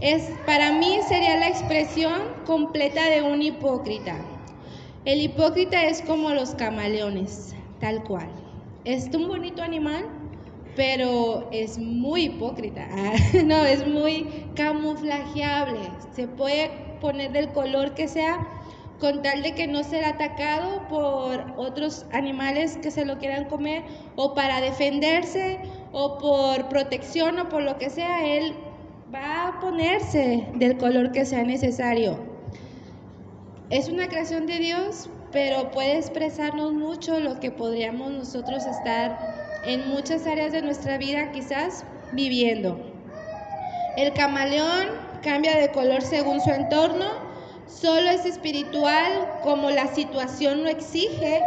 Es, 0.00 0.30
para 0.46 0.72
mí 0.72 0.98
sería 1.06 1.36
la 1.36 1.48
expresión 1.48 2.22
completa 2.44 3.08
de 3.08 3.22
un 3.22 3.40
hipócrita. 3.40 4.16
El 5.04 5.20
hipócrita 5.20 5.84
es 5.84 6.02
como 6.02 6.30
los 6.30 6.54
camaleones, 6.56 7.54
tal 7.80 8.02
cual. 8.02 8.28
Es 8.84 9.08
un 9.14 9.28
bonito 9.28 9.62
animal, 9.62 10.06
pero 10.80 11.46
es 11.52 11.76
muy 11.76 12.22
hipócrita. 12.22 12.88
no, 13.44 13.66
es 13.66 13.86
muy 13.86 14.46
camuflajeable. 14.56 15.78
Se 16.16 16.26
puede 16.26 16.70
poner 17.02 17.32
del 17.32 17.50
color 17.50 17.92
que 17.92 18.08
sea 18.08 18.48
con 18.98 19.20
tal 19.20 19.42
de 19.42 19.52
que 19.52 19.66
no 19.66 19.84
sea 19.84 20.08
atacado 20.08 20.88
por 20.88 21.52
otros 21.58 22.06
animales 22.12 22.78
que 22.78 22.90
se 22.90 23.04
lo 23.04 23.18
quieran 23.18 23.44
comer 23.44 23.82
o 24.16 24.32
para 24.32 24.62
defenderse 24.62 25.58
o 25.92 26.16
por 26.16 26.70
protección 26.70 27.38
o 27.38 27.50
por 27.50 27.60
lo 27.60 27.76
que 27.76 27.90
sea, 27.90 28.26
él 28.26 28.54
va 29.14 29.48
a 29.48 29.60
ponerse 29.60 30.46
del 30.54 30.78
color 30.78 31.12
que 31.12 31.26
sea 31.26 31.42
necesario. 31.42 32.18
Es 33.68 33.90
una 33.90 34.08
creación 34.08 34.46
de 34.46 34.58
Dios, 34.60 35.10
pero 35.30 35.72
puede 35.72 35.98
expresarnos 35.98 36.72
mucho 36.72 37.20
lo 37.20 37.38
que 37.38 37.50
podríamos 37.50 38.12
nosotros 38.12 38.64
estar 38.64 39.39
en 39.64 39.88
muchas 39.88 40.26
áreas 40.26 40.52
de 40.52 40.62
nuestra 40.62 40.98
vida 40.98 41.32
quizás 41.32 41.84
viviendo. 42.12 42.78
El 43.96 44.12
camaleón 44.12 44.88
cambia 45.22 45.56
de 45.56 45.70
color 45.70 46.02
según 46.02 46.40
su 46.40 46.50
entorno, 46.50 47.06
solo 47.66 48.10
es 48.10 48.24
espiritual 48.24 49.40
como 49.42 49.70
la 49.70 49.86
situación 49.88 50.62
lo 50.62 50.68
exige. 50.68 51.42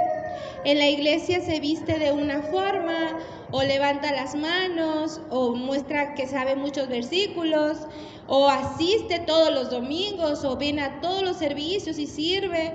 En 0.65 0.77
la 0.77 0.87
iglesia 0.87 1.41
se 1.41 1.59
viste 1.59 1.99
de 1.99 2.11
una 2.11 2.41
forma, 2.41 3.17
o 3.51 3.63
levanta 3.63 4.11
las 4.11 4.35
manos, 4.35 5.21
o 5.29 5.53
muestra 5.55 6.15
que 6.15 6.27
sabe 6.27 6.55
muchos 6.55 6.87
versículos, 6.87 7.77
o 8.27 8.47
asiste 8.49 9.19
todos 9.19 9.51
los 9.51 9.69
domingos, 9.69 10.43
o 10.43 10.55
viene 10.55 10.83
a 10.83 11.01
todos 11.01 11.21
los 11.23 11.37
servicios 11.37 11.99
y 11.99 12.07
sirve, 12.07 12.73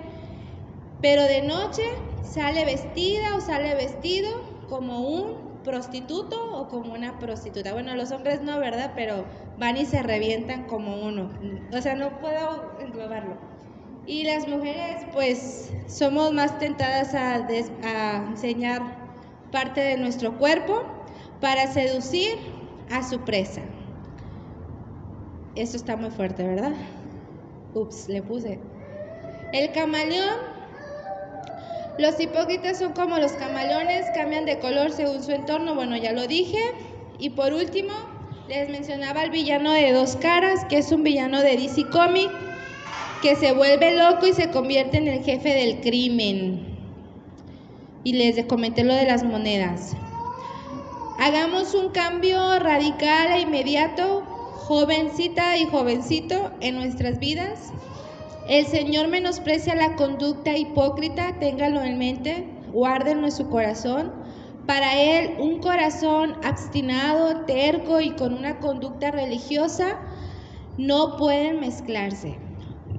pero 1.01 1.22
de 1.22 1.43
noche 1.43 1.82
sale 2.22 2.64
vestida 2.64 3.36
o 3.36 3.41
sale 3.41 3.74
vestido 3.74 4.57
como 4.69 5.01
un 5.01 5.49
prostituto 5.64 6.37
o 6.53 6.69
como 6.69 6.95
una 6.95 7.19
prostituta. 7.19 7.73
Bueno, 7.73 7.95
los 7.95 8.11
hombres 8.12 8.43
no, 8.43 8.59
¿verdad? 8.59 8.93
Pero 8.95 9.25
van 9.59 9.77
y 9.77 9.85
se 9.85 10.03
revientan 10.03 10.64
como 10.64 10.97
uno. 11.03 11.31
O 11.73 11.81
sea, 11.81 11.95
no 11.95 12.19
puedo 12.21 12.79
englobarlo. 12.81 13.37
Y 14.07 14.25
las 14.25 14.49
mujeres, 14.49 15.05
pues, 15.12 15.73
somos 15.87 16.33
más 16.33 16.59
tentadas 16.59 17.14
a, 17.14 17.47
a 17.83 18.27
enseñar 18.29 18.83
parte 19.53 19.81
de 19.81 19.99
nuestro 19.99 20.39
cuerpo 20.39 20.83
para 21.41 21.66
seducir 21.66 22.39
a 22.91 23.03
su 23.03 23.21
presa. 23.21 23.62
Esto 25.55 25.77
está 25.77 25.97
muy 25.97 26.11
fuerte, 26.11 26.47
¿verdad? 26.47 26.73
Ups, 27.75 28.09
le 28.09 28.23
puse. 28.23 28.61
El 29.53 29.73
camaleón. 29.73 30.57
Los 31.99 32.20
hipócritas 32.20 32.78
son 32.78 32.92
como 32.92 33.18
los 33.18 33.32
camaleones, 33.32 34.07
cambian 34.14 34.44
de 34.44 34.59
color 34.61 34.92
según 34.92 35.22
su 35.22 35.32
entorno, 35.32 35.74
bueno, 35.74 35.96
ya 35.96 36.12
lo 36.12 36.26
dije. 36.26 36.61
Y 37.18 37.30
por 37.30 37.53
último, 37.53 37.92
les 38.49 38.68
mencionaba 38.68 39.22
al 39.22 39.30
villano 39.30 39.72
de 39.72 39.92
dos 39.92 40.16
caras, 40.16 40.64
que 40.66 40.78
es 40.78 40.92
un 40.92 41.03
villano 41.03 41.40
de 41.42 41.57
DC 41.57 41.90
Comic, 41.90 42.30
que 43.20 43.34
se 43.34 43.53
vuelve 43.53 43.96
loco 43.96 44.26
y 44.26 44.32
se 44.32 44.51
convierte 44.51 44.99
en 44.99 45.09
el 45.09 45.24
jefe 45.24 45.53
del 45.53 45.80
crimen 45.80 46.68
y 48.05 48.12
les 48.12 48.44
comenté 48.46 48.84
lo 48.84 48.94
de 48.94 49.05
las 49.05 49.22
monedas. 49.22 49.94
Hagamos 51.18 51.74
un 51.74 51.90
cambio 51.90 52.59
radical 52.59 53.32
e 53.32 53.40
inmediato, 53.40 54.22
jovencita 54.55 55.57
y 55.59 55.66
jovencito, 55.66 56.53
en 56.61 56.76
nuestras 56.76 57.18
vidas. 57.18 57.72
El 58.49 58.66
Señor 58.66 59.09
menosprecia 59.09 59.74
la 59.74 59.94
conducta 59.96 60.57
hipócrita, 60.57 61.38
téngalo 61.38 61.82
en 61.82 61.99
mente, 61.99 62.49
guárdenlo 62.72 63.26
en 63.26 63.32
su 63.32 63.49
corazón. 63.49 64.12
Para 64.66 65.01
Él, 65.01 65.36
un 65.38 65.61
corazón 65.61 66.34
obstinado, 66.49 67.44
terco 67.44 68.01
y 68.01 68.11
con 68.11 68.34
una 68.34 68.59
conducta 68.59 69.11
religiosa 69.11 69.99
no 70.76 71.16
pueden 71.16 71.61
mezclarse. 71.61 72.38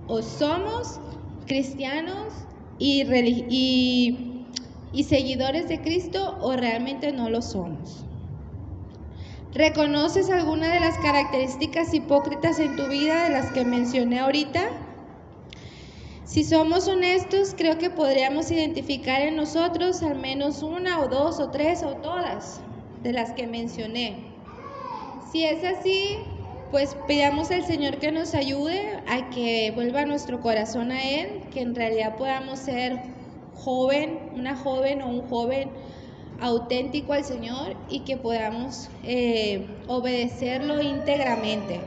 O 0.07 0.21
somos 0.21 0.99
cristianos 1.45 2.33
y, 2.77 3.03
y 3.49 4.39
y 4.91 5.03
seguidores 5.03 5.67
de 5.67 5.81
Cristo 5.81 6.37
o 6.41 6.53
realmente 6.53 7.11
no 7.11 7.29
lo 7.29 7.41
somos. 7.41 8.05
¿Reconoces 9.53 10.29
alguna 10.29 10.71
de 10.71 10.79
las 10.79 10.97
características 10.99 11.93
hipócritas 11.93 12.59
en 12.59 12.75
tu 12.75 12.87
vida 12.87 13.23
de 13.23 13.29
las 13.31 13.51
que 13.51 13.65
mencioné 13.65 14.19
ahorita? 14.19 14.61
Si 16.29 16.43
somos 16.43 16.87
honestos, 16.87 17.55
creo 17.57 17.79
que 17.79 17.89
podríamos 17.89 18.51
identificar 18.51 19.21
en 19.21 19.35
nosotros 19.35 20.03
al 20.03 20.19
menos 20.19 20.61
una 20.61 20.99
o 20.99 21.07
dos 21.07 21.39
o 21.39 21.49
tres 21.49 21.81
o 21.81 21.95
todas 21.95 22.61
de 23.01 23.13
las 23.13 23.33
que 23.33 23.47
mencioné. 23.47 24.27
Si 25.31 25.43
es 25.43 25.63
así, 25.63 26.17
pues 26.69 26.95
pidamos 27.07 27.49
al 27.49 27.65
Señor 27.65 27.97
que 27.97 28.11
nos 28.11 28.35
ayude 28.35 29.01
a 29.07 29.31
que 29.31 29.71
vuelva 29.73 30.05
nuestro 30.05 30.39
corazón 30.39 30.91
a 30.91 31.01
Él, 31.01 31.41
que 31.51 31.61
en 31.61 31.73
realidad 31.73 32.15
podamos 32.15 32.59
ser 32.59 33.01
joven, 33.55 34.19
una 34.35 34.55
joven 34.55 35.01
o 35.01 35.07
un 35.07 35.27
joven 35.29 35.71
auténtico 36.41 37.13
al 37.13 37.25
Señor 37.25 37.75
y 37.89 38.01
que 38.01 38.17
podamos 38.17 38.91
eh, 39.03 39.65
obedecerlo 39.87 40.79
íntegramente. 40.79 41.79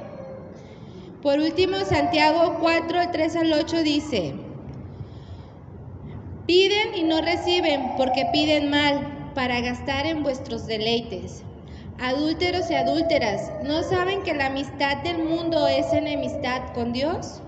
Por 1.22 1.38
último, 1.38 1.76
Santiago 1.88 2.58
4, 2.60 3.10
3 3.12 3.36
al 3.36 3.52
8 3.52 3.84
dice, 3.84 4.34
piden 6.46 6.96
y 6.96 7.04
no 7.04 7.20
reciben 7.20 7.92
porque 7.96 8.26
piden 8.32 8.70
mal 8.70 9.30
para 9.32 9.60
gastar 9.60 10.06
en 10.06 10.24
vuestros 10.24 10.66
deleites. 10.66 11.44
Adúlteros 12.00 12.68
y 12.72 12.74
adúlteras, 12.74 13.52
¿no 13.62 13.84
saben 13.84 14.24
que 14.24 14.34
la 14.34 14.46
amistad 14.46 14.96
del 15.04 15.22
mundo 15.22 15.68
es 15.68 15.92
enemistad 15.92 16.74
con 16.74 16.92
Dios? 16.92 17.40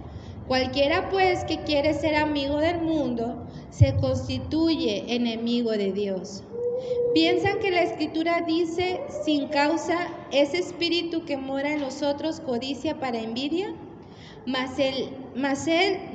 Cualquiera 0.46 1.08
pues 1.08 1.42
que 1.44 1.64
quiere 1.64 1.94
ser 1.94 2.14
amigo 2.14 2.58
del 2.58 2.80
mundo 2.80 3.44
se 3.70 3.96
constituye 3.96 5.16
enemigo 5.16 5.72
de 5.72 5.90
Dios. 5.90 6.44
¿Piensan 7.14 7.61
que 7.61 7.70
la 7.70 7.82
escritura 7.82 8.41
dice 8.47 9.01
sin 9.24 9.49
causa 9.49 10.09
ese 10.32 10.59
espíritu 10.59 11.24
que 11.24 11.37
mora 11.37 11.72
en 11.72 11.80
nosotros 11.80 12.41
codicia 12.41 12.99
para 12.99 13.20
envidia? 13.20 13.72
Mas 14.47 14.78
él, 14.78 15.11
mas 15.35 15.66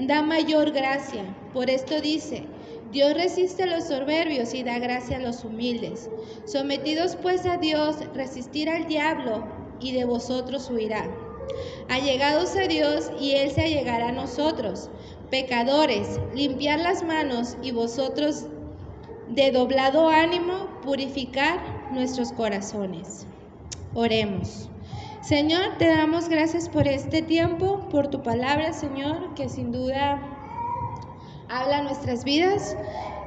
da 0.01 0.21
mayor 0.21 0.71
gracia. 0.71 1.23
Por 1.53 1.69
esto 1.69 2.01
dice, 2.01 2.43
Dios 2.91 3.13
resiste 3.13 3.63
a 3.63 3.67
los 3.67 3.85
soberbios 3.85 4.53
y 4.53 4.63
da 4.63 4.77
gracia 4.77 5.17
a 5.17 5.21
los 5.21 5.43
humildes. 5.43 6.09
Sometidos 6.45 7.15
pues 7.15 7.45
a 7.45 7.57
Dios, 7.57 7.95
resistir 8.13 8.69
al 8.69 8.87
diablo 8.87 9.47
y 9.79 9.93
de 9.93 10.05
vosotros 10.05 10.69
huirá. 10.69 11.09
Allegados 11.87 12.55
a 12.55 12.67
Dios 12.67 13.09
y 13.19 13.31
Él 13.31 13.51
se 13.51 13.61
allegará 13.61 14.09
a 14.09 14.11
nosotros. 14.11 14.89
Pecadores, 15.31 16.19
limpiar 16.33 16.79
las 16.79 17.03
manos 17.03 17.57
y 17.61 17.71
vosotros 17.71 18.45
de 19.29 19.51
doblado 19.51 20.09
ánimo 20.09 20.67
purificar 20.83 21.59
nuestros 21.91 22.31
corazones. 22.31 23.27
Oremos. 23.93 24.69
Señor, 25.21 25.77
te 25.77 25.87
damos 25.87 26.29
gracias 26.29 26.69
por 26.69 26.87
este 26.87 27.21
tiempo, 27.21 27.87
por 27.89 28.07
tu 28.07 28.23
palabra, 28.23 28.73
Señor, 28.73 29.33
que 29.35 29.49
sin 29.49 29.71
duda 29.71 30.21
habla 31.49 31.83
nuestras 31.83 32.23
vidas. 32.23 32.75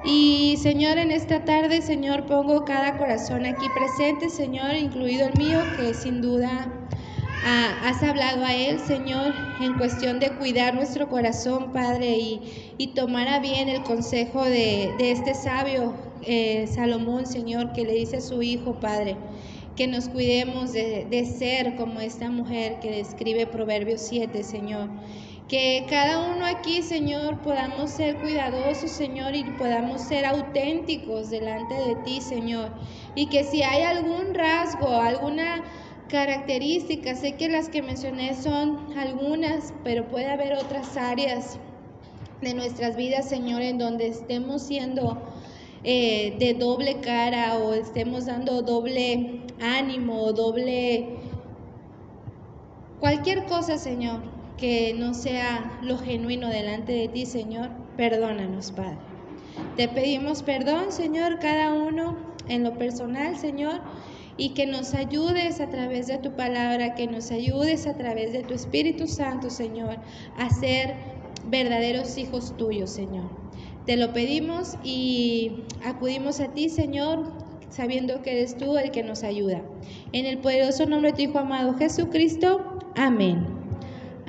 Y 0.05 0.57
Señor, 0.57 0.99
en 0.99 1.13
esta 1.13 1.45
tarde, 1.45 1.81
Señor, 1.83 2.27
pongo 2.27 2.65
cada 2.65 2.97
corazón 2.97 3.47
aquí 3.47 3.67
presente, 3.75 4.31
Señor, 4.31 4.75
incluido 4.75 5.29
el 5.29 5.39
mío, 5.39 5.61
que 5.77 5.95
sin 5.95 6.21
duda 6.21 6.67
has 7.45 8.03
hablado 8.03 8.45
a 8.45 8.55
Él, 8.55 8.79
Señor, 8.79 9.35
en 9.61 9.75
cuestión 9.75 10.21
de 10.21 10.31
cuidar 10.31 10.75
nuestro 10.75 11.09
corazón, 11.09 11.73
Padre, 11.73 12.17
y, 12.79 12.87
tomar 12.95 13.29
a 13.29 13.41
bien 13.41 13.69
el 13.69 13.83
consejo 13.83 14.45
de, 14.45 14.95
este 14.99 15.35
sabio 15.35 15.95
eh, 16.23 16.67
Salomón, 16.67 17.27
Señor, 17.27 17.73
que 17.73 17.85
le 17.85 17.95
dice 17.95 18.19
a 18.19 18.21
su 18.21 18.43
hijo, 18.43 18.79
Padre, 18.81 19.17
que 19.77 19.87
nos 19.87 20.09
cuidemos 20.09 20.73
de, 20.73 21.07
de 21.11 21.25
ser 21.25 21.77
como 21.77 22.01
esta 22.01 22.31
mujer 22.31 22.79
que 22.81 22.91
describe 22.91 23.47
Proverbios 23.47 24.03
7, 24.03 24.45
Señor. 24.45 24.89
Que 25.49 25.85
cada 25.89 26.33
uno 26.35 26.47
aquí, 26.47 26.83
Señor, 26.83 27.41
podamos 27.41 27.91
ser 27.91 28.17
cuidadosos, 28.19 28.91
Señor, 28.91 29.35
y 29.35 29.45
podamos 29.45 30.01
ser 30.01 30.25
auténticos 30.25 31.31
delante 31.31 31.75
de 31.75 31.97
ti, 32.05 32.21
Señor. 32.21 32.71
Y 33.15 33.27
que 33.27 33.45
si 33.45 33.63
hay 33.63 33.83
algún 33.83 34.35
rasgo, 34.35 34.89
alguna 34.89 35.63
características. 36.13 37.21
Sé 37.21 37.33
que 37.33 37.49
las 37.49 37.71
que 37.71 37.81
mencioné 37.83 38.35
son 38.35 38.79
algunas, 38.99 39.73
pero 39.83 40.07
puede 40.09 40.31
haber 40.31 40.53
otras 40.53 40.97
áreas 40.99 41.59
de 42.43 42.53
nuestras 42.53 42.97
vidas, 42.97 43.29
Señor, 43.29 43.63
en 43.63 43.79
donde 43.79 44.09
estemos 44.09 44.63
siendo 44.63 45.21
eh, 45.85 46.37
de 46.39 46.53
doble 46.53 47.01
cara 47.01 47.57
o 47.57 47.73
estemos 47.73 48.27
dando 48.27 48.61
doble 48.63 49.41
ánimo 49.61 50.33
doble 50.33 51.17
cualquier 53.01 53.45
cosa, 53.47 53.79
Señor, 53.79 54.21
que 54.59 54.95
no 54.95 55.15
sea 55.15 55.81
lo 55.83 55.97
genuino 55.97 56.49
delante 56.49 56.93
de 56.93 57.09
ti, 57.09 57.25
Señor. 57.25 57.71
Perdónanos, 57.97 58.71
Padre. 58.71 58.99
Te 59.77 59.89
pedimos 59.89 60.43
perdón, 60.43 60.93
Señor, 60.93 61.39
cada 61.39 61.73
uno 61.73 62.17
en 62.49 62.65
lo 62.65 62.77
personal, 62.77 63.37
Señor 63.39 63.81
y 64.37 64.55
que 64.55 64.67
nos 64.67 64.95
ayudes 64.95 65.61
a 65.61 65.69
través 65.71 66.07
de 66.07 66.19
tu 66.19 66.33
palabra, 66.33 66.95
que 66.95 67.07
nos 67.07 67.31
ayudes 67.31 67.87
a 67.87 67.97
través 67.97 68.33
de 68.33 68.43
tu 68.43 68.55
Espíritu 68.55 69.07
Santo, 69.07 69.51
Señor, 69.51 69.99
a 70.37 70.51
ser 70.51 70.95
verdaderos 71.47 72.17
hijos 72.19 72.57
tuyos, 72.57 72.91
Señor. 72.91 73.31
Te 73.87 73.97
lo 73.97 74.13
pedimos 74.13 74.77
y 74.85 75.65
acudimos 75.85 76.41
a 76.41 76.53
ti, 76.53 76.69
Señor, 76.69 77.33
sabiendo 77.69 78.23
que 78.23 78.33
eres 78.33 78.57
tú 78.57 78.77
el 78.77 78.91
que 78.91 79.03
nos 79.03 79.25
ayuda. 79.25 79.63
En 80.13 80.27
el 80.27 80.39
poderoso 80.39 80.87
nombre 80.87 81.11
de 81.11 81.17
tu 81.17 81.23
Hijo 81.31 81.39
amado 81.39 81.75
Jesucristo. 81.75 82.79
Amén. 82.95 83.62